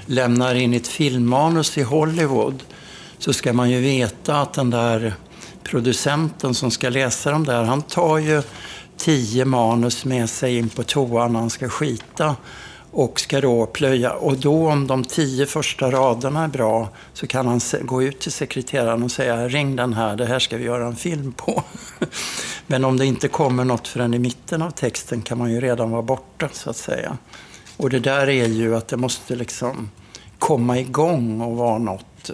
lämnar 0.05 0.55
in 0.55 0.73
ett 0.73 0.87
filmmanus 0.87 1.77
i 1.77 1.83
Hollywood 1.83 2.63
så 3.19 3.33
ska 3.33 3.53
man 3.53 3.69
ju 3.69 3.81
veta 3.81 4.41
att 4.41 4.53
den 4.53 4.69
där 4.69 5.13
producenten 5.63 6.53
som 6.53 6.71
ska 6.71 6.89
läsa 6.89 7.31
de 7.31 7.43
där, 7.43 7.63
han 7.63 7.81
tar 7.81 8.17
ju 8.17 8.41
tio 8.97 9.45
manus 9.45 10.05
med 10.05 10.29
sig 10.29 10.57
in 10.57 10.69
på 10.69 10.83
toan 10.83 11.33
när 11.33 11.39
han 11.39 11.49
ska 11.49 11.69
skita 11.69 12.35
och 12.91 13.19
ska 13.19 13.41
då 13.41 13.65
plöja. 13.65 14.13
Och 14.13 14.37
då 14.37 14.69
om 14.69 14.87
de 14.87 15.03
tio 15.03 15.45
första 15.45 15.91
raderna 15.91 16.43
är 16.43 16.47
bra 16.47 16.89
så 17.13 17.27
kan 17.27 17.47
han 17.47 17.59
gå 17.81 18.03
ut 18.03 18.19
till 18.19 18.31
sekreteraren 18.31 19.03
och 19.03 19.11
säga 19.11 19.47
ring 19.47 19.75
den 19.75 19.93
här, 19.93 20.15
det 20.15 20.25
här 20.25 20.39
ska 20.39 20.57
vi 20.57 20.63
göra 20.63 20.87
en 20.87 20.95
film 20.95 21.31
på. 21.31 21.63
Men 22.67 22.85
om 22.85 22.97
det 22.97 23.05
inte 23.05 23.27
kommer 23.27 23.63
något 23.63 23.87
förrän 23.87 24.13
i 24.13 24.19
mitten 24.19 24.61
av 24.61 24.71
texten 24.71 25.21
kan 25.21 25.37
man 25.37 25.51
ju 25.51 25.61
redan 25.61 25.91
vara 25.91 26.01
borta 26.01 26.49
så 26.51 26.69
att 26.69 26.77
säga. 26.77 27.17
Och 27.77 27.89
det 27.89 27.99
där 27.99 28.29
är 28.29 28.47
ju 28.47 28.75
att 28.75 28.87
det 28.87 28.97
måste 28.97 29.35
liksom 29.35 29.89
komma 30.39 30.79
igång 30.79 31.41
och 31.41 31.57
vara 31.57 31.77
något 31.77 32.31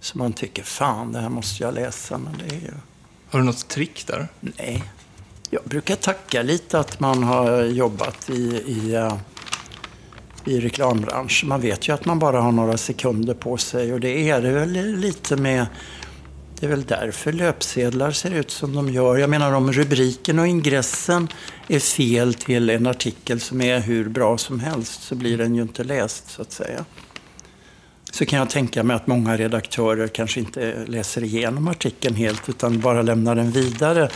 så 0.00 0.18
man 0.18 0.32
tycker, 0.32 0.62
fan, 0.62 1.12
det 1.12 1.20
här 1.20 1.28
måste 1.28 1.62
jag 1.62 1.74
läsa. 1.74 2.18
Men 2.18 2.38
det 2.38 2.54
är 2.54 2.60
ju... 2.60 2.72
Har 3.30 3.38
du 3.38 3.44
något 3.44 3.68
trick 3.68 4.06
där? 4.06 4.28
Nej. 4.40 4.84
Jag 5.50 5.62
brukar 5.64 5.96
tacka 5.96 6.42
lite 6.42 6.78
att 6.78 7.00
man 7.00 7.22
har 7.22 7.62
jobbat 7.62 8.30
i, 8.30 8.62
i, 8.66 8.96
uh, 8.96 9.14
i 10.44 10.60
reklambranschen. 10.60 11.48
Man 11.48 11.60
vet 11.60 11.88
ju 11.88 11.92
att 11.92 12.04
man 12.04 12.18
bara 12.18 12.40
har 12.40 12.52
några 12.52 12.76
sekunder 12.76 13.34
på 13.34 13.56
sig 13.56 13.92
och 13.92 14.00
det 14.00 14.30
är 14.30 14.40
det 14.40 14.50
väl 14.50 14.96
lite 14.96 15.36
med 15.36 15.66
det 16.60 16.66
är 16.66 16.70
väl 16.70 16.84
därför 16.84 17.32
löpsedlar 17.32 18.10
ser 18.10 18.30
ut 18.30 18.50
som 18.50 18.74
de 18.74 18.88
gör. 18.88 19.16
Jag 19.16 19.30
menar 19.30 19.52
om 19.52 19.72
rubriken 19.72 20.38
och 20.38 20.46
ingressen 20.46 21.28
är 21.68 21.78
fel 21.78 22.34
till 22.34 22.70
en 22.70 22.86
artikel 22.86 23.40
som 23.40 23.60
är 23.60 23.80
hur 23.80 24.08
bra 24.08 24.38
som 24.38 24.60
helst 24.60 25.02
så 25.02 25.14
blir 25.14 25.38
den 25.38 25.54
ju 25.54 25.62
inte 25.62 25.84
läst 25.84 26.30
så 26.30 26.42
att 26.42 26.52
säga 26.52 26.84
så 28.10 28.26
kan 28.26 28.38
jag 28.38 28.50
tänka 28.50 28.82
mig 28.82 28.96
att 28.96 29.06
många 29.06 29.36
redaktörer 29.36 30.08
kanske 30.08 30.40
inte 30.40 30.84
läser 30.86 31.24
igenom 31.24 31.68
artikeln 31.68 32.14
helt 32.14 32.48
utan 32.48 32.80
bara 32.80 33.02
lämnar 33.02 33.34
den 33.34 33.50
vidare. 33.50 34.08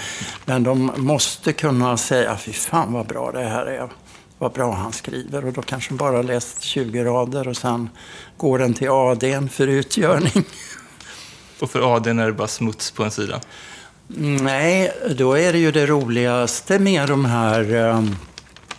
Men 0.45 0.63
de 0.63 0.93
måste 0.97 1.53
kunna 1.53 1.97
säga, 1.97 2.37
fy 2.37 2.53
fan 2.53 2.93
vad 2.93 3.07
bra 3.07 3.33
det 3.33 3.45
här 3.45 3.67
är. 3.67 3.89
vad 4.39 4.53
bra 4.53 4.75
han 4.75 4.93
skriver. 4.93 5.45
Och 5.45 5.53
då 5.53 5.63
kanske 5.63 5.91
han 5.91 5.97
bara 5.97 6.23
läst 6.23 6.63
20 6.63 7.05
rader 7.05 7.49
och 7.49 7.57
sen 7.57 7.89
går 8.37 8.59
den 8.59 8.75
till 8.75 8.89
ADn 8.91 9.49
för 9.49 9.67
utgörning. 9.67 10.45
Och 11.61 11.71
för 11.71 11.97
ADn 11.97 12.19
är 12.19 12.27
det 12.27 12.33
bara 12.33 12.49
smuts 12.49 12.91
på 12.91 13.05
en 13.05 13.11
sida? 13.11 13.41
Nej, 14.17 14.93
då 15.17 15.39
är 15.39 15.53
det 15.53 15.59
ju 15.59 15.73
det 15.73 15.87
roligaste 15.87 16.79
med 16.79 17.09
de 17.09 17.25
här 17.25 17.75
um, 17.75 18.17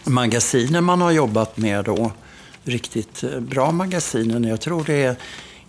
magasinen 0.04 0.84
man 0.84 1.02
har 1.02 1.12
jobbat 1.12 1.58
med 1.58 1.86
då. 1.86 2.12
Riktigt 2.64 3.24
eh, 3.24 3.40
bra 3.40 3.72
magasinen. 3.72 4.44
Jag 4.44 4.62
tror 4.62 4.84
det 4.84 5.04
är, 5.04 5.16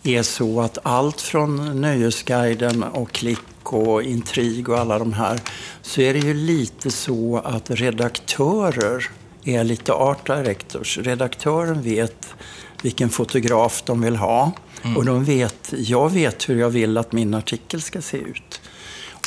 är 0.03 0.23
så 0.23 0.61
att 0.61 0.79
allt 0.83 1.21
från 1.21 1.81
Nöjesguiden 1.81 2.83
och 2.83 3.13
Klick 3.13 3.73
och 3.73 4.03
Intrig 4.03 4.69
och 4.69 4.79
alla 4.79 4.99
de 4.99 5.13
här 5.13 5.41
så 5.83 6.01
är 6.01 6.15
det 6.15 6.21
ju 6.21 6.35
lite 6.35 6.91
så 6.91 7.39
att 7.45 7.71
redaktörer 7.71 9.11
är 9.45 9.65
lite 9.65 9.93
art 9.93 10.27
directors. 10.27 10.99
Redaktören 10.99 11.83
vet 11.83 12.35
vilken 12.83 13.09
fotograf 13.09 13.83
de 13.87 14.01
vill 14.01 14.17
ha. 14.17 14.53
Mm. 14.83 14.97
Och 14.97 15.05
de 15.05 15.25
vet, 15.25 15.75
jag 15.77 16.13
vet 16.13 16.49
hur 16.49 16.61
jag 16.61 16.71
vill 16.71 16.99
att 16.99 17.13
min 17.13 17.35
artikel 17.35 17.83
ska 17.83 18.03
se 18.03 18.17
ut. 18.17 18.61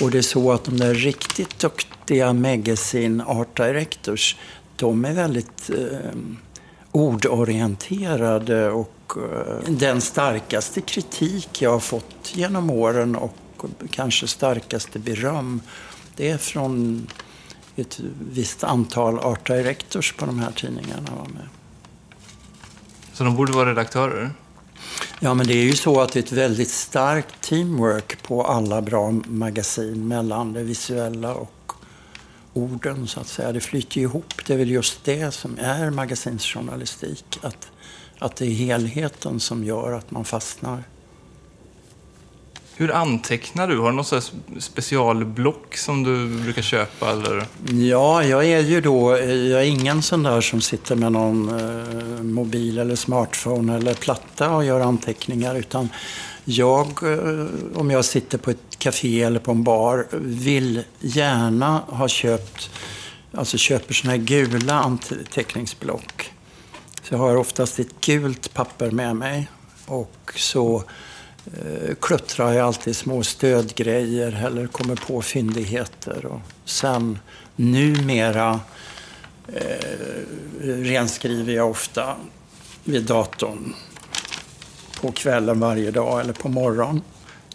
Och 0.01 0.11
det 0.11 0.17
är 0.17 0.21
så 0.21 0.51
att 0.51 0.63
de 0.63 0.77
där 0.77 0.93
riktigt 0.93 1.59
duktiga 1.59 2.33
Magazine 2.33 3.23
Art 3.23 3.57
Directors, 3.57 4.35
de 4.75 5.05
är 5.05 5.13
väldigt 5.13 5.69
eh, 5.69 6.11
ordorienterade 6.95 8.71
och 8.71 9.11
eh, 9.17 9.69
den 9.69 10.01
starkaste 10.01 10.81
kritik 10.81 11.61
jag 11.61 11.71
har 11.71 11.79
fått 11.79 12.31
genom 12.33 12.69
åren 12.69 13.15
och 13.15 13.35
kanske 13.89 14.27
starkaste 14.27 14.99
beröm, 14.99 15.61
det 16.15 16.29
är 16.29 16.37
från 16.37 17.07
ett 17.75 17.99
visst 18.31 18.63
antal 18.63 19.19
art 19.19 19.47
directors 19.47 20.13
på 20.13 20.25
de 20.25 20.39
här 20.39 20.51
tidningarna 20.51 21.09
var 21.17 21.25
med. 21.25 21.47
Så 23.13 23.23
de 23.23 23.35
borde 23.35 23.51
vara 23.51 23.69
redaktörer? 23.69 24.31
Ja, 25.19 25.33
men 25.33 25.47
det 25.47 25.53
är 25.53 25.63
ju 25.63 25.75
så 25.75 26.01
att 26.01 26.13
det 26.13 26.19
är 26.19 26.23
ett 26.23 26.31
väldigt 26.31 26.71
starkt 26.71 27.41
teamwork 27.41 28.23
på 28.23 28.43
alla 28.43 28.81
bra 28.81 29.11
magasin 29.11 30.07
mellan 30.07 30.53
det 30.53 30.63
visuella 30.63 31.33
och 31.33 31.54
orden, 32.55 33.07
så 33.07 33.19
att 33.19 33.27
säga. 33.27 33.51
Det 33.51 33.59
flyter 33.59 34.01
ihop. 34.01 34.33
Det 34.47 34.53
är 34.53 34.57
väl 34.57 34.71
just 34.71 35.03
det 35.03 35.33
som 35.33 35.57
är 35.59 35.89
magasinsjournalistik. 35.89 37.39
Att, 37.41 37.71
att 38.19 38.35
det 38.35 38.45
är 38.45 38.49
helheten 38.49 39.39
som 39.39 39.63
gör 39.63 39.91
att 39.91 40.11
man 40.11 40.25
fastnar. 40.25 40.83
Hur 42.77 42.91
antecknar 42.91 43.67
du? 43.67 43.79
Har 43.79 43.89
du 43.89 43.95
något 43.95 44.33
specialblock 44.59 45.77
som 45.77 46.03
du 46.03 46.27
brukar 46.43 46.61
köpa? 46.61 47.11
Eller? 47.11 47.45
Ja, 47.69 48.23
jag 48.23 48.45
är 48.45 48.59
ju 48.59 48.81
då, 48.81 49.17
jag 49.17 49.61
är 49.61 49.65
ingen 49.65 50.01
sån 50.01 50.23
där 50.23 50.41
som 50.41 50.61
sitter 50.61 50.95
med 50.95 51.11
någon 51.11 51.59
eh, 51.59 52.23
mobil 52.23 52.77
eller 52.77 52.95
smartphone 52.95 53.75
eller 53.75 53.93
platta 53.93 54.55
och 54.55 54.65
gör 54.65 54.79
anteckningar. 54.79 55.55
Utan 55.55 55.89
jag, 56.45 56.87
eh, 56.87 57.45
om 57.75 57.91
jag 57.91 58.05
sitter 58.05 58.37
på 58.37 58.51
ett 58.51 58.64
café 58.77 59.23
eller 59.23 59.39
på 59.39 59.51
en 59.51 59.63
bar, 59.63 60.07
vill 60.21 60.83
gärna 60.99 61.77
ha 61.77 62.07
köpt, 62.07 62.69
alltså 63.33 63.57
köper 63.57 63.93
såna 63.93 64.11
här 64.11 64.17
gula 64.17 64.73
anteckningsblock. 64.73 66.31
Så 67.03 67.13
jag 67.13 67.19
har 67.19 67.35
oftast 67.35 67.79
ett 67.79 68.01
gult 68.01 68.53
papper 68.53 68.91
med 68.91 69.15
mig. 69.15 69.47
Och 69.85 70.33
så 70.35 70.83
eh, 71.45 71.95
kluttrar 72.01 72.53
jag 72.53 72.67
alltid 72.67 72.95
små 72.95 73.23
stödgrejer 73.23 74.45
eller 74.45 74.67
kommer 74.67 74.95
på 74.95 75.21
fyndigheter. 75.21 76.25
Och 76.25 76.41
sen 76.65 77.19
numera 77.55 78.59
eh, 79.47 80.21
renskriver 80.63 81.53
jag 81.53 81.69
ofta 81.69 82.15
vid 82.83 83.03
datorn 83.03 83.73
på 85.01 85.11
kvällen 85.11 85.59
varje 85.59 85.91
dag 85.91 86.21
eller 86.21 86.33
på 86.33 86.49
morgonen. 86.49 87.01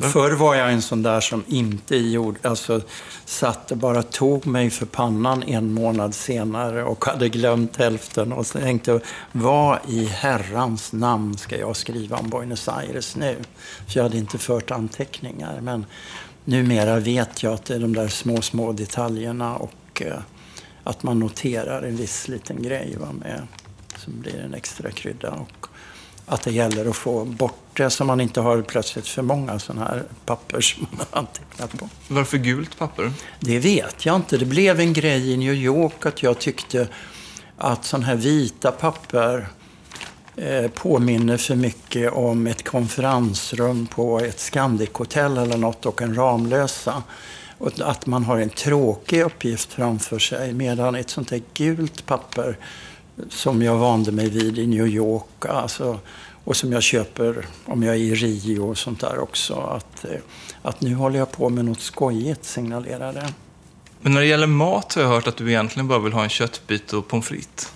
Förr 0.01 0.33
var 0.33 0.55
jag 0.55 0.73
en 0.73 0.83
sån 0.83 1.03
där 1.03 1.21
som 1.21 1.45
inte 1.47 1.97
gjorde, 1.97 2.49
alltså 2.49 2.81
satt 3.25 3.71
och 3.71 3.77
bara 3.77 4.03
tog 4.03 4.47
mig 4.47 4.71
för 4.71 4.87
pannan 4.87 5.43
en 5.43 5.73
månad 5.73 6.15
senare 6.15 6.85
och 6.85 7.05
hade 7.05 7.29
glömt 7.29 7.77
hälften 7.77 8.33
och 8.33 8.47
tänkte, 8.47 9.01
vad 9.33 9.79
i 9.89 10.05
herrans 10.05 10.93
namn 10.93 11.39
ska 11.39 11.59
jag 11.59 11.77
skriva 11.77 12.17
om 12.17 12.31
Buenos 12.31 12.69
Aires 12.69 13.17
nu? 13.17 13.37
För 13.87 13.97
jag 13.99 14.03
hade 14.03 14.19
inte 14.19 14.39
fört 14.39 14.71
anteckningar. 14.71 15.61
Men 15.61 15.87
numera 16.45 16.99
vet 16.99 17.43
jag 17.43 17.53
att 17.53 17.65
det 17.65 17.75
är 17.75 17.81
de 17.81 17.95
där 17.95 18.09
små, 18.09 18.43
små 18.43 18.73
detaljerna 18.73 19.57
och 19.57 20.03
eh, 20.03 20.19
att 20.85 21.03
man 21.03 21.19
noterar 21.19 21.83
en 21.83 21.97
viss 21.97 22.29
liten 22.29 22.63
grej 22.63 22.97
va, 23.01 23.13
med, 23.13 23.47
som 23.97 24.21
blir 24.21 24.41
en 24.41 24.55
extra 24.55 24.91
krydda. 24.91 25.31
Och 25.31 25.67
att 26.31 26.43
det 26.43 26.51
gäller 26.51 26.91
att 26.91 26.97
få 26.97 27.25
bort 27.25 27.55
det 27.73 27.91
så 27.91 28.05
man 28.05 28.21
inte 28.21 28.41
har 28.41 28.63
plötsligt 28.63 29.07
för 29.07 29.23
många 29.23 29.59
sådana 29.59 29.85
här 29.85 30.05
papper 30.25 30.61
som 30.61 30.87
man 30.91 31.07
har 31.11 31.19
antecknat 31.19 31.79
på. 31.79 31.89
Varför 32.09 32.39
gult 32.39 32.79
papper? 32.79 33.13
Det 33.41 33.59
vet 33.59 34.07
jag 34.07 34.17
inte. 34.17 34.37
Det 34.37 34.45
blev 34.45 34.81
en 34.81 34.93
grej 34.93 35.33
i 35.33 35.37
New 35.37 35.55
York 35.55 36.07
att 36.07 36.23
jag 36.23 36.39
tyckte 36.39 36.89
att 37.57 37.85
sådana 37.85 38.07
här 38.07 38.17
vita 38.17 38.71
papper 38.71 39.49
eh, 40.37 40.71
påminner 40.71 41.37
för 41.37 41.55
mycket 41.55 42.13
om 42.13 42.47
ett 42.47 42.65
konferensrum 42.65 43.87
på 43.87 44.21
ett 44.21 44.39
Scandic-hotell 44.39 45.43
eller 45.43 45.57
något 45.57 45.87
och 45.87 46.03
en 46.03 46.15
Ramlösa. 46.15 47.03
Och 47.59 47.73
att 47.81 48.07
man 48.07 48.25
har 48.25 48.39
en 48.39 48.49
tråkig 48.49 49.23
uppgift 49.23 49.73
framför 49.73 50.19
sig. 50.19 50.53
Medan 50.53 50.95
ett 50.95 51.11
sånt 51.11 51.31
här 51.31 51.43
gult 51.55 52.07
papper 52.07 52.57
som 53.29 53.63
jag 53.63 53.77
vande 53.77 54.13
mig 54.13 54.29
vid 54.31 54.59
i 54.59 54.67
New 54.67 54.87
York. 54.87 55.47
Alltså, 55.49 55.99
och 56.45 56.57
som 56.57 56.73
jag 56.73 56.83
köper 56.83 57.47
om 57.65 57.83
jag 57.83 57.95
är 57.95 57.99
i 57.99 58.15
Rio 58.15 58.61
och 58.61 58.79
sånt 58.79 59.01
där 59.01 59.19
också. 59.19 59.55
Att, 59.55 60.05
eh, 60.05 60.21
att 60.63 60.81
nu 60.81 60.95
håller 60.95 61.19
jag 61.19 61.33
på 61.33 61.49
med 61.49 61.65
något 61.65 61.81
skojigt, 61.81 62.45
signalerar 62.45 63.13
det. 63.13 63.33
Men 64.01 64.13
när 64.13 64.21
det 64.21 64.27
gäller 64.27 64.47
mat 64.47 64.95
har 64.95 65.03
jag 65.03 65.09
hört 65.09 65.27
att 65.27 65.37
du 65.37 65.49
egentligen 65.49 65.89
bara 65.89 65.99
vill 65.99 66.13
ha 66.13 66.23
en 66.23 66.29
köttbit 66.29 66.93
och 66.93 67.09
pommes 67.09 67.27
frites. 67.27 67.73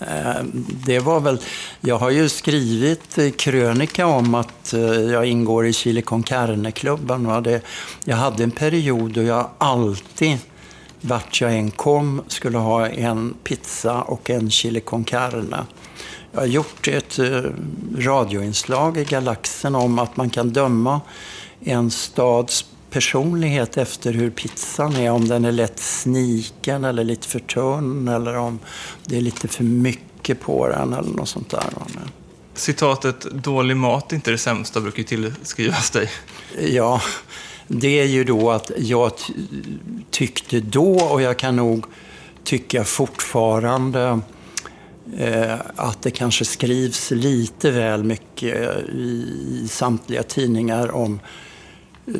Eh, 0.00 0.42
det 0.84 0.98
var 0.98 1.20
väl, 1.20 1.38
jag 1.80 1.98
har 1.98 2.10
ju 2.10 2.28
skrivit 2.28 3.18
krönika 3.36 4.06
om 4.06 4.34
att 4.34 4.72
eh, 4.72 4.80
jag 4.80 5.26
ingår 5.26 5.66
i 5.66 5.72
Chili 5.72 6.02
con 6.02 6.22
Carne-klubben. 6.22 7.60
Jag 8.04 8.16
hade 8.16 8.42
en 8.42 8.50
period 8.50 9.12
då 9.12 9.22
jag 9.22 9.50
alltid 9.58 10.38
vart 11.00 11.40
jag 11.40 11.54
än 11.54 11.70
kom 11.70 12.22
skulle 12.28 12.58
ha 12.58 12.88
en 12.88 13.34
pizza 13.44 14.02
och 14.02 14.30
en 14.30 14.50
chili 14.50 14.80
con 14.80 15.04
carne. 15.04 15.66
Jag 16.32 16.40
har 16.40 16.46
gjort 16.46 16.88
ett 16.88 17.18
eh, 17.18 17.42
radioinslag 17.96 18.96
i 18.96 19.04
Galaxen 19.04 19.74
om 19.74 19.98
att 19.98 20.16
man 20.16 20.30
kan 20.30 20.50
döma 20.50 21.00
en 21.60 21.90
stads 21.90 22.64
personlighet 22.90 23.76
efter 23.76 24.12
hur 24.12 24.30
pizzan 24.30 24.96
är. 24.96 25.10
Om 25.10 25.28
den 25.28 25.44
är 25.44 25.52
lätt 25.52 25.78
sniken 25.78 26.84
eller 26.84 27.04
lite 27.04 27.28
för 27.28 27.38
tunn 27.38 28.08
eller 28.08 28.36
om 28.36 28.58
det 29.04 29.16
är 29.16 29.20
lite 29.20 29.48
för 29.48 29.64
mycket 29.64 30.40
på 30.40 30.68
den 30.68 30.92
eller 30.92 31.10
något 31.10 31.28
sånt 31.28 31.50
där. 31.50 31.64
Citatet 32.54 33.20
”dålig 33.20 33.76
mat 33.76 34.12
är 34.12 34.16
inte 34.16 34.30
det 34.30 34.38
sämsta” 34.38 34.80
brukar 34.80 34.98
ju 34.98 35.04
tillskrivas 35.04 35.90
dig. 35.90 36.10
Ja, 36.60 37.00
det 37.68 38.00
är 38.00 38.04
ju 38.04 38.24
då 38.24 38.50
att 38.50 38.70
jag 38.76 39.12
tyckte 40.10 40.60
då, 40.60 41.00
och 41.00 41.22
jag 41.22 41.36
kan 41.36 41.56
nog 41.56 41.86
tycka 42.44 42.84
fortfarande, 42.84 44.20
eh, 45.18 45.54
att 45.76 46.02
det 46.02 46.10
kanske 46.10 46.44
skrivs 46.44 47.10
lite 47.10 47.70
väl 47.70 48.04
mycket 48.04 48.54
i, 48.94 49.26
i 49.64 49.68
samtliga 49.68 50.22
tidningar 50.22 50.90
om 50.90 51.20
eh, 52.06 52.14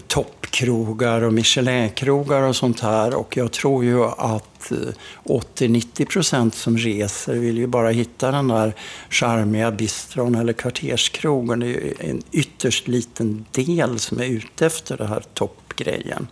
toppkrogar 0.50 1.22
och 1.22 1.32
Michelinkrogar 1.32 2.42
och 2.42 2.56
sånt 2.56 2.80
här. 2.80 3.14
Och 3.14 3.36
jag 3.36 3.52
tror 3.52 3.84
ju 3.84 4.04
att 4.04 4.72
eh, 4.72 4.78
80-90 5.24 6.06
procent 6.06 6.54
som 6.54 6.78
reser 6.78 7.34
vill 7.34 7.58
ju 7.58 7.66
bara 7.66 7.90
hitta 7.90 8.30
den 8.30 8.48
där 8.48 8.74
charmiga 9.10 9.70
bistron 9.70 10.34
eller 10.34 10.52
kvarterskrogen. 10.52 11.60
Det 11.60 11.66
är 11.66 11.68
ju 11.68 11.94
en 11.98 12.22
ytterst 12.32 12.88
liten 12.88 13.44
del 13.52 13.98
som 13.98 14.20
är 14.20 14.24
ute 14.24 14.66
efter 14.66 14.96
den 14.96 15.08
här 15.08 15.22
toppgrejen. 15.34 16.26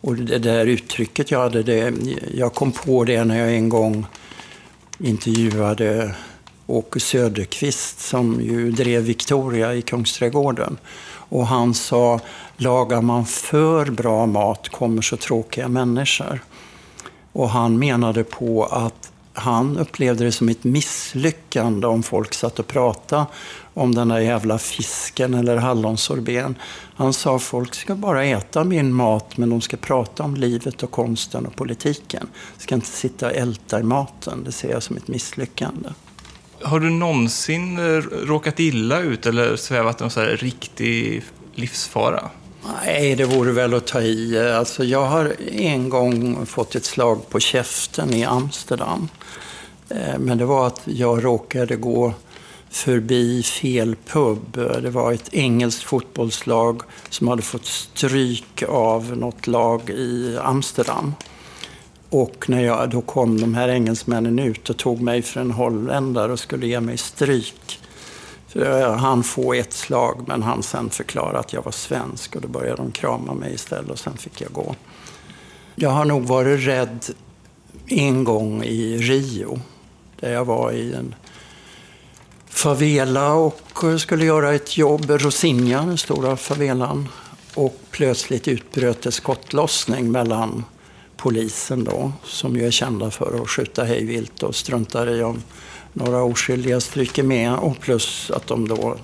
Och 0.00 0.16
det 0.16 0.38
där 0.38 0.66
uttrycket 0.66 1.30
jag 1.30 1.40
hade, 1.40 1.62
det, 1.62 1.94
jag 2.34 2.54
kom 2.54 2.72
på 2.72 3.04
det 3.04 3.24
när 3.24 3.38
jag 3.38 3.54
en 3.54 3.68
gång 3.68 4.06
intervjuade 4.98 6.14
Åke 6.66 7.00
Söderqvist 7.00 8.00
som 8.00 8.40
ju 8.40 8.70
drev 8.70 9.02
Victoria 9.02 9.74
i 9.74 9.82
Kungsträdgården. 9.82 10.78
Och 11.28 11.46
han 11.46 11.74
sa, 11.74 12.20
lagar 12.56 13.02
man 13.02 13.26
för 13.26 13.90
bra 13.90 14.26
mat 14.26 14.68
kommer 14.68 15.02
så 15.02 15.16
tråkiga 15.16 15.68
människor. 15.68 16.40
Och 17.32 17.50
han 17.50 17.78
menade 17.78 18.24
på 18.24 18.64
att 18.64 19.12
han 19.36 19.78
upplevde 19.78 20.24
det 20.24 20.32
som 20.32 20.48
ett 20.48 20.64
misslyckande 20.64 21.86
om 21.86 22.02
folk 22.02 22.34
satt 22.34 22.58
och 22.58 22.66
pratade 22.66 23.26
om 23.74 23.94
den 23.94 24.08
där 24.08 24.18
jävla 24.18 24.58
fisken 24.58 25.34
eller 25.34 25.56
hallonsorbeten. 25.56 26.54
Han 26.96 27.12
sa 27.12 27.38
folk 27.38 27.74
ska 27.74 27.94
bara 27.94 28.24
äta 28.24 28.64
min 28.64 28.92
mat 28.92 29.36
men 29.36 29.50
de 29.50 29.60
ska 29.60 29.76
prata 29.76 30.22
om 30.22 30.34
livet 30.36 30.82
och 30.82 30.90
konsten 30.90 31.46
och 31.46 31.56
politiken. 31.56 32.26
De 32.56 32.62
ska 32.62 32.74
inte 32.74 32.86
sitta 32.86 33.26
och 33.26 33.34
älta 33.34 33.80
i 33.80 33.82
maten. 33.82 34.44
Det 34.44 34.52
ser 34.52 34.70
jag 34.70 34.82
som 34.82 34.96
ett 34.96 35.08
misslyckande. 35.08 35.88
Har 36.64 36.80
du 36.80 36.90
någonsin 36.90 37.78
eh, 37.78 38.02
råkat 38.26 38.60
illa 38.60 39.00
ut 39.00 39.26
eller 39.26 39.56
svävat 39.56 40.00
i 40.00 40.04
någon 40.04 40.26
riktig 40.26 41.22
livsfara? 41.54 42.30
Nej, 42.84 43.14
det 43.14 43.24
vore 43.24 43.52
väl 43.52 43.74
att 43.74 43.86
ta 43.86 44.00
i. 44.00 44.50
Alltså, 44.50 44.84
jag 44.84 45.04
har 45.04 45.36
en 45.52 45.88
gång 45.88 46.46
fått 46.46 46.74
ett 46.74 46.84
slag 46.84 47.30
på 47.30 47.40
käften 47.40 48.14
i 48.14 48.24
Amsterdam. 48.24 49.08
Eh, 49.88 50.18
men 50.18 50.38
det 50.38 50.44
var 50.44 50.66
att 50.66 50.80
jag 50.84 51.24
råkade 51.24 51.76
gå 51.76 52.14
förbi 52.70 53.42
fel 53.42 53.96
pub. 54.06 54.52
Det 54.82 54.90
var 54.90 55.12
ett 55.12 55.34
engelskt 55.34 55.82
fotbollslag 55.82 56.82
som 57.08 57.28
hade 57.28 57.42
fått 57.42 57.66
stryk 57.66 58.62
av 58.68 59.16
något 59.16 59.46
lag 59.46 59.90
i 59.90 60.38
Amsterdam. 60.42 61.14
Och 62.16 62.44
när 62.48 62.64
jag, 62.64 62.90
då 62.90 63.00
kom 63.00 63.40
de 63.40 63.54
här 63.54 63.68
engelsmännen 63.68 64.38
ut 64.38 64.70
och 64.70 64.76
tog 64.76 65.00
mig 65.00 65.22
för 65.22 65.40
en 65.40 65.50
holländare 65.50 66.32
och 66.32 66.38
skulle 66.38 66.66
ge 66.66 66.80
mig 66.80 66.96
stryk. 66.96 67.80
För 68.48 68.90
han 68.90 69.22
få 69.22 69.54
ett 69.54 69.72
slag, 69.72 70.24
men 70.26 70.42
han 70.42 70.62
sen 70.62 70.90
förklarade 70.90 71.38
att 71.38 71.52
jag 71.52 71.62
var 71.62 71.72
svensk 71.72 72.36
och 72.36 72.42
då 72.42 72.48
började 72.48 72.76
de 72.76 72.92
krama 72.92 73.34
mig 73.34 73.54
istället 73.54 73.90
och 73.90 73.98
sen 73.98 74.16
fick 74.16 74.40
jag 74.40 74.52
gå. 74.52 74.74
Jag 75.74 75.90
har 75.90 76.04
nog 76.04 76.22
varit 76.22 76.66
rädd 76.66 77.04
en 77.86 78.24
gång 78.24 78.64
i 78.64 78.98
Rio, 78.98 79.60
där 80.20 80.32
jag 80.32 80.44
var 80.44 80.72
i 80.72 80.94
en 80.94 81.14
favela 82.46 83.32
och 83.32 83.84
skulle 83.98 84.24
göra 84.24 84.54
ett 84.54 84.76
jobb, 84.76 85.10
Rosinha, 85.10 85.86
den 85.86 85.98
stora 85.98 86.36
favelan. 86.36 87.08
Och 87.54 87.80
plötsligt 87.90 88.48
utbröt 88.48 89.02
det 89.02 89.12
skottlossning 89.12 90.12
mellan 90.12 90.64
polisen 91.16 91.84
då, 91.84 92.12
som 92.24 92.56
ju 92.56 92.66
är 92.66 92.70
kända 92.70 93.10
för 93.10 93.42
att 93.42 93.48
skjuta 93.48 93.84
hejvilt 93.84 94.42
och 94.42 94.54
struntar 94.54 95.10
i 95.10 95.22
om 95.22 95.42
några 95.92 96.22
oskyldiga 96.22 96.80
stryker 96.80 97.22
med. 97.22 97.54
Och 97.54 97.80
plus 97.80 98.30
att 98.30 98.46
de 98.46 98.68
då 98.68 98.96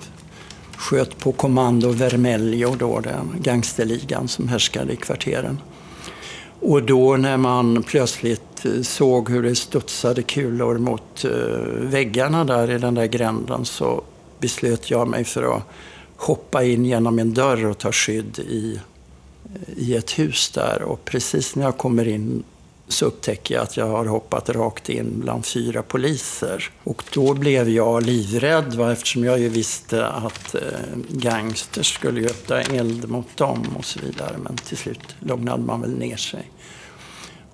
sköt 0.77 1.17
på 1.19 1.31
kommando 1.31 1.89
Vermelho, 1.89 2.75
då, 2.75 2.99
den 2.99 3.35
gangsterligan 3.41 4.27
som 4.27 4.47
härskade 4.47 4.93
i 4.93 4.95
kvarteren. 4.95 5.59
Och 6.59 6.83
då 6.83 7.17
när 7.17 7.37
man 7.37 7.83
plötsligt 7.83 8.65
eh, 8.65 8.81
såg 8.81 9.29
hur 9.29 9.43
det 9.43 9.55
studsade 9.55 10.21
kulor 10.21 10.77
mot 10.77 11.25
eh, 11.25 11.31
väggarna 11.79 12.43
där 12.43 12.71
i 12.71 12.77
den 12.77 12.95
där 12.95 13.05
gränden 13.05 13.65
så 13.65 14.01
beslöt 14.39 14.91
jag 14.91 15.07
mig 15.07 15.23
för 15.23 15.55
att 15.55 15.63
hoppa 16.15 16.63
in 16.63 16.85
genom 16.85 17.19
en 17.19 17.33
dörr 17.33 17.65
och 17.65 17.77
ta 17.77 17.91
skydd 17.91 18.39
i, 18.39 18.79
i 19.77 19.95
ett 19.95 20.19
hus 20.19 20.49
där. 20.49 20.81
Och 20.81 21.05
precis 21.05 21.55
när 21.55 21.63
jag 21.63 21.77
kommer 21.77 22.07
in 22.07 22.43
så 22.91 23.05
upptäcker 23.05 23.55
jag 23.55 23.63
att 23.63 23.77
jag 23.77 23.87
har 23.87 24.05
hoppat 24.05 24.49
rakt 24.49 24.89
in 24.89 25.19
bland 25.19 25.45
fyra 25.45 25.83
poliser. 25.83 26.69
Och 26.83 27.03
då 27.13 27.33
blev 27.33 27.69
jag 27.69 28.03
livrädd 28.03 28.73
va? 28.73 28.91
eftersom 28.91 29.23
jag 29.23 29.39
ju 29.39 29.49
visste 29.49 30.07
att 30.07 30.55
eh, 30.55 30.61
gangsters 31.09 31.93
skulle 31.95 32.25
öppna 32.25 32.61
eld 32.61 33.09
mot 33.09 33.37
dem 33.37 33.75
och 33.77 33.85
så 33.85 33.99
vidare. 33.99 34.37
Men 34.43 34.55
till 34.55 34.77
slut 34.77 35.15
lugnade 35.19 35.63
man 35.63 35.81
väl 35.81 35.97
ner 35.97 36.17
sig. 36.17 36.51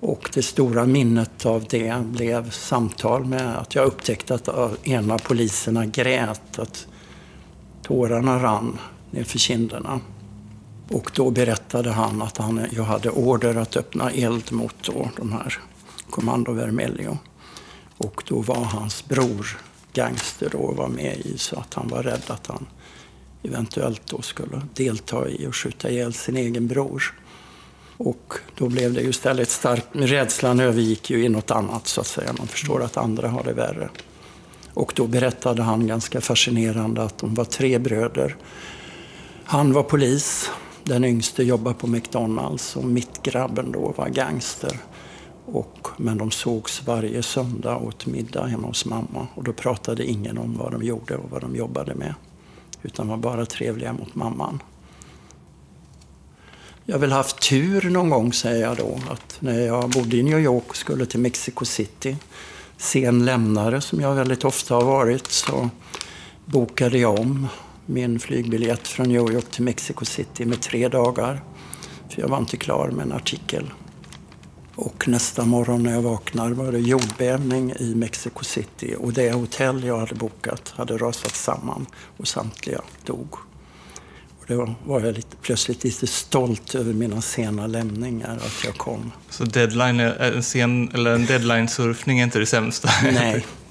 Och 0.00 0.30
det 0.34 0.42
stora 0.42 0.86
minnet 0.86 1.46
av 1.46 1.66
det 1.70 1.94
blev 2.04 2.50
samtal 2.50 3.24
med 3.24 3.58
att 3.58 3.74
jag 3.74 3.86
upptäckte 3.86 4.34
att 4.34 4.48
eh, 4.48 4.70
en 4.82 5.10
av 5.10 5.18
poliserna 5.18 5.86
grät, 5.86 6.58
att 6.58 6.86
tårarna 7.82 8.42
rann 8.42 8.78
nerför 9.10 9.38
kinderna. 9.38 10.00
Och 10.88 11.10
då 11.14 11.30
berättade 11.30 11.90
han 11.90 12.22
att 12.22 12.36
han, 12.36 12.66
jag 12.70 12.84
hade 12.84 13.10
order 13.10 13.54
att 13.54 13.76
öppna 13.76 14.10
eld 14.10 14.52
mot 14.52 14.74
då, 14.82 15.10
de 15.16 15.32
här 15.32 15.58
Commando 16.10 16.52
Vermelho. 16.52 17.16
Och 17.98 18.22
då 18.26 18.40
var 18.40 18.64
hans 18.64 19.08
bror 19.08 19.58
gangster 19.92 20.48
då 20.52 20.58
och 20.58 20.76
var 20.76 20.88
med 20.88 21.16
i 21.16 21.38
så 21.38 21.56
att 21.56 21.74
han 21.74 21.88
var 21.88 22.02
rädd 22.02 22.22
att 22.26 22.46
han 22.46 22.66
eventuellt 23.42 24.02
då 24.06 24.22
skulle 24.22 24.62
delta 24.74 25.28
i 25.28 25.46
och 25.46 25.56
skjuta 25.56 25.90
ihjäl 25.90 26.12
sin 26.12 26.36
egen 26.36 26.66
bror. 26.66 27.14
Och 27.96 28.34
då 28.54 28.68
blev 28.68 28.92
det 28.92 29.00
ju 29.00 29.08
istället 29.08 29.50
starkt, 29.50 29.86
rädslan 29.92 30.60
övergick 30.60 31.10
ju 31.10 31.24
i 31.24 31.28
något 31.28 31.50
annat 31.50 31.86
så 31.86 32.00
att 32.00 32.06
säga. 32.06 32.32
Man 32.38 32.46
förstår 32.46 32.82
att 32.82 32.96
andra 32.96 33.28
har 33.28 33.44
det 33.44 33.52
värre. 33.52 33.88
Och 34.74 34.92
då 34.96 35.06
berättade 35.06 35.62
han 35.62 35.86
ganska 35.86 36.20
fascinerande 36.20 37.02
att 37.02 37.18
de 37.18 37.34
var 37.34 37.44
tre 37.44 37.78
bröder. 37.78 38.36
Han 39.44 39.72
var 39.72 39.82
polis, 39.82 40.50
den 40.88 41.04
yngste 41.04 41.42
jobbade 41.42 41.76
på 41.76 41.86
McDonalds 41.86 42.76
och 42.76 42.84
mittgrabben 42.84 43.72
då 43.72 43.94
var 43.96 44.08
gangster. 44.08 44.78
Och, 45.44 45.88
men 45.96 46.18
de 46.18 46.30
sågs 46.30 46.82
varje 46.86 47.22
söndag 47.22 47.76
och 47.76 47.86
åt 47.86 48.06
middag 48.06 48.46
hemma 48.46 48.66
hos 48.66 48.84
mamma. 48.84 49.26
Och 49.34 49.44
då 49.44 49.52
pratade 49.52 50.04
ingen 50.04 50.38
om 50.38 50.58
vad 50.58 50.72
de 50.72 50.82
gjorde 50.82 51.16
och 51.16 51.30
vad 51.30 51.40
de 51.40 51.56
jobbade 51.56 51.94
med. 51.94 52.14
Utan 52.82 53.08
var 53.08 53.16
bara 53.16 53.46
trevliga 53.46 53.92
mot 53.92 54.14
mamman. 54.14 54.62
Jag 56.84 56.94
har 56.94 57.00
väl 57.00 57.12
haft 57.12 57.48
tur 57.48 57.90
någon 57.90 58.10
gång, 58.10 58.32
säger 58.32 58.66
jag 58.66 58.76
då. 58.76 58.98
Att 59.10 59.36
när 59.40 59.60
jag 59.60 59.90
bodde 59.90 60.16
i 60.16 60.22
New 60.22 60.38
York 60.38 60.64
och 60.68 60.76
skulle 60.76 61.06
till 61.06 61.20
Mexico 61.20 61.64
City, 61.64 62.16
sen 62.76 63.24
lämnare 63.24 63.80
som 63.80 64.00
jag 64.00 64.14
väldigt 64.14 64.44
ofta 64.44 64.74
har 64.74 64.84
varit, 64.84 65.26
så 65.26 65.70
bokade 66.44 66.98
jag 66.98 67.18
om 67.18 67.48
min 67.90 68.20
flygbiljett 68.20 68.88
från 68.88 69.08
New 69.08 69.32
York 69.32 69.50
till 69.50 69.62
Mexico 69.64 70.04
City 70.04 70.44
med 70.44 70.60
tre 70.60 70.88
dagar. 70.88 71.42
För 72.08 72.22
jag 72.22 72.28
var 72.28 72.38
inte 72.38 72.56
klar 72.56 72.90
med 72.90 73.06
en 73.06 73.12
artikel. 73.12 73.70
Och 74.74 75.08
nästa 75.08 75.44
morgon 75.44 75.82
när 75.82 75.92
jag 75.92 76.02
vaknar 76.02 76.50
var 76.50 76.72
det 76.72 76.78
jordbävning 76.78 77.72
i 77.78 77.94
Mexico 77.94 78.44
City 78.44 78.94
och 78.98 79.12
det 79.12 79.32
hotell 79.32 79.84
jag 79.84 79.98
hade 79.98 80.14
bokat 80.14 80.72
hade 80.76 80.98
rasat 80.98 81.36
samman 81.36 81.86
och 82.16 82.28
samtliga 82.28 82.80
dog. 83.04 83.34
Och 84.40 84.44
då 84.46 84.74
var 84.84 85.00
jag 85.00 85.14
lite, 85.14 85.36
plötsligt 85.36 85.84
lite 85.84 86.06
stolt 86.06 86.74
över 86.74 86.92
mina 86.92 87.20
sena 87.20 87.66
lämningar, 87.66 88.36
att 88.36 88.64
jag 88.64 88.74
kom. 88.74 89.12
Så 89.30 89.44
deadline, 89.44 90.00
en, 90.00 90.42
sen, 90.42 90.90
eller 90.94 91.14
en 91.14 91.26
deadline-surfning 91.26 92.18
är 92.18 92.24
inte 92.24 92.38
det 92.38 92.46
sämsta? 92.46 92.90
Nej. 93.02 93.46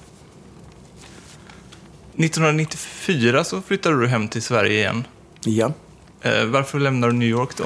1994 2.17 3.43
så 3.43 3.61
flyttade 3.61 3.99
du 4.01 4.07
hem 4.07 4.27
till 4.27 4.41
Sverige 4.41 4.79
igen. 4.79 5.03
Ja. 5.43 5.73
Eh, 6.21 6.45
varför 6.45 6.79
lämnade 6.79 7.13
du 7.13 7.17
New 7.17 7.29
York 7.29 7.57
då? 7.57 7.65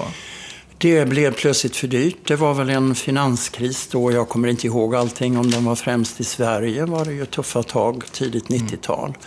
Det 0.78 1.06
blev 1.06 1.34
plötsligt 1.34 1.76
för 1.76 1.88
dyrt. 1.88 2.28
Det 2.28 2.36
var 2.36 2.54
väl 2.54 2.70
en 2.70 2.96
finanskris 2.96 3.88
då. 3.92 4.12
Jag 4.12 4.30
kommer 4.30 4.48
inte 4.48 4.68
ihåg 4.68 4.96
allting. 4.96 5.38
Om 5.38 5.52
den 5.52 5.66
var 5.66 5.76
främst 5.76 6.20
i 6.20 6.24
Sverige 6.24 6.86
var 6.86 7.06
det 7.06 7.14
ju 7.14 7.26
tuffa 7.26 7.64
tag, 7.64 8.04
tidigt 8.12 8.48
90-tal. 8.48 9.10
Mm. 9.10 9.20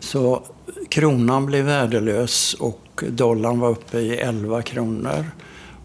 Så 0.00 0.42
kronan 0.88 1.46
blev 1.46 1.64
värdelös 1.64 2.54
och 2.54 3.04
dollarn 3.08 3.60
var 3.60 3.70
uppe 3.70 3.98
i 3.98 4.16
11 4.16 4.62
kronor. 4.62 5.26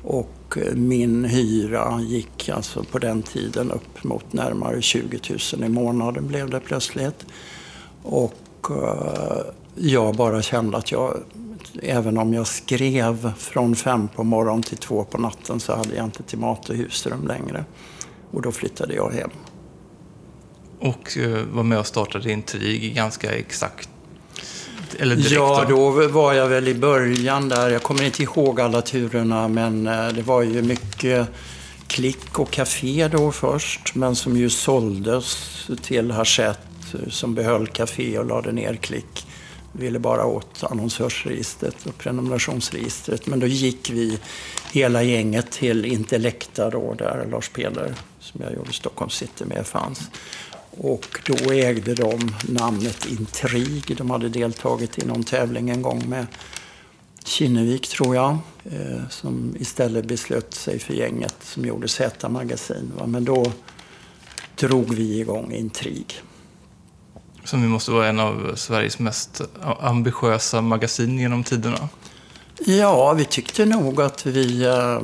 Och 0.03 0.57
min 0.73 1.25
hyra 1.25 2.01
gick 2.01 2.49
alltså 2.49 2.83
på 2.83 2.99
den 2.99 3.23
tiden 3.23 3.71
upp 3.71 4.03
mot 4.03 4.33
närmare 4.33 4.81
20 4.81 5.19
000 5.53 5.63
i 5.63 5.69
månaden 5.69 6.27
blev 6.27 6.49
det 6.49 6.59
plötsligt. 6.59 7.25
Och 8.03 8.33
Eh, 8.71 9.41
jag 9.75 10.15
bara 10.15 10.41
kände 10.41 10.77
att 10.77 10.91
jag, 10.91 11.17
även 11.81 12.17
om 12.17 12.33
jag 12.33 12.47
skrev 12.47 13.33
från 13.37 13.75
fem 13.75 14.07
på 14.07 14.23
morgonen 14.23 14.63
till 14.63 14.77
två 14.77 15.03
på 15.03 15.17
natten 15.17 15.59
så 15.59 15.75
hade 15.75 15.95
jag 15.95 16.05
inte 16.05 16.23
till 16.23 16.39
mat 16.39 16.69
och 16.69 16.75
husrum 16.75 17.27
längre. 17.27 17.65
Och 18.31 18.41
då 18.41 18.51
flyttade 18.51 18.93
jag 18.93 19.11
hem. 19.11 19.29
Och 20.79 21.17
uh, 21.17 21.43
var 21.51 21.63
med 21.63 21.79
och 21.79 21.87
startade 21.87 22.31
Intrig 22.31 22.95
ganska 22.95 23.31
exakt? 23.31 23.89
Eller 24.99 25.15
direkt? 25.15 25.31
Ja, 25.31 25.65
då 25.69 26.07
var 26.07 26.33
jag 26.33 26.47
väl 26.47 26.67
i 26.67 26.75
början 26.75 27.49
där. 27.49 27.69
Jag 27.69 27.83
kommer 27.83 28.03
inte 28.03 28.23
ihåg 28.23 28.61
alla 28.61 28.81
turerna, 28.81 29.47
men 29.47 29.87
uh, 29.87 30.07
det 30.07 30.21
var 30.21 30.41
ju 30.41 30.61
mycket 30.61 31.27
klick 31.87 32.39
och 32.39 32.51
café 32.51 33.07
då 33.07 33.31
först, 33.31 33.95
men 33.95 34.15
som 34.15 34.37
ju 34.37 34.49
såldes 34.49 35.37
till 35.81 36.11
Hachette 36.11 36.74
som 37.09 37.35
behöll 37.35 37.67
Café 37.67 38.17
och 38.17 38.25
lade 38.25 38.51
ner 38.51 38.75
Klick 38.75 39.27
ville 39.77 39.99
bara 39.99 40.25
åt 40.25 40.63
annonsörsregistret 40.63 41.85
och 41.85 41.97
prenumerationsregistret. 41.97 43.27
Men 43.27 43.39
då 43.39 43.47
gick 43.47 43.89
vi 43.89 44.19
hela 44.71 45.03
gänget 45.03 45.51
till 45.51 45.85
Intellecta 45.85 46.69
då, 46.69 46.93
där 46.93 47.27
Lars 47.31 47.49
Peder, 47.49 47.93
som 48.19 48.41
jag 48.43 48.53
gjorde 48.53 48.73
Stockholm 48.73 49.09
City 49.09 49.45
med, 49.45 49.67
fanns. 49.67 50.09
Och 50.77 51.19
då 51.25 51.51
ägde 51.51 51.95
de 51.95 52.35
namnet 52.49 53.05
Intrig. 53.05 53.97
De 53.97 54.09
hade 54.09 54.29
deltagit 54.29 54.99
i 54.99 55.05
någon 55.05 55.23
tävling 55.23 55.69
en 55.69 55.81
gång 55.81 56.09
med 56.09 56.25
Kinnevik, 57.23 57.87
tror 57.87 58.15
jag, 58.15 58.37
eh, 58.63 59.09
som 59.09 59.55
istället 59.59 60.05
beslöt 60.05 60.53
sig 60.53 60.79
för 60.79 60.93
gänget 60.93 61.35
som 61.41 61.65
gjorde 61.65 61.87
Z-magasin. 61.87 62.91
Men 63.05 63.25
då 63.25 63.51
drog 64.55 64.93
vi 64.95 65.19
igång 65.19 65.53
Intrig. 65.53 66.21
Som 67.45 67.61
ju 67.61 67.67
måste 67.67 67.91
vara 67.91 68.07
en 68.07 68.19
av 68.19 68.55
Sveriges 68.55 68.99
mest 68.99 69.41
ambitiösa 69.79 70.61
magasin 70.61 71.19
genom 71.19 71.43
tiderna. 71.43 71.89
Ja, 72.65 73.13
vi 73.13 73.25
tyckte 73.25 73.65
nog 73.65 74.01
att 74.01 74.25
vi 74.25 74.65
eh, 74.65 74.99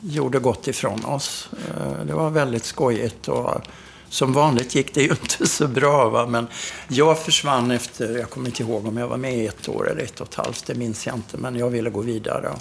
gjorde 0.00 0.38
gott 0.38 0.68
ifrån 0.68 1.04
oss. 1.04 1.48
Eh, 1.52 2.06
det 2.06 2.14
var 2.14 2.30
väldigt 2.30 2.64
skojigt 2.64 3.28
och 3.28 3.60
som 4.08 4.32
vanligt 4.32 4.74
gick 4.74 4.94
det 4.94 5.02
ju 5.02 5.10
inte 5.22 5.46
så 5.46 5.68
bra. 5.68 6.08
Va? 6.08 6.26
Men 6.26 6.46
jag 6.88 7.18
försvann 7.18 7.70
efter, 7.70 8.18
jag 8.18 8.30
kommer 8.30 8.48
inte 8.48 8.62
ihåg 8.62 8.86
om 8.86 8.96
jag 8.96 9.08
var 9.08 9.16
med 9.16 9.38
i 9.38 9.46
ett 9.46 9.68
år 9.68 9.90
eller 9.90 10.02
ett 10.02 10.20
och 10.20 10.28
ett 10.28 10.34
halvt, 10.34 10.66
det 10.66 10.74
minns 10.74 11.06
jag 11.06 11.16
inte. 11.16 11.38
Men 11.38 11.56
jag 11.56 11.70
ville 11.70 11.90
gå 11.90 12.00
vidare. 12.00 12.52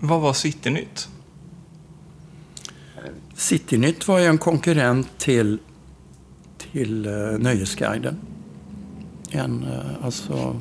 Vad 0.00 0.20
var 0.20 0.32
Citynytt? 0.32 1.08
Citynytt 3.34 4.08
var 4.08 4.18
ju 4.18 4.26
en 4.26 4.38
konkurrent 4.38 5.18
till, 5.18 5.58
till 6.72 7.06
uh, 7.06 7.38
Nöjesguiden. 7.38 8.20
En 9.30 9.62
eh, 9.62 10.04
alltså, 10.04 10.60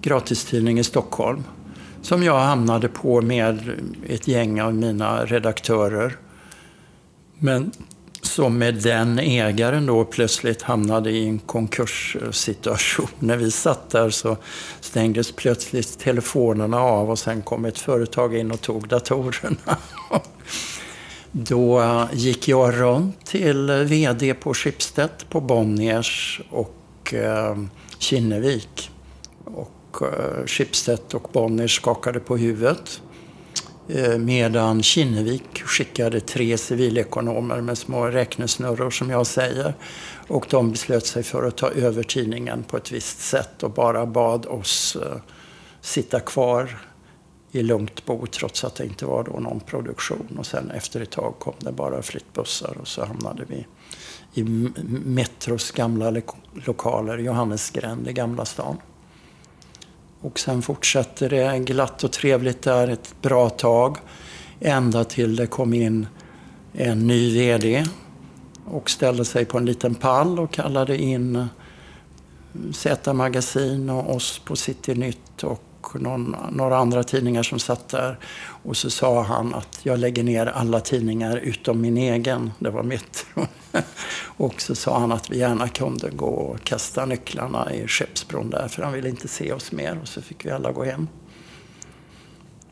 gratistidning 0.00 0.78
i 0.78 0.84
Stockholm. 0.84 1.44
Som 2.02 2.22
jag 2.22 2.38
hamnade 2.38 2.88
på 2.88 3.22
med 3.22 3.70
ett 4.06 4.28
gäng 4.28 4.60
av 4.60 4.74
mina 4.74 5.24
redaktörer. 5.24 6.16
Men 7.38 7.72
som 8.22 8.58
med 8.58 8.74
den 8.74 9.18
ägaren 9.18 9.86
då 9.86 10.04
plötsligt 10.04 10.62
hamnade 10.62 11.10
i 11.10 11.28
en 11.28 11.38
konkurssituation. 11.38 13.08
När 13.18 13.36
vi 13.36 13.50
satt 13.50 13.90
där 13.90 14.10
så 14.10 14.36
stängdes 14.80 15.32
plötsligt 15.32 15.98
telefonerna 15.98 16.80
av 16.80 17.10
och 17.10 17.18
sen 17.18 17.42
kom 17.42 17.64
ett 17.64 17.78
företag 17.78 18.36
in 18.36 18.50
och 18.50 18.60
tog 18.60 18.88
datorerna. 18.88 19.76
Då 21.32 21.80
eh, 21.80 22.06
gick 22.12 22.48
jag 22.48 22.80
runt 22.80 23.26
till 23.26 23.70
eh, 23.70 23.76
VD 23.76 24.34
på 24.34 24.54
Schibsted 24.54 25.10
på 25.30 25.40
Bonniers 25.40 26.40
och 26.50 27.14
eh, 27.14 27.56
Kinnevik. 27.98 28.90
Och 29.44 30.02
eh, 30.02 30.46
Schibsted 30.46 31.14
och 31.14 31.28
Bonniers 31.32 31.76
skakade 31.76 32.20
på 32.20 32.36
huvudet. 32.36 33.00
Eh, 33.88 34.18
medan 34.18 34.82
Kinnevik 34.82 35.62
skickade 35.62 36.20
tre 36.20 36.58
civilekonomer 36.58 37.60
med 37.60 37.78
små 37.78 38.06
räknesnurror 38.06 38.90
som 38.90 39.10
jag 39.10 39.26
säger. 39.26 39.74
Och 40.28 40.46
de 40.50 40.70
beslöt 40.70 41.06
sig 41.06 41.22
för 41.22 41.42
att 41.42 41.56
ta 41.56 41.70
över 41.70 42.02
tidningen 42.02 42.62
på 42.62 42.76
ett 42.76 42.92
visst 42.92 43.20
sätt 43.20 43.62
och 43.62 43.70
bara 43.70 44.06
bad 44.06 44.46
oss 44.46 44.96
eh, 44.96 45.16
sitta 45.80 46.20
kvar 46.20 46.78
i 47.52 47.62
lugnt 47.62 48.04
bo 48.04 48.26
trots 48.26 48.64
att 48.64 48.74
det 48.74 48.84
inte 48.84 49.06
var 49.06 49.24
då 49.24 49.40
någon 49.40 49.60
produktion. 49.60 50.36
Och 50.38 50.46
sen 50.46 50.70
efter 50.70 51.00
ett 51.00 51.10
tag 51.10 51.34
kom 51.38 51.54
det 51.58 51.72
bara 51.72 52.02
flyttbussar 52.02 52.76
och 52.80 52.88
så 52.88 53.04
hamnade 53.04 53.44
vi 53.48 53.66
i 54.38 54.44
Metros 55.04 55.70
gamla 55.70 56.22
lokaler, 56.54 57.18
Johannesgränd 57.18 58.08
i 58.08 58.12
Gamla 58.12 58.44
stan. 58.44 58.76
Och 60.20 60.38
sen 60.38 60.62
fortsatte 60.62 61.28
det 61.28 61.58
glatt 61.58 62.04
och 62.04 62.12
trevligt 62.12 62.62
där 62.62 62.88
ett 62.88 63.14
bra 63.22 63.50
tag. 63.50 63.96
Ända 64.60 65.04
till 65.04 65.36
det 65.36 65.46
kom 65.46 65.74
in 65.74 66.06
en 66.72 67.06
ny 67.06 67.34
VD 67.34 67.84
och 68.64 68.90
ställde 68.90 69.24
sig 69.24 69.44
på 69.44 69.58
en 69.58 69.64
liten 69.64 69.94
pall 69.94 70.38
och 70.38 70.52
kallade 70.52 70.98
in 70.98 71.48
Z-magasin 72.72 73.90
och 73.90 74.14
oss 74.14 74.38
på 74.38 74.56
Citynytt 74.56 75.44
och 75.44 75.62
någon, 75.94 76.36
några 76.52 76.76
andra 76.78 77.02
tidningar 77.02 77.42
som 77.42 77.58
satt 77.58 77.88
där. 77.88 78.18
Och 78.44 78.76
så 78.76 78.90
sa 78.90 79.22
han 79.22 79.54
att 79.54 79.80
jag 79.82 79.98
lägger 79.98 80.22
ner 80.22 80.46
alla 80.46 80.80
tidningar 80.80 81.36
utom 81.36 81.80
min 81.80 81.96
egen. 81.96 82.52
Det 82.58 82.70
var 82.70 82.82
mitt. 82.82 83.26
och 84.36 84.60
så 84.60 84.74
sa 84.74 84.98
han 84.98 85.12
att 85.12 85.30
vi 85.30 85.38
gärna 85.38 85.68
kunde 85.68 86.10
gå 86.10 86.26
och 86.26 86.64
kasta 86.64 87.06
nycklarna 87.06 87.74
i 87.74 87.88
Skeppsbron 87.88 88.50
där, 88.50 88.68
för 88.68 88.82
han 88.82 88.92
ville 88.92 89.08
inte 89.08 89.28
se 89.28 89.52
oss 89.52 89.72
mer. 89.72 89.98
Och 90.02 90.08
så 90.08 90.22
fick 90.22 90.46
vi 90.46 90.50
alla 90.50 90.72
gå 90.72 90.84
hem. 90.84 91.08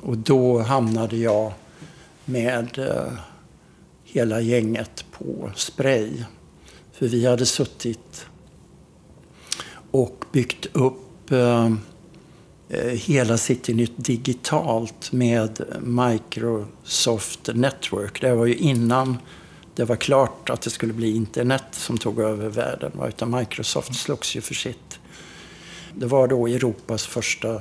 Och 0.00 0.18
då 0.18 0.58
hamnade 0.58 1.16
jag 1.16 1.52
med 2.24 2.78
eh, 2.78 3.12
hela 4.04 4.40
gänget 4.40 5.04
på 5.12 5.50
Spray. 5.56 6.10
För 6.92 7.08
vi 7.08 7.26
hade 7.26 7.46
suttit 7.46 8.26
och 9.90 10.24
byggt 10.32 10.66
upp 10.72 11.30
eh, 11.32 11.72
eh 12.68 12.90
hela 12.92 13.38
Citynytt 13.38 13.92
digitalt 13.96 15.12
med 15.12 15.64
Microsoft 15.82 17.50
Network. 17.54 18.20
Det 18.20 18.34
var 18.34 18.46
ju 18.46 18.56
innan 18.56 19.18
det 19.74 19.84
var 19.84 19.96
klart 19.96 20.50
att 20.50 20.62
det 20.62 20.70
skulle 20.70 20.92
bli 20.92 21.16
internet 21.16 21.64
som 21.70 21.98
tog 21.98 22.20
över 22.20 22.48
världen. 22.48 22.92
Utan 23.08 23.30
Microsoft 23.30 23.94
slogs 23.94 24.36
ju 24.36 24.40
för 24.40 24.54
sitt. 24.54 24.98
Det 25.94 26.06
var 26.06 26.28
då 26.28 26.46
Europas 26.46 27.06
första 27.06 27.60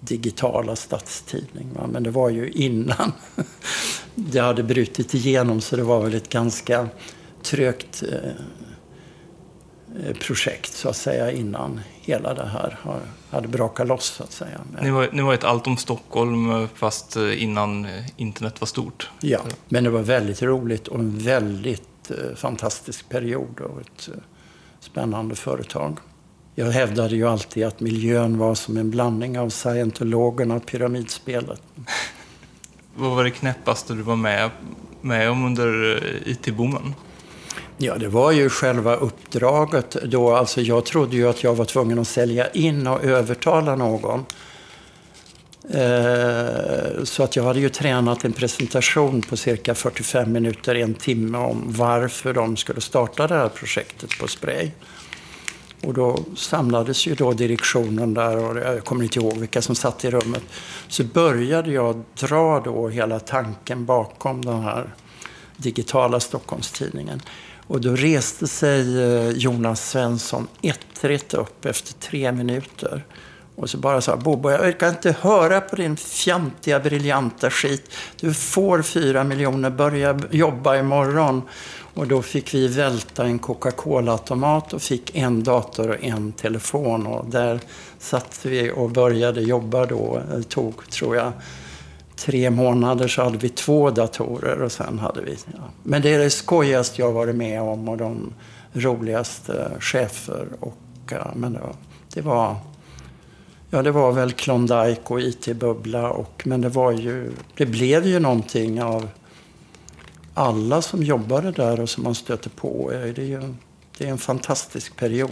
digitala 0.00 0.76
statstidning. 0.76 1.68
Men 1.92 2.02
det 2.02 2.10
var 2.10 2.30
ju 2.30 2.50
innan 2.50 3.12
det 4.14 4.38
hade 4.38 4.62
brutit 4.62 5.14
igenom 5.14 5.60
så 5.60 5.76
det 5.76 5.82
var 5.82 6.02
väl 6.02 6.14
ett 6.14 6.28
ganska 6.28 6.88
trögt 7.42 8.02
eh, 8.02 8.32
Eh, 10.00 10.14
projekt 10.14 10.72
så 10.72 10.88
att 10.88 10.96
säga 10.96 11.30
innan 11.30 11.80
hela 12.00 12.34
det 12.34 12.46
här 12.46 12.78
hade 13.32 13.48
brakat 13.48 13.86
loss 13.86 14.04
så 14.04 14.22
att 14.22 14.32
säga. 14.32 14.60
Ni 14.82 14.90
var, 14.90 15.08
ni 15.12 15.22
var 15.22 15.34
ett 15.34 15.44
allt 15.44 15.66
om 15.66 15.76
Stockholm 15.76 16.50
eh, 16.50 16.68
fast 16.74 17.16
eh, 17.16 17.42
innan 17.42 17.86
internet 18.16 18.60
var 18.60 18.66
stort? 18.66 19.10
Ja, 19.20 19.40
men 19.68 19.84
det 19.84 19.90
var 19.90 20.02
väldigt 20.02 20.42
roligt 20.42 20.88
och 20.88 20.98
en 20.98 21.18
väldigt 21.18 21.88
fantastisk 22.36 23.08
period 23.08 23.60
och 23.60 23.80
ett 23.80 24.08
spännande 24.80 25.34
företag. 25.34 25.98
Jag 26.54 26.66
hävdade 26.66 27.16
ju 27.16 27.28
alltid 27.28 27.64
att 27.64 27.80
miljön 27.80 28.38
var 28.38 28.54
som 28.54 28.76
en 28.76 28.90
blandning 28.90 29.38
av 29.38 29.50
scientologerna 29.50 30.54
och 30.54 30.66
pyramidspelet. 30.66 31.62
Vad 32.94 33.16
var 33.16 33.24
det 33.24 33.30
knäppaste 33.30 33.94
du 33.94 34.02
var 34.02 34.16
med, 34.16 34.50
med 35.00 35.30
om 35.30 35.44
under 35.44 36.02
IT-boomen? 36.26 36.94
Ja, 37.78 37.98
det 37.98 38.08
var 38.08 38.32
ju 38.32 38.48
själva 38.48 38.96
uppdraget 38.96 39.96
då. 40.04 40.36
Alltså 40.36 40.60
jag 40.60 40.84
trodde 40.84 41.16
ju 41.16 41.28
att 41.28 41.42
jag 41.42 41.54
var 41.54 41.64
tvungen 41.64 41.98
att 41.98 42.08
sälja 42.08 42.50
in 42.50 42.86
och 42.86 43.04
övertala 43.04 43.76
någon. 43.76 44.24
Eh, 45.70 47.04
så 47.04 47.22
att 47.22 47.36
jag 47.36 47.44
hade 47.44 47.60
ju 47.60 47.68
tränat 47.68 48.24
en 48.24 48.32
presentation 48.32 49.22
på 49.22 49.36
cirka 49.36 49.74
45 49.74 50.32
minuter, 50.32 50.74
en 50.74 50.94
timme 50.94 51.38
om 51.38 51.64
varför 51.66 52.34
de 52.34 52.56
skulle 52.56 52.80
starta 52.80 53.26
det 53.26 53.34
här 53.34 53.48
projektet 53.48 54.10
på 54.20 54.28
Spray. 54.28 54.70
Och 55.82 55.94
då 55.94 56.18
samlades 56.36 57.06
ju 57.06 57.14
då 57.14 57.32
direktionen 57.32 58.14
där 58.14 58.36
och 58.36 58.58
jag 58.58 58.84
kommer 58.84 59.04
inte 59.04 59.18
ihåg 59.18 59.36
vilka 59.36 59.62
som 59.62 59.74
satt 59.74 60.04
i 60.04 60.10
rummet. 60.10 60.42
Så 60.88 61.04
började 61.04 61.72
jag 61.72 62.02
dra 62.20 62.60
då 62.60 62.88
hela 62.88 63.20
tanken 63.20 63.84
bakom 63.84 64.44
den 64.44 64.60
här 64.60 64.94
digitala 65.56 66.20
Stockholmstidningen. 66.20 67.22
Och 67.72 67.80
då 67.80 67.96
reste 67.96 68.46
sig 68.46 69.02
eh, 69.02 69.30
Jonas 69.30 69.90
Svensson 69.90 70.48
ettrigt 70.62 71.34
upp 71.34 71.64
efter 71.64 71.92
tre 71.92 72.32
minuter. 72.32 73.04
Och 73.56 73.70
så 73.70 73.78
bara 73.78 74.00
sa 74.00 74.16
Bobo, 74.16 74.50
jag 74.50 74.60
orkar 74.60 74.88
inte 74.88 75.16
höra 75.20 75.60
på 75.60 75.76
din 75.76 75.96
fjantiga, 75.96 76.80
briljanta 76.80 77.50
skit. 77.50 77.90
Du 78.20 78.34
får 78.34 78.82
fyra 78.82 79.24
miljoner, 79.24 79.70
börja 79.70 80.20
jobba 80.30 80.76
imorgon. 80.76 81.42
Och 81.94 82.06
då 82.06 82.22
fick 82.22 82.54
vi 82.54 82.68
välta 82.68 83.24
en 83.24 83.38
Coca-Cola-automat 83.38 84.72
och 84.72 84.82
fick 84.82 85.16
en 85.16 85.42
dator 85.42 85.88
och 85.90 86.04
en 86.04 86.32
telefon. 86.32 87.06
Och 87.06 87.26
där 87.26 87.60
satt 87.98 88.38
vi 88.42 88.72
och 88.74 88.90
började 88.90 89.40
jobba 89.40 89.86
då. 89.86 90.22
Det 90.34 90.42
tog, 90.42 90.90
tror 90.90 91.16
jag, 91.16 91.32
tre 92.16 92.50
månader 92.50 93.08
så 93.08 93.22
hade 93.22 93.38
vi 93.38 93.48
två 93.48 93.90
datorer 93.90 94.62
och 94.62 94.72
sen 94.72 94.98
hade 94.98 95.20
vi... 95.20 95.36
Ja. 95.52 95.60
Men 95.82 96.02
det 96.02 96.14
är 96.14 96.18
det 96.18 96.30
skojigaste 96.30 97.02
jag 97.02 97.12
varit 97.12 97.34
med 97.34 97.62
om 97.62 97.88
och 97.88 97.96
de 97.96 98.32
roligaste 98.72 99.70
chefer. 99.80 100.46
Och, 100.60 100.78
ja, 101.10 101.32
men 101.36 101.52
det 101.52 101.60
var, 101.60 101.74
det 102.14 102.20
var, 102.20 102.56
ja, 103.70 103.82
det 103.82 103.90
var 103.90 104.12
väl 104.12 104.32
Klondike 104.32 105.02
och 105.04 105.20
IT-bubbla. 105.20 106.10
Och, 106.10 106.42
men 106.44 106.60
det, 106.60 106.68
var 106.68 106.92
ju, 106.92 107.32
det 107.56 107.66
blev 107.66 108.06
ju 108.06 108.18
någonting 108.18 108.82
av 108.82 109.08
alla 110.34 110.82
som 110.82 111.02
jobbade 111.02 111.50
där 111.50 111.80
och 111.80 111.90
som 111.90 112.04
man 112.04 112.14
stötte 112.14 112.48
på. 112.48 112.90
Det 112.90 113.22
är 113.22 113.26
ju 113.26 113.54
det 113.98 114.06
är 114.06 114.10
en 114.10 114.18
fantastisk 114.18 114.96
period. 114.96 115.30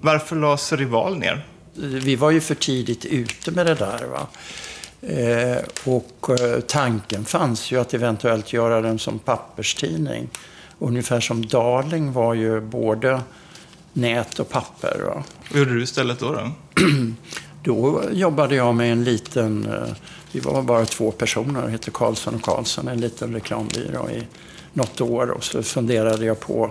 Varför 0.00 0.36
lades 0.36 0.72
Rival 0.72 1.18
ner? 1.18 1.46
Vi 1.74 2.16
var 2.16 2.30
ju 2.30 2.40
för 2.40 2.54
tidigt 2.54 3.04
ute 3.04 3.50
med 3.50 3.66
det 3.66 3.74
där. 3.74 4.04
Va? 4.06 4.26
Eh, 5.06 5.58
och 5.84 6.40
eh, 6.40 6.60
tanken 6.60 7.24
fanns 7.24 7.70
ju 7.70 7.80
att 7.80 7.94
eventuellt 7.94 8.52
göra 8.52 8.80
den 8.80 8.98
som 8.98 9.18
papperstidning. 9.18 10.28
Ungefär 10.78 11.20
som 11.20 11.46
Darling 11.46 12.12
var 12.12 12.34
ju 12.34 12.60
både 12.60 13.20
nät 13.92 14.38
och 14.38 14.48
papper. 14.48 15.00
Va? 15.06 15.24
Vad 15.50 15.58
gjorde 15.58 15.74
du 15.74 15.82
istället 15.82 16.18
då? 16.18 16.32
Då, 16.32 16.50
då 17.62 18.02
jobbade 18.12 18.54
jag 18.54 18.74
med 18.74 18.92
en 18.92 19.04
liten, 19.04 19.66
eh, 19.66 19.94
vi 20.32 20.40
var 20.40 20.62
bara 20.62 20.84
två 20.84 21.10
personer, 21.10 21.68
hette 21.68 21.90
Karlsson 21.90 22.34
och 22.34 22.42
Karlsson, 22.42 22.88
en 22.88 23.00
liten 23.00 23.34
reklambyrå 23.34 24.10
i 24.10 24.26
något 24.72 25.00
år. 25.00 25.30
Och 25.30 25.44
så 25.44 25.62
funderade 25.62 26.24
jag 26.24 26.40
på 26.40 26.70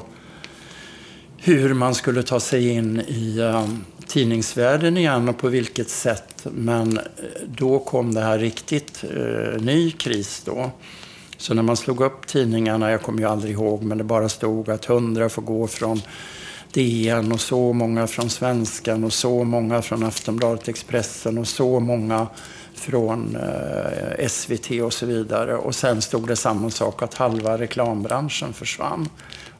hur 1.44 1.74
man 1.74 1.96
skulle 1.96 2.24
ta 2.24 2.39
sig 2.39 2.70
in 2.70 3.02
i 3.08 3.39
eh, 3.39 3.68
tidningsvärlden 4.08 4.98
igen 4.98 5.30
och 5.30 5.38
på 5.38 5.48
vilket 5.48 5.89
sätt. 5.89 6.46
Men 6.52 6.98
eh, 6.98 7.04
då 7.48 7.80
kom 7.80 8.14
det 8.14 8.22
här 8.22 8.39
riktigt 8.39 9.04
eh, 9.04 9.62
ny 9.62 9.92
kris 9.92 10.42
då. 10.46 10.72
Så 11.38 11.54
när 11.54 11.64
man 11.64 11.78
slog 11.78 12.02
upp 12.02 12.28
tidningarna, 12.28 12.92
jag 12.92 13.02
kommer 13.02 13.20
ju 13.20 13.26
aldrig 13.26 13.54
ihåg, 13.54 13.84
men 13.84 13.98
det 13.98 14.04
bara 14.04 14.30
stod 14.30 14.70
att 14.70 14.86
hundra 14.86 15.30
får 15.30 15.42
gå 15.42 15.68
från 15.68 16.02
DN 16.74 17.32
och 17.32 17.42
så 17.42 17.74
många 17.74 18.08
från 18.08 18.30
Svenskan 18.30 19.04
och 19.04 19.14
så 19.14 19.44
många 19.44 19.82
från 19.82 20.04
Aftonbladet 20.04 20.68
Expressen 20.68 21.38
och 21.38 21.48
så 21.48 21.80
många 21.80 22.28
från 22.74 23.36
eh, 23.36 24.28
SVT 24.28 24.72
och 24.84 24.94
så 24.94 25.06
vidare. 25.06 25.56
Och 25.56 25.76
sen 25.76 26.02
stod 26.02 26.28
det 26.28 26.36
samma 26.36 26.70
sak 26.70 27.02
att 27.02 27.14
halva 27.14 27.58
reklambranschen 27.58 28.54
försvann. 28.54 29.10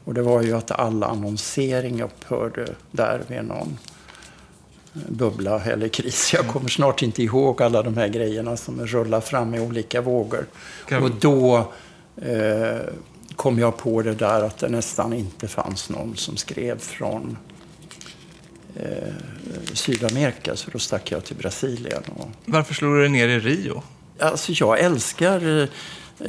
Och 0.04 0.14
det 0.14 0.22
var 0.22 0.42
ju 0.42 0.56
att 0.56 0.70
all 0.70 1.02
annonsering 1.02 2.02
upphörde 2.02 2.66
där 2.90 3.22
vid 3.28 3.44
någon 3.44 3.78
bubbla 4.92 5.60
eller 5.64 5.88
kris. 5.88 6.32
Jag 6.34 6.48
kommer 6.48 6.68
snart 6.68 7.02
inte 7.02 7.22
ihåg 7.22 7.62
alla 7.62 7.82
de 7.82 7.96
här 7.96 8.08
grejerna 8.08 8.56
som 8.56 8.86
rullar 8.86 9.20
fram 9.20 9.54
i 9.54 9.60
olika 9.60 10.00
vågor. 10.00 10.46
Och 11.02 11.10
då 11.10 11.72
eh, 12.16 12.80
kom 13.36 13.58
jag 13.58 13.76
på 13.76 14.02
det 14.02 14.14
där 14.14 14.42
att 14.42 14.58
det 14.58 14.68
nästan 14.68 15.12
inte 15.12 15.48
fanns 15.48 15.90
någon 15.90 16.16
som 16.16 16.36
skrev 16.36 16.78
från 16.78 17.36
eh, 18.76 19.12
Sydamerika. 19.72 20.56
Så 20.56 20.70
då 20.70 20.78
stack 20.78 21.10
jag 21.12 21.24
till 21.24 21.36
Brasilien. 21.36 22.02
Och... 22.16 22.28
Varför 22.44 22.74
slog 22.74 22.94
du 22.94 23.00
dig 23.00 23.08
ner 23.08 23.28
i 23.28 23.38
Rio? 23.38 23.82
Alltså 24.18 24.52
jag 24.52 24.80
älskar 24.80 25.62
eh, 25.62 25.68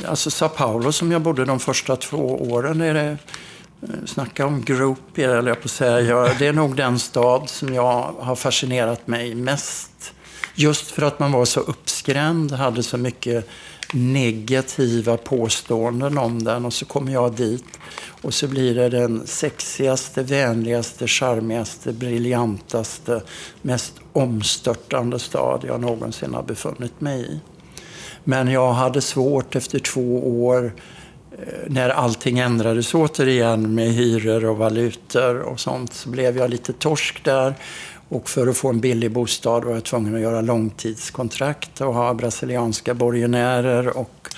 alltså 0.07 0.31
Sao 0.31 0.49
Paulo 0.49 0.91
som 0.91 1.11
jag 1.11 1.21
bodde 1.21 1.45
de 1.45 1.59
första 1.59 1.95
två 1.95 2.51
åren. 2.51 2.81
Är 2.81 2.93
det, 2.93 3.01
eh, 3.01 3.17
Eh, 3.89 4.05
snacka 4.05 4.45
om 4.45 4.61
groupie, 4.61 5.37
eller 5.37 5.51
jag 5.51 5.61
på 5.61 5.65
att 5.65 5.71
säga. 5.71 6.01
Jag, 6.01 6.39
det 6.39 6.47
är 6.47 6.53
nog 6.53 6.75
den 6.75 6.99
stad 6.99 7.49
som 7.49 7.73
jag 7.73 8.13
har 8.19 8.35
fascinerat 8.35 9.07
mig 9.07 9.35
mest. 9.35 10.13
Just 10.55 10.91
för 10.91 11.01
att 11.01 11.19
man 11.19 11.31
var 11.31 11.45
så 11.45 11.59
uppskrämd, 11.59 12.51
hade 12.51 12.83
så 12.83 12.97
mycket 12.97 13.49
negativa 13.93 15.17
påståenden 15.17 16.17
om 16.17 16.43
den 16.43 16.65
och 16.65 16.73
så 16.73 16.85
kommer 16.85 17.13
jag 17.13 17.35
dit 17.35 17.65
och 18.21 18.33
så 18.33 18.47
blir 18.47 18.75
det 18.75 18.89
den 18.89 19.27
sexigaste, 19.27 20.23
vänligaste, 20.23 21.07
charmigaste, 21.07 21.93
briljantaste, 21.93 23.21
mest 23.61 23.93
omstörtande 24.13 25.19
stad 25.19 25.63
jag 25.67 25.81
någonsin 25.81 26.33
har 26.33 26.43
befunnit 26.43 27.01
mig 27.01 27.21
i. 27.21 27.39
Men 28.23 28.47
jag 28.47 28.73
hade 28.73 29.01
svårt 29.01 29.55
efter 29.55 29.79
två 29.79 30.43
år 30.45 30.65
eh, 30.65 30.71
Eh, 31.39 31.43
när 31.67 31.89
allting 31.89 32.39
ändrades 32.39 32.93
återigen 32.93 33.75
med 33.75 33.91
hyror 33.91 34.45
och 34.45 34.57
valutor 34.57 35.39
och 35.39 35.59
sånt 35.59 35.93
så 35.93 36.09
blev 36.09 36.37
jag 36.37 36.49
lite 36.49 36.73
torsk 36.73 37.23
där. 37.23 37.55
Och 38.09 38.29
för 38.29 38.47
att 38.47 38.57
få 38.57 38.69
en 38.69 38.79
billig 38.79 39.11
bostad 39.11 39.63
var 39.63 39.73
jag 39.73 39.83
tvungen 39.83 40.15
att 40.15 40.21
göra 40.21 40.41
långtidskontrakt 40.41 41.81
och 41.81 41.93
ha 41.93 42.13
brasilianska 42.13 42.93
borgenärer. 42.93 43.97
Och 43.97 44.29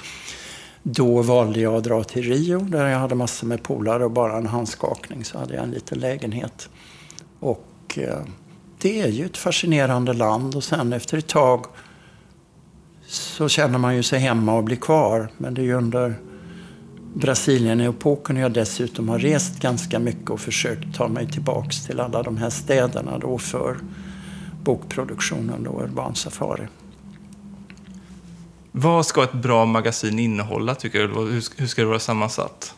då 0.83 1.21
valde 1.21 1.59
jag 1.59 1.75
att 1.75 1.83
dra 1.83 2.03
till 2.03 2.23
Rio 2.23 2.59
där 2.59 2.87
jag 2.87 2.99
hade 2.99 3.15
massor 3.15 3.47
med 3.47 3.63
polare 3.63 4.05
och 4.05 4.11
bara 4.11 4.37
en 4.37 4.47
handskakning 4.47 5.25
så 5.25 5.37
hade 5.37 5.53
jag 5.53 5.63
en 5.63 5.71
liten 5.71 5.99
lägenhet. 5.99 6.69
Och 7.39 7.97
eh, 7.97 8.19
det 8.81 9.01
är 9.01 9.07
ju 9.07 9.25
ett 9.25 9.37
fascinerande 9.37 10.13
land 10.13 10.55
och 10.55 10.63
sen 10.63 10.93
efter 10.93 11.17
ett 11.17 11.27
tag 11.27 11.65
så 13.07 13.49
känner 13.49 13.77
man 13.77 13.95
ju 13.95 14.03
sig 14.03 14.19
hemma 14.19 14.57
och 14.57 14.63
blir 14.63 14.77
kvar. 14.77 15.29
Men 15.37 15.53
det 15.53 15.61
är 15.61 15.65
ju 15.65 15.73
under 15.73 16.15
Brasilien-epoken 17.15 18.37
jag 18.37 18.51
dessutom 18.51 19.09
har 19.09 19.19
rest 19.19 19.59
ganska 19.59 19.99
mycket 19.99 20.29
och 20.29 20.39
försökt 20.39 20.95
ta 20.95 21.07
mig 21.07 21.31
tillbaks 21.31 21.85
till 21.85 21.99
alla 21.99 22.23
de 22.23 22.37
här 22.37 22.49
städerna 22.49 23.17
då 23.17 23.37
för 23.37 23.77
bokproduktionen 24.63 25.63
då, 25.63 25.81
Urban 25.83 26.15
Safari. 26.15 26.67
Vad 28.71 29.05
ska 29.05 29.23
ett 29.23 29.33
bra 29.33 29.65
magasin 29.65 30.19
innehålla, 30.19 30.75
tycker 30.75 31.07
du? 31.07 31.41
Hur 31.57 31.67
ska 31.67 31.81
det 31.81 31.87
vara 31.87 31.99
sammansatt? 31.99 32.73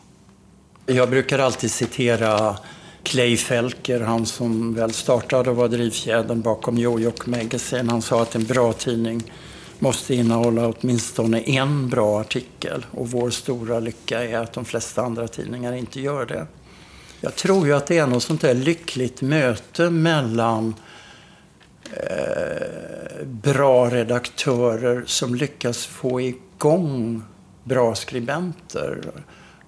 Jag 0.86 1.10
brukar 1.10 1.40
alltid 1.40 1.72
citera 1.72 2.58
Clay 3.04 3.38
Felker, 3.38 4.00
han 4.00 4.26
som 4.26 4.74
väl 4.74 4.94
startade 4.94 5.50
och 5.50 5.56
var 5.56 5.68
drivfjädern 5.68 6.42
bakom 6.42 6.76
New 6.76 7.00
York 7.00 7.26
Magazine. 7.26 7.92
Han 7.92 8.02
sa 8.02 8.22
att 8.22 8.36
en 8.36 8.44
bra 8.44 8.74
tidning 8.74 9.32
måste 9.80 10.16
innehålla 10.16 10.68
åtminstone 10.68 11.42
en 11.42 11.90
bra 11.90 12.20
artikel. 12.22 12.86
Och 12.92 13.12
vår 13.12 13.30
stora 13.30 13.80
lycka 13.80 14.24
är 14.24 14.38
att 14.38 14.54
de 14.54 14.66
flesta 14.66 15.02
andra 15.02 15.28
tidningar 15.28 15.74
inte 15.74 16.02
gör 16.02 16.26
det. 16.26 16.48
Jag 17.22 17.36
tror 17.36 17.68
ju 17.68 17.74
att 17.74 17.88
det 17.88 17.98
är 17.98 18.08
något 18.08 18.24
sånt 18.24 18.42
där 18.42 18.54
lyckligt 18.54 19.22
möte 19.22 19.90
mellan 19.90 20.76
eh, 21.94 23.26
bra 23.26 23.90
redaktörer 23.90 25.04
som 25.06 25.36
lyckas 25.36 25.86
få 25.86 26.22
igång 26.22 27.24
bra 27.64 27.96
skribenter. 27.96 29.02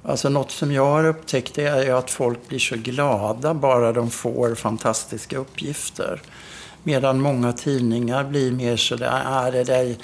Alltså 0.04 0.30
något 0.30 0.52
som 0.52 0.72
jag 0.72 0.86
har 0.86 1.06
upptäckt 1.06 1.58
är 1.58 1.84
ju 1.84 1.92
att 1.92 2.12
folk 2.12 2.48
blir 2.48 2.60
så 2.60 2.76
glada 2.76 3.54
bara 3.54 3.94
de 3.94 4.10
får 4.10 4.56
fantastiska 4.56 5.38
uppgifter. 5.38 6.22
Medan 6.84 7.22
många 7.22 7.54
tidningar 7.54 8.24
blir 8.24 8.52
mer 8.52 8.78
sådär, 8.78 9.22
ah, 9.26 9.52
det 9.52 9.64
där, 9.64 9.96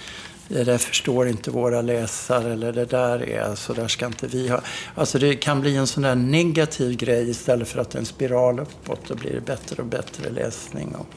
det 0.48 0.64
där 0.64 0.78
förstår 0.78 1.28
inte 1.28 1.52
våra 1.52 1.82
läsare 1.82 2.54
eller 2.54 2.74
det 2.74 2.86
där 2.86 3.30
är, 3.30 3.56
så 3.56 3.74
där 3.74 3.88
ska 3.88 4.06
inte 4.06 4.28
vi 4.28 4.48
ha. 4.48 4.62
Alltså 4.96 5.20
det 5.20 5.36
kan 5.36 5.62
bli 5.62 5.76
en 5.76 5.88
sån 5.88 6.04
där 6.04 6.16
negativ 6.16 6.98
grej 6.98 7.30
istället 7.30 7.68
för 7.68 7.80
att 7.80 7.90
det 7.90 7.98
är 7.98 8.00
en 8.00 8.06
spiral 8.06 8.60
uppåt. 8.60 9.00
Då 9.08 9.16
blir 9.16 9.34
det 9.34 9.42
bättre 9.42 9.82
och 9.82 9.88
bättre 9.88 10.30
läsning. 10.30 10.96
Och 10.96 11.08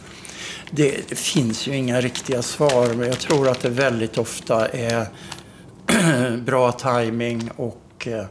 det, 0.71 1.19
finns 1.19 1.67
ju 1.67 1.77
inga 1.77 2.01
riktiga 2.01 2.43
svar, 2.43 2.95
men 2.95 3.09
jag 3.09 3.19
tror 3.19 3.49
att 3.49 3.61
det 3.61 3.69
väldigt 3.69 4.19
ofta 4.19 4.69
är 4.69 5.07
bra 6.45 6.73
timing 6.73 7.51
och 7.57 8.07
eh, 8.07 8.25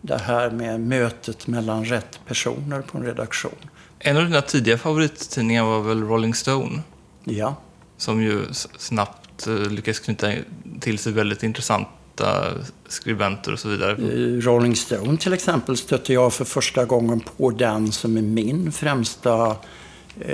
det 0.00 0.18
här 0.18 0.50
med 0.50 0.80
mötet 0.80 1.46
mellan 1.46 1.84
rätt 1.84 2.20
personer 2.26 2.82
på 2.82 2.98
en 2.98 3.04
redaktion. 3.04 3.70
En 3.98 4.16
av 4.16 4.24
dina 4.24 4.42
tidiga 4.42 4.78
favorittidningar 4.78 5.64
var 5.64 5.80
väl 5.80 6.02
Rolling 6.02 6.34
Stone? 6.34 6.82
Ja. 7.24 7.56
Som 7.96 8.22
ju 8.22 8.44
snabbt 8.78 9.46
eh, 9.46 9.54
lyckades 9.54 10.00
knyta 10.00 10.32
till 10.80 10.98
sig 10.98 11.12
väldigt 11.12 11.42
intressanta 11.42 12.44
skribenter 12.88 13.52
och 13.52 13.58
så 13.58 13.68
vidare. 13.68 13.92
Eh, 13.92 14.40
Rolling 14.40 14.76
Stone 14.76 15.16
till 15.16 15.32
exempel 15.32 15.76
stötte 15.76 16.12
jag 16.12 16.32
för 16.32 16.44
första 16.44 16.84
gången 16.84 17.20
på 17.20 17.50
den 17.50 17.92
som 17.92 18.16
är 18.16 18.22
min 18.22 18.72
främsta 18.72 19.56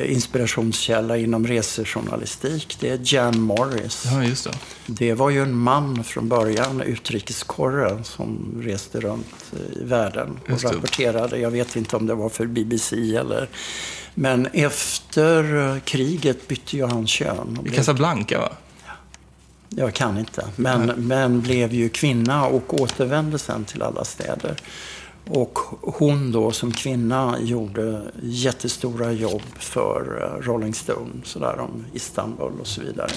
inspirationskälla 0.05 1.17
inom 1.17 1.47
resejournalistik. 1.47 2.77
Det 2.81 2.89
är 2.89 3.01
Jan 3.03 3.41
Morris. 3.41 4.05
Ja, 4.11 4.25
just 4.25 4.45
det. 4.45 4.53
det 4.87 5.15
var 5.15 5.31
ju 5.31 5.43
en 5.43 5.55
man 5.55 6.05
från 6.05 6.29
början, 6.29 6.81
utrikeskorre, 6.81 8.05
som 8.05 8.55
reste 8.63 9.01
runt 9.01 9.53
i 9.77 9.85
världen 9.85 10.39
och 10.49 10.65
rapporterade. 10.65 11.39
Jag 11.39 11.51
vet 11.51 11.77
inte 11.77 11.97
om 11.97 12.07
det 12.07 12.15
var 12.15 12.29
för 12.29 12.47
BBC 12.47 13.17
eller... 13.17 13.49
Men 14.17 14.47
efter 14.47 15.57
eh, 15.75 15.81
kriget 15.81 16.49
bytte 16.49 16.77
ju 16.77 16.87
han 16.87 17.07
kön. 17.07 17.59
I 17.65 17.71
Casablanca, 17.71 18.39
va? 18.39 18.53
Jag 19.77 19.95
kan 19.95 20.19
inte. 20.19 20.47
Men, 20.57 20.87
men 20.87 21.41
blev 21.41 21.73
ju 21.73 21.89
kvinna 21.89 22.47
och 22.47 22.81
återvände 22.81 23.39
sen 23.39 23.65
till 23.65 23.83
alla 23.83 24.05
städer. 24.05 24.57
Och 25.29 25.59
hon 25.83 26.33
då 26.33 26.53
som 26.53 26.73
kvinna 26.73 27.37
gjorde 27.41 28.03
jättestora 28.23 29.13
jobb 29.13 29.43
för 29.59 30.23
eh, 30.23 30.47
Rolling 30.47 30.75
Stone, 30.75 31.11
sådär 31.25 31.59
om 31.61 31.85
Istanbul 31.93 32.53
och 32.61 32.67
så 32.67 32.81
vidare. 32.81 33.11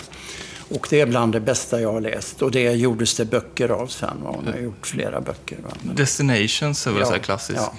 Och 0.69 0.87
det 0.89 1.01
är 1.01 1.05
bland 1.05 1.33
det 1.33 1.39
bästa 1.39 1.81
jag 1.81 1.93
har 1.93 2.01
läst. 2.01 2.41
Och 2.41 2.51
det 2.51 2.71
gjordes 2.71 3.17
det 3.17 3.25
böcker 3.25 3.69
av 3.69 3.87
sen. 3.87 4.17
Och 4.23 4.35
hon 4.35 4.47
har 4.47 4.59
gjort 4.59 4.87
flera 4.87 5.21
böcker. 5.21 5.57
Destinations 5.81 6.87
är 6.87 6.91
väl 6.91 7.01
ja, 7.01 7.05
så 7.05 7.19
klassisk. 7.19 7.59
Ja. 7.59 7.73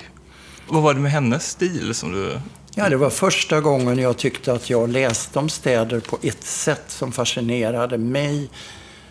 Vad 0.68 0.82
var 0.82 0.94
det 0.94 1.00
med 1.00 1.12
hennes 1.12 1.50
stil 1.50 1.94
som 1.94 2.12
du... 2.12 2.40
Ja, 2.74 2.88
det 2.88 2.96
var 2.96 3.10
första 3.10 3.60
gången 3.60 3.98
jag 3.98 4.16
tyckte 4.16 4.52
att 4.52 4.70
jag 4.70 4.88
läste 4.88 5.38
om 5.38 5.48
städer 5.48 6.00
på 6.00 6.18
ett 6.22 6.44
sätt 6.44 6.84
som 6.88 7.12
fascinerade 7.12 7.98
mig 7.98 8.50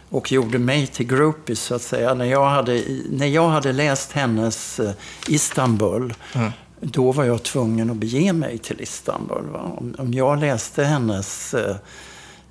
och 0.09 0.31
gjorde 0.31 0.59
mig 0.59 0.87
till 0.87 1.07
groupie 1.07 1.55
så 1.55 1.75
att 1.75 1.81
säga. 1.81 2.13
När 2.13 2.25
jag 2.25 2.45
hade, 2.45 2.83
när 3.09 3.27
jag 3.27 3.49
hade 3.49 3.73
läst 3.73 4.11
hennes 4.11 4.79
eh, 4.79 4.91
Istanbul, 5.27 6.13
mm. 6.33 6.51
då 6.79 7.11
var 7.11 7.23
jag 7.23 7.43
tvungen 7.43 7.89
att 7.89 7.97
bege 7.97 8.33
mig 8.33 8.57
till 8.57 8.81
Istanbul. 8.81 9.55
Om, 9.55 9.95
om, 9.97 10.13
jag 10.13 10.39
läste 10.39 10.83
hennes 10.83 11.53
eh, 11.53 11.75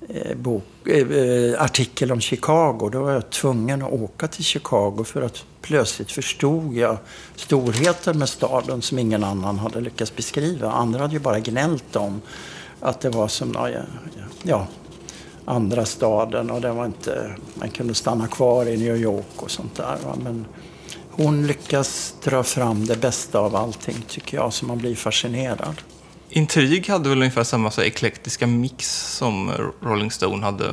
eh 0.09 0.37
bok, 0.37 0.87
eh, 0.87 1.61
artikel 1.61 2.11
om 2.11 2.21
Chicago, 2.21 2.89
då 2.91 3.03
var 3.03 3.11
jag 3.11 3.29
tvungen 3.29 3.81
att 3.81 3.93
åka 3.93 4.27
till 4.27 4.43
Chicago 4.43 5.03
för 5.05 5.21
att 5.21 5.45
plötsligt 5.61 6.11
förstod 6.11 6.73
jag 6.73 6.97
storheten 7.35 8.19
med 8.19 8.29
staden 8.29 8.81
som 8.81 8.99
ingen 8.99 9.23
annan 9.23 9.59
hade 9.59 9.81
lyckats 9.81 10.15
beskriva. 10.15 10.71
Andra 10.71 10.99
hade 10.99 11.13
ju 11.13 11.19
bara 11.19 11.39
gnällt 11.39 11.95
om 11.95 12.21
att 12.79 13.01
det 13.01 13.09
var 13.09 13.27
som, 13.27 13.51
ja, 13.53 13.69
ja 14.43 14.67
andra 15.47 15.85
staden 15.85 16.51
och 16.51 16.61
det 16.61 16.71
var 16.71 16.85
inte, 16.85 17.35
man 17.53 17.69
kunde 17.69 17.95
stanna 17.95 18.27
kvar 18.27 18.65
i 18.65 18.77
New 18.77 18.97
York 18.97 19.43
och 19.43 19.51
sånt 19.51 19.75
där. 19.75 19.97
Va? 20.05 20.15
Men 20.23 20.45
hon 21.11 21.47
lyckas 21.47 22.15
dra 22.23 22.43
fram 22.43 22.85
det 22.85 22.95
bästa 22.95 23.39
av 23.39 23.55
allting 23.55 23.95
tycker 24.07 24.37
jag, 24.37 24.53
så 24.53 24.65
man 24.65 24.77
blir 24.77 24.95
fascinerad. 24.95 25.81
Intrig 26.29 26.87
hade 26.87 27.09
väl 27.09 27.17
ungefär 27.17 27.43
samma 27.43 27.71
så 27.71 27.81
eklektiska 27.81 28.47
mix 28.47 29.15
som 29.15 29.51
Rolling 29.81 30.11
Stone 30.11 30.45
hade? 30.45 30.65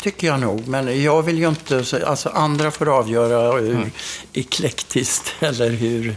Tycker 0.00 0.26
jag 0.26 0.40
nog, 0.40 0.68
men 0.68 1.02
jag 1.02 1.22
vill 1.22 1.38
ju 1.38 1.48
inte... 1.48 1.84
Alltså 2.06 2.28
andra 2.28 2.70
får 2.70 2.98
avgöra 2.98 3.60
hur 3.60 3.74
mm. 3.74 3.90
eklektiskt 4.32 5.34
eller 5.40 5.70
hur 5.70 6.16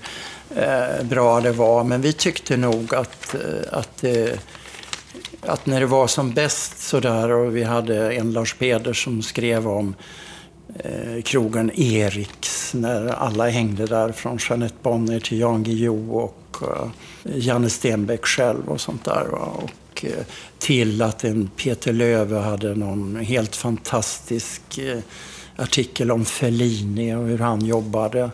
eh, 0.56 1.04
bra 1.04 1.42
det 1.42 1.52
var. 1.52 1.84
Men 1.84 2.02
vi 2.02 2.14
tyckte 2.14 2.58
nog 2.58 2.96
att, 2.96 3.36
eh, 3.36 3.80
att, 3.80 4.04
eh, 4.04 4.30
att 5.42 5.66
när 5.66 5.80
det 5.80 5.86
var 5.86 6.08
som 6.08 6.32
bäst 6.32 6.80
sådär 6.80 7.32
och 7.32 7.56
vi 7.56 7.64
hade 7.64 8.14
en 8.14 8.34
Lars 8.34 8.54
Peder 8.54 8.94
som 8.94 9.22
skrev 9.22 9.68
om 9.68 9.96
eh, 10.80 11.22
krogen 11.22 11.72
Eriks 11.76 12.74
när 12.74 13.08
alla 13.08 13.50
hängde 13.50 13.86
där 13.86 14.12
från 14.12 14.38
Jeanette 14.50 14.76
Bonnier 14.82 15.20
till 15.20 15.40
Jan 15.40 15.64
Guillou 15.64 16.12
och 16.12 16.58
eh, 16.62 16.90
Janne 17.24 17.70
Stenbeck 17.70 18.26
själv 18.26 18.70
och 18.70 18.82
sånt 18.82 19.06
där. 19.06 19.26
Va? 19.32 19.52
Och 19.64 20.06
eh, 20.06 20.26
till 20.60 21.02
att 21.02 21.24
en 21.24 21.50
Peter 21.58 21.94
Löve 21.94 22.38
hade 22.38 22.76
någon 22.76 23.16
helt 23.16 23.56
fantastisk 23.56 24.78
eh, 24.78 25.00
artikel 25.56 26.12
om 26.12 26.26
Fellini 26.26 27.16
och 27.16 27.28
hur 27.28 27.40
han 27.40 27.66
jobbade. 27.66 28.32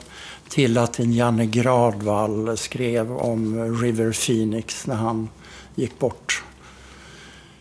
Till 0.49 0.78
att 0.78 0.99
en 0.99 1.14
Janne 1.14 1.45
Gradvall 1.45 2.58
skrev 2.58 3.12
om 3.12 3.74
River 3.82 4.12
Phoenix 4.12 4.88
när 4.88 4.95
han 4.95 5.30
gick 5.76 5.99
bort. 5.99 6.43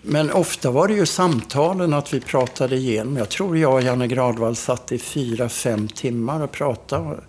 Men 0.08 0.32
ofta 0.32 0.70
var 0.70 0.88
det 0.88 0.94
ju 0.94 1.06
samtalen 1.06 1.92
att 1.92 2.14
vi 2.14 2.20
pratade 2.20 2.76
igenom. 2.76 3.16
Jag 3.16 3.28
tror 3.28 3.58
jag 3.58 3.74
och 3.74 3.82
Janne 3.82 4.06
Gradvall 4.06 4.56
satt 4.56 4.92
i 4.92 4.98
fyra, 4.98 5.48
fem 5.48 5.88
timmar 5.88 6.40
och 6.40 6.52
pratade 6.52 7.20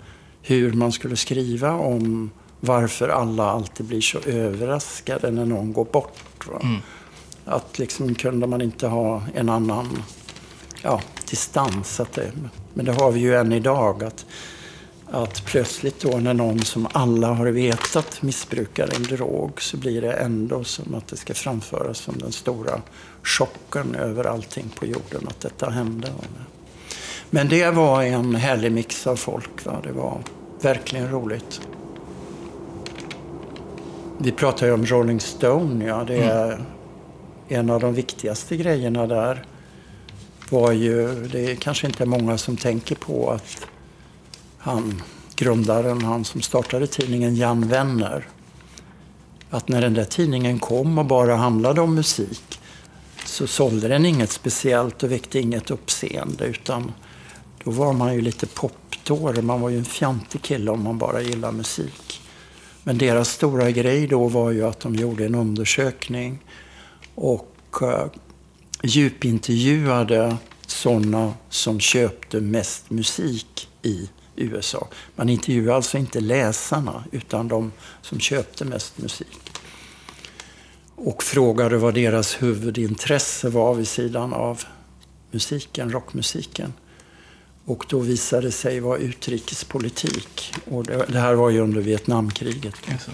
hur 0.41 0.73
man 0.73 0.91
skulle 0.91 1.15
skriva 1.15 1.71
om 1.71 2.32
varför 2.59 3.09
alla 3.09 3.51
alltid 3.51 3.86
blir 3.86 4.01
så 4.01 4.19
överraskade 4.25 5.32
när 5.32 5.45
någon 5.45 5.73
går 5.73 5.86
bort. 5.86 6.47
Mm. 6.61 6.78
Att 7.45 7.80
liksom 7.80 8.15
kunde 8.15 8.47
man 8.47 8.61
inte 8.61 8.88
ha 8.88 9.23
en 9.36 9.49
annan 9.49 10.03
ja, 10.82 11.01
distans. 11.30 11.99
Att 11.99 12.13
det, 12.13 12.32
men 12.73 12.86
det 12.86 12.91
har 12.91 13.11
vi 13.11 13.19
ju 13.19 13.36
än 13.36 13.53
idag. 13.53 14.03
Att, 14.03 14.25
att 15.12 15.45
plötsligt 15.45 15.99
då 15.99 16.18
när 16.18 16.34
någon 16.34 16.60
som 16.60 16.88
alla 16.91 17.28
har 17.28 17.45
vetat 17.45 18.22
missbrukar 18.22 18.89
en 18.95 19.03
drog 19.03 19.62
så 19.62 19.78
blir 19.78 20.01
det 20.01 20.12
ändå 20.14 20.64
som 20.64 20.95
att 20.95 21.08
det 21.08 21.18
ska 21.18 21.34
framföras 21.34 21.97
som 21.97 22.18
den 22.18 22.32
stora 22.32 22.82
chocken 23.24 23.95
över 23.95 24.24
allting 24.24 24.70
på 24.80 24.86
jorden 24.86 25.28
att 25.28 25.39
detta 25.39 25.70
hände. 25.70 26.12
Men 27.30 27.49
det 27.49 27.72
var 27.72 28.03
en 28.03 28.36
härlig 28.36 28.72
mix 28.72 29.08
av 29.08 29.16
folk. 29.16 29.66
Va? 29.66 29.80
Det 29.84 29.91
var 29.91 30.22
verkligen 30.62 31.12
roligt. 31.12 31.62
Vi 34.18 34.32
pratar 34.32 34.68
ju 34.68 34.74
om 34.74 34.86
Rolling 34.86 35.20
Stone, 35.20 35.86
ja. 35.86 36.03
Det 36.03 36.18
är 36.18 36.53
mm. 36.53 36.66
en 37.47 37.70
av 37.70 37.80
de 37.80 37.93
viktigaste 37.93 38.58
grejerna 38.58 39.08
där. 39.08 39.45
Var 40.49 40.72
ju, 40.72 41.28
det 41.28 41.51
är 41.51 41.55
kanske 41.55 41.88
inte 41.88 42.05
många 42.05 42.38
som 42.38 42.58
tänker 42.58 42.95
på 42.95 43.32
att 43.32 43.68
han, 44.68 45.01
grundaren, 45.36 46.01
han 46.01 46.26
som 46.26 46.41
startade 46.41 46.88
tidningen 46.88 47.36
Jan 47.36 47.68
Wenner, 47.68 48.28
att 49.49 49.68
när 49.68 49.82
den 49.82 49.93
där 49.93 50.05
tidningen 50.05 50.59
kom 50.59 50.97
och 50.97 51.05
bara 51.05 51.36
handlade 51.36 51.82
om 51.82 51.95
musik 51.95 52.59
så 53.26 53.47
sålde 53.47 53.88
den 53.88 54.05
inget 54.05 54.32
speciellt 54.32 55.03
och 55.03 55.11
väckte 55.11 55.39
inget 55.39 55.72
uppseende 55.72 56.45
utan 56.45 56.91
då 57.63 57.72
var 57.72 57.93
man 57.93 58.13
ju 58.13 58.22
lite 58.22 58.47
popdåre. 58.47 59.41
Man 59.41 59.61
var 59.61 59.70
ju 59.70 59.78
en 59.78 59.86
fjantig 59.86 60.41
kille 60.41 60.72
om 60.72 60.84
man 60.84 60.97
bara 60.97 61.22
gillade 61.22 61.57
musik. 61.57 62.22
Men 62.84 62.97
deras 62.97 63.30
stora 63.30 63.72
grej 63.72 64.07
då 64.07 64.28
var 64.28 64.51
ju 64.51 64.68
att 64.68 64.80
de 64.80 64.95
gjorde 64.95 65.26
en 65.26 65.36
undersökning 65.36 66.39
och 67.15 67.55
uh, 67.82 68.05
djupintervjuade 68.84 70.38
sådana 70.68 71.34
som 71.49 71.80
köpte 71.80 72.41
mest 72.41 72.89
musik 72.89 73.70
i 73.82 74.09
USA. 74.38 74.88
Man 75.15 75.29
intervjuade 75.29 75.75
alltså 75.75 75.97
inte 75.97 76.19
läsarna, 76.19 77.03
utan 77.11 77.47
de 77.47 77.71
som 78.01 78.19
köpte 78.19 78.65
mest 78.65 78.97
musik. 78.97 79.51
Och 80.95 81.23
frågade 81.23 81.77
vad 81.77 81.93
deras 81.93 82.41
huvudintresse 82.41 83.49
var 83.49 83.73
vid 83.73 83.88
sidan 83.88 84.33
av 84.33 84.63
musiken, 85.31 85.91
rockmusiken. 85.91 86.73
Och 87.65 87.85
då 87.89 87.99
visade 87.99 88.41
det 88.47 88.51
sig 88.51 88.79
vara 88.79 88.97
utrikespolitik. 88.97 90.53
Och 90.71 90.85
det, 90.85 91.05
det 91.07 91.19
här 91.19 91.33
var 91.33 91.49
ju 91.49 91.59
under 91.59 91.81
Vietnamkriget. 91.81 92.75
Yes. 92.91 93.07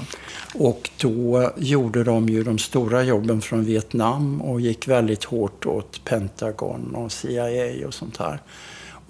Och 0.54 0.90
då 0.98 1.52
gjorde 1.58 2.04
de 2.04 2.30
ju 2.30 2.44
de 2.44 2.58
stora 2.58 3.04
jobben 3.04 3.42
från 3.42 3.66
Vietnam 3.66 4.42
och 4.42 4.62
gick 4.62 4.88
väldigt 4.88 5.24
hårt 5.24 5.66
åt 5.66 6.04
Pentagon 6.04 6.96
och 6.96 7.12
CIA 7.12 7.88
och 7.88 7.94
sånt 7.94 8.18
här. 8.18 8.40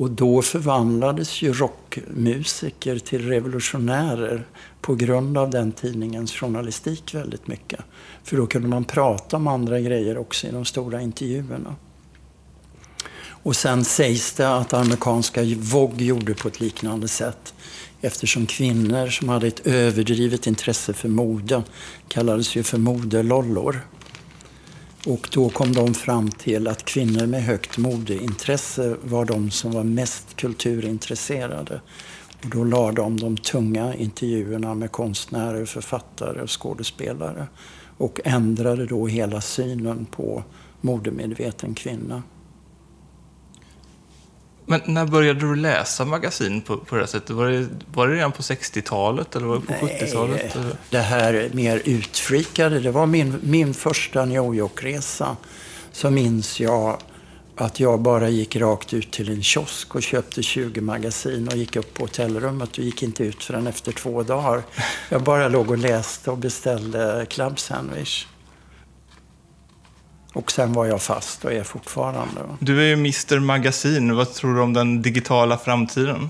Och 0.03 0.11
då 0.11 0.41
förvandlades 0.41 1.41
ju 1.41 1.53
rockmusiker 1.53 2.99
till 2.99 3.27
revolutionärer 3.27 4.47
på 4.81 4.95
grund 4.95 5.37
av 5.37 5.49
den 5.49 5.71
tidningens 5.71 6.31
journalistik 6.31 7.13
väldigt 7.13 7.47
mycket. 7.47 7.79
För 8.23 8.37
då 8.37 8.47
kunde 8.47 8.67
man 8.67 8.83
prata 8.83 9.37
om 9.37 9.47
andra 9.47 9.79
grejer 9.79 10.17
också 10.17 10.47
i 10.47 10.51
de 10.51 10.65
stora 10.65 11.01
intervjuerna. 11.01 11.75
Och 13.25 13.55
sen 13.55 13.85
sägs 13.85 14.33
det 14.33 14.55
att 14.55 14.73
amerikanska 14.73 15.41
Vogue 15.57 16.05
gjorde 16.05 16.33
på 16.33 16.47
ett 16.47 16.59
liknande 16.59 17.07
sätt. 17.07 17.53
Eftersom 18.01 18.45
kvinnor 18.45 19.07
som 19.07 19.29
hade 19.29 19.47
ett 19.47 19.67
överdrivet 19.67 20.47
intresse 20.47 20.93
för 20.93 21.09
mode 21.09 21.63
kallades 22.07 22.55
ju 22.55 22.63
för 22.63 22.77
modelollor. 22.77 23.81
Och 25.05 25.29
då 25.31 25.49
kom 25.49 25.73
de 25.73 25.93
fram 25.93 26.31
till 26.31 26.67
att 26.67 26.85
kvinnor 26.85 27.27
med 27.27 27.43
högt 27.43 27.77
modeintresse 27.77 28.95
var 29.03 29.25
de 29.25 29.51
som 29.51 29.71
var 29.71 29.83
mest 29.83 30.35
kulturintresserade. 30.35 31.81
Och 32.43 32.49
då 32.49 32.63
lade 32.63 32.91
de 32.91 33.19
de 33.19 33.37
tunga 33.37 33.95
intervjuerna 33.95 34.73
med 34.73 34.91
konstnärer, 34.91 35.65
författare 35.65 36.41
och 36.41 36.61
skådespelare 36.61 37.47
och 37.97 38.19
ändrade 38.23 38.85
då 38.85 39.07
hela 39.07 39.41
synen 39.41 40.05
på 40.05 40.43
modemedveten 40.81 41.75
kvinna. 41.75 42.23
Men 44.65 44.81
när 44.85 45.05
började 45.05 45.39
du 45.39 45.55
läsa 45.55 46.05
magasin 46.05 46.61
på, 46.61 46.77
på 46.77 46.95
det 46.95 47.01
här 47.01 47.07
sättet? 47.07 47.29
Var 47.29 47.47
det, 47.47 47.67
var 47.93 48.07
det 48.07 48.15
redan 48.15 48.31
på 48.31 48.41
60-talet 48.41 49.35
eller 49.35 49.47
var 49.47 49.55
det 49.55 49.79
på 49.79 49.87
70-talet? 49.87 50.57
Det 50.89 50.99
här 50.99 51.49
mer 51.53 51.81
utfrikade, 51.85 52.79
det 52.79 52.91
var 52.91 53.05
min, 53.05 53.39
min 53.43 53.73
första 53.73 54.25
New 54.25 54.55
York-resa. 54.55 55.37
Så 55.91 56.09
minns 56.09 56.59
jag 56.59 56.97
att 57.55 57.79
jag 57.79 57.99
bara 58.01 58.29
gick 58.29 58.55
rakt 58.55 58.93
ut 58.93 59.11
till 59.11 59.29
en 59.29 59.43
kiosk 59.43 59.95
och 59.95 60.03
köpte 60.03 60.43
20 60.43 60.81
magasin 60.81 61.47
och 61.47 61.57
gick 61.57 61.75
upp 61.75 61.93
på 61.93 62.03
hotellrummet 62.03 62.77
och 62.77 62.83
gick 62.83 63.03
inte 63.03 63.23
ut 63.23 63.43
förrän 63.43 63.67
efter 63.67 63.91
två 63.91 64.23
dagar. 64.23 64.63
Jag 65.09 65.23
bara 65.23 65.47
låg 65.47 65.71
och 65.71 65.77
läste 65.77 66.31
och 66.31 66.37
beställde 66.37 67.25
club 67.29 67.59
sandwich. 67.59 68.25
Och 70.33 70.51
sen 70.51 70.73
var 70.73 70.85
jag 70.85 71.01
fast 71.01 71.45
och 71.45 71.53
är 71.53 71.63
fortfarande. 71.63 72.41
Du 72.59 72.81
är 72.81 72.85
ju 72.85 72.93
Mr 72.93 73.39
Magasin. 73.39 74.15
Vad 74.15 74.33
tror 74.33 74.55
du 74.55 74.61
om 74.61 74.73
den 74.73 75.01
digitala 75.01 75.57
framtiden? 75.57 76.29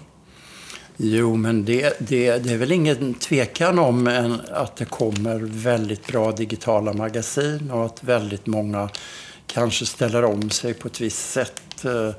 Jo, 0.97 1.35
men 1.35 1.65
det, 1.65 1.93
det, 1.99 2.37
det 2.37 2.53
är 2.53 2.57
väl 2.57 2.71
ingen 2.71 3.13
tvekan 3.13 3.79
om 3.79 4.07
en, 4.07 4.41
att 4.53 4.75
det 4.75 4.85
kommer 4.85 5.39
väldigt 5.43 6.07
bra 6.07 6.31
digitala 6.31 6.93
magasin 6.93 7.71
och 7.71 7.85
att 7.85 8.03
väldigt 8.03 8.47
många 8.47 8.89
kanske 9.47 9.85
ställer 9.85 10.25
om 10.25 10.49
sig 10.49 10.73
på 10.73 10.87
ett 10.87 11.01
visst 11.01 11.31
sätt. 11.31 11.85
Eh, 11.85 12.09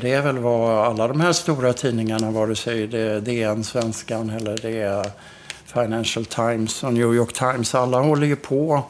det 0.00 0.12
är 0.12 0.22
väl 0.22 0.38
vad 0.38 0.86
alla 0.86 1.08
de 1.08 1.20
här 1.20 1.32
stora 1.32 1.72
tidningarna, 1.72 2.30
vare 2.30 2.56
sig 2.56 2.86
det 2.86 2.98
är 2.98 3.20
DN, 3.20 3.64
Svenskan 3.64 4.30
eller 4.30 4.58
det 4.62 4.78
är 4.80 5.10
Financial 5.66 6.24
Times 6.24 6.84
och 6.84 6.92
New 6.92 7.14
York 7.14 7.32
Times, 7.32 7.74
alla 7.74 8.00
håller 8.00 8.26
ju 8.26 8.36
på 8.36 8.84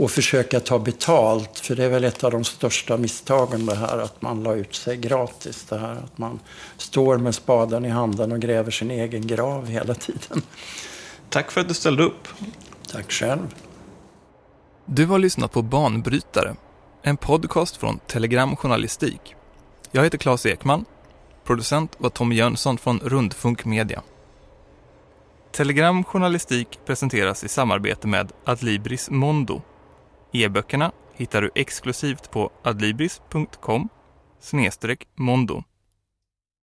och 0.00 0.10
försöka 0.10 0.60
ta 0.60 0.78
betalt. 0.78 1.58
För 1.58 1.76
det 1.76 1.84
är 1.84 1.88
väl 1.88 2.04
ett 2.04 2.24
av 2.24 2.30
de 2.30 2.44
största 2.44 2.96
misstagen 2.96 3.66
det 3.66 3.74
här 3.74 3.98
att 3.98 4.22
man 4.22 4.42
la 4.42 4.54
ut 4.54 4.74
sig 4.74 4.96
gratis. 4.96 5.66
Det 5.68 5.78
här 5.78 5.92
att 5.92 6.18
man 6.18 6.40
står 6.76 7.18
med 7.18 7.34
spaden 7.34 7.84
i 7.84 7.88
handen 7.88 8.32
och 8.32 8.40
gräver 8.40 8.70
sin 8.70 8.90
egen 8.90 9.26
grav 9.26 9.66
hela 9.66 9.94
tiden. 9.94 10.42
Tack 11.28 11.50
för 11.50 11.60
att 11.60 11.68
du 11.68 11.74
ställde 11.74 12.02
upp. 12.02 12.28
Tack 12.92 13.12
själv. 13.12 13.54
Du 14.84 15.06
har 15.06 15.18
lyssnat 15.18 15.52
på 15.52 15.62
Banbrytare, 15.62 16.56
en 17.02 17.16
podcast 17.16 17.76
från 17.76 17.98
Telegram 17.98 18.56
Journalistik. 18.56 19.34
Jag 19.90 20.04
heter 20.04 20.18
Claes 20.18 20.46
Ekman. 20.46 20.84
Producent 21.44 21.96
var 21.98 22.10
Tommy 22.10 22.34
Jönsson 22.34 22.78
från 22.78 22.98
Rundfunk 22.98 23.64
Media. 23.64 24.02
Telegram 25.52 26.04
Journalistik 26.04 26.80
presenteras 26.86 27.44
i 27.44 27.48
samarbete 27.48 28.06
med 28.06 28.32
Adlibris 28.44 29.10
Mondo 29.10 29.62
E-böckerna 30.32 30.92
hittar 31.16 31.42
du 31.42 31.50
exklusivt 31.54 32.30
på 32.30 32.50
adlibris.com 32.62 33.88
mondo. 35.14 35.62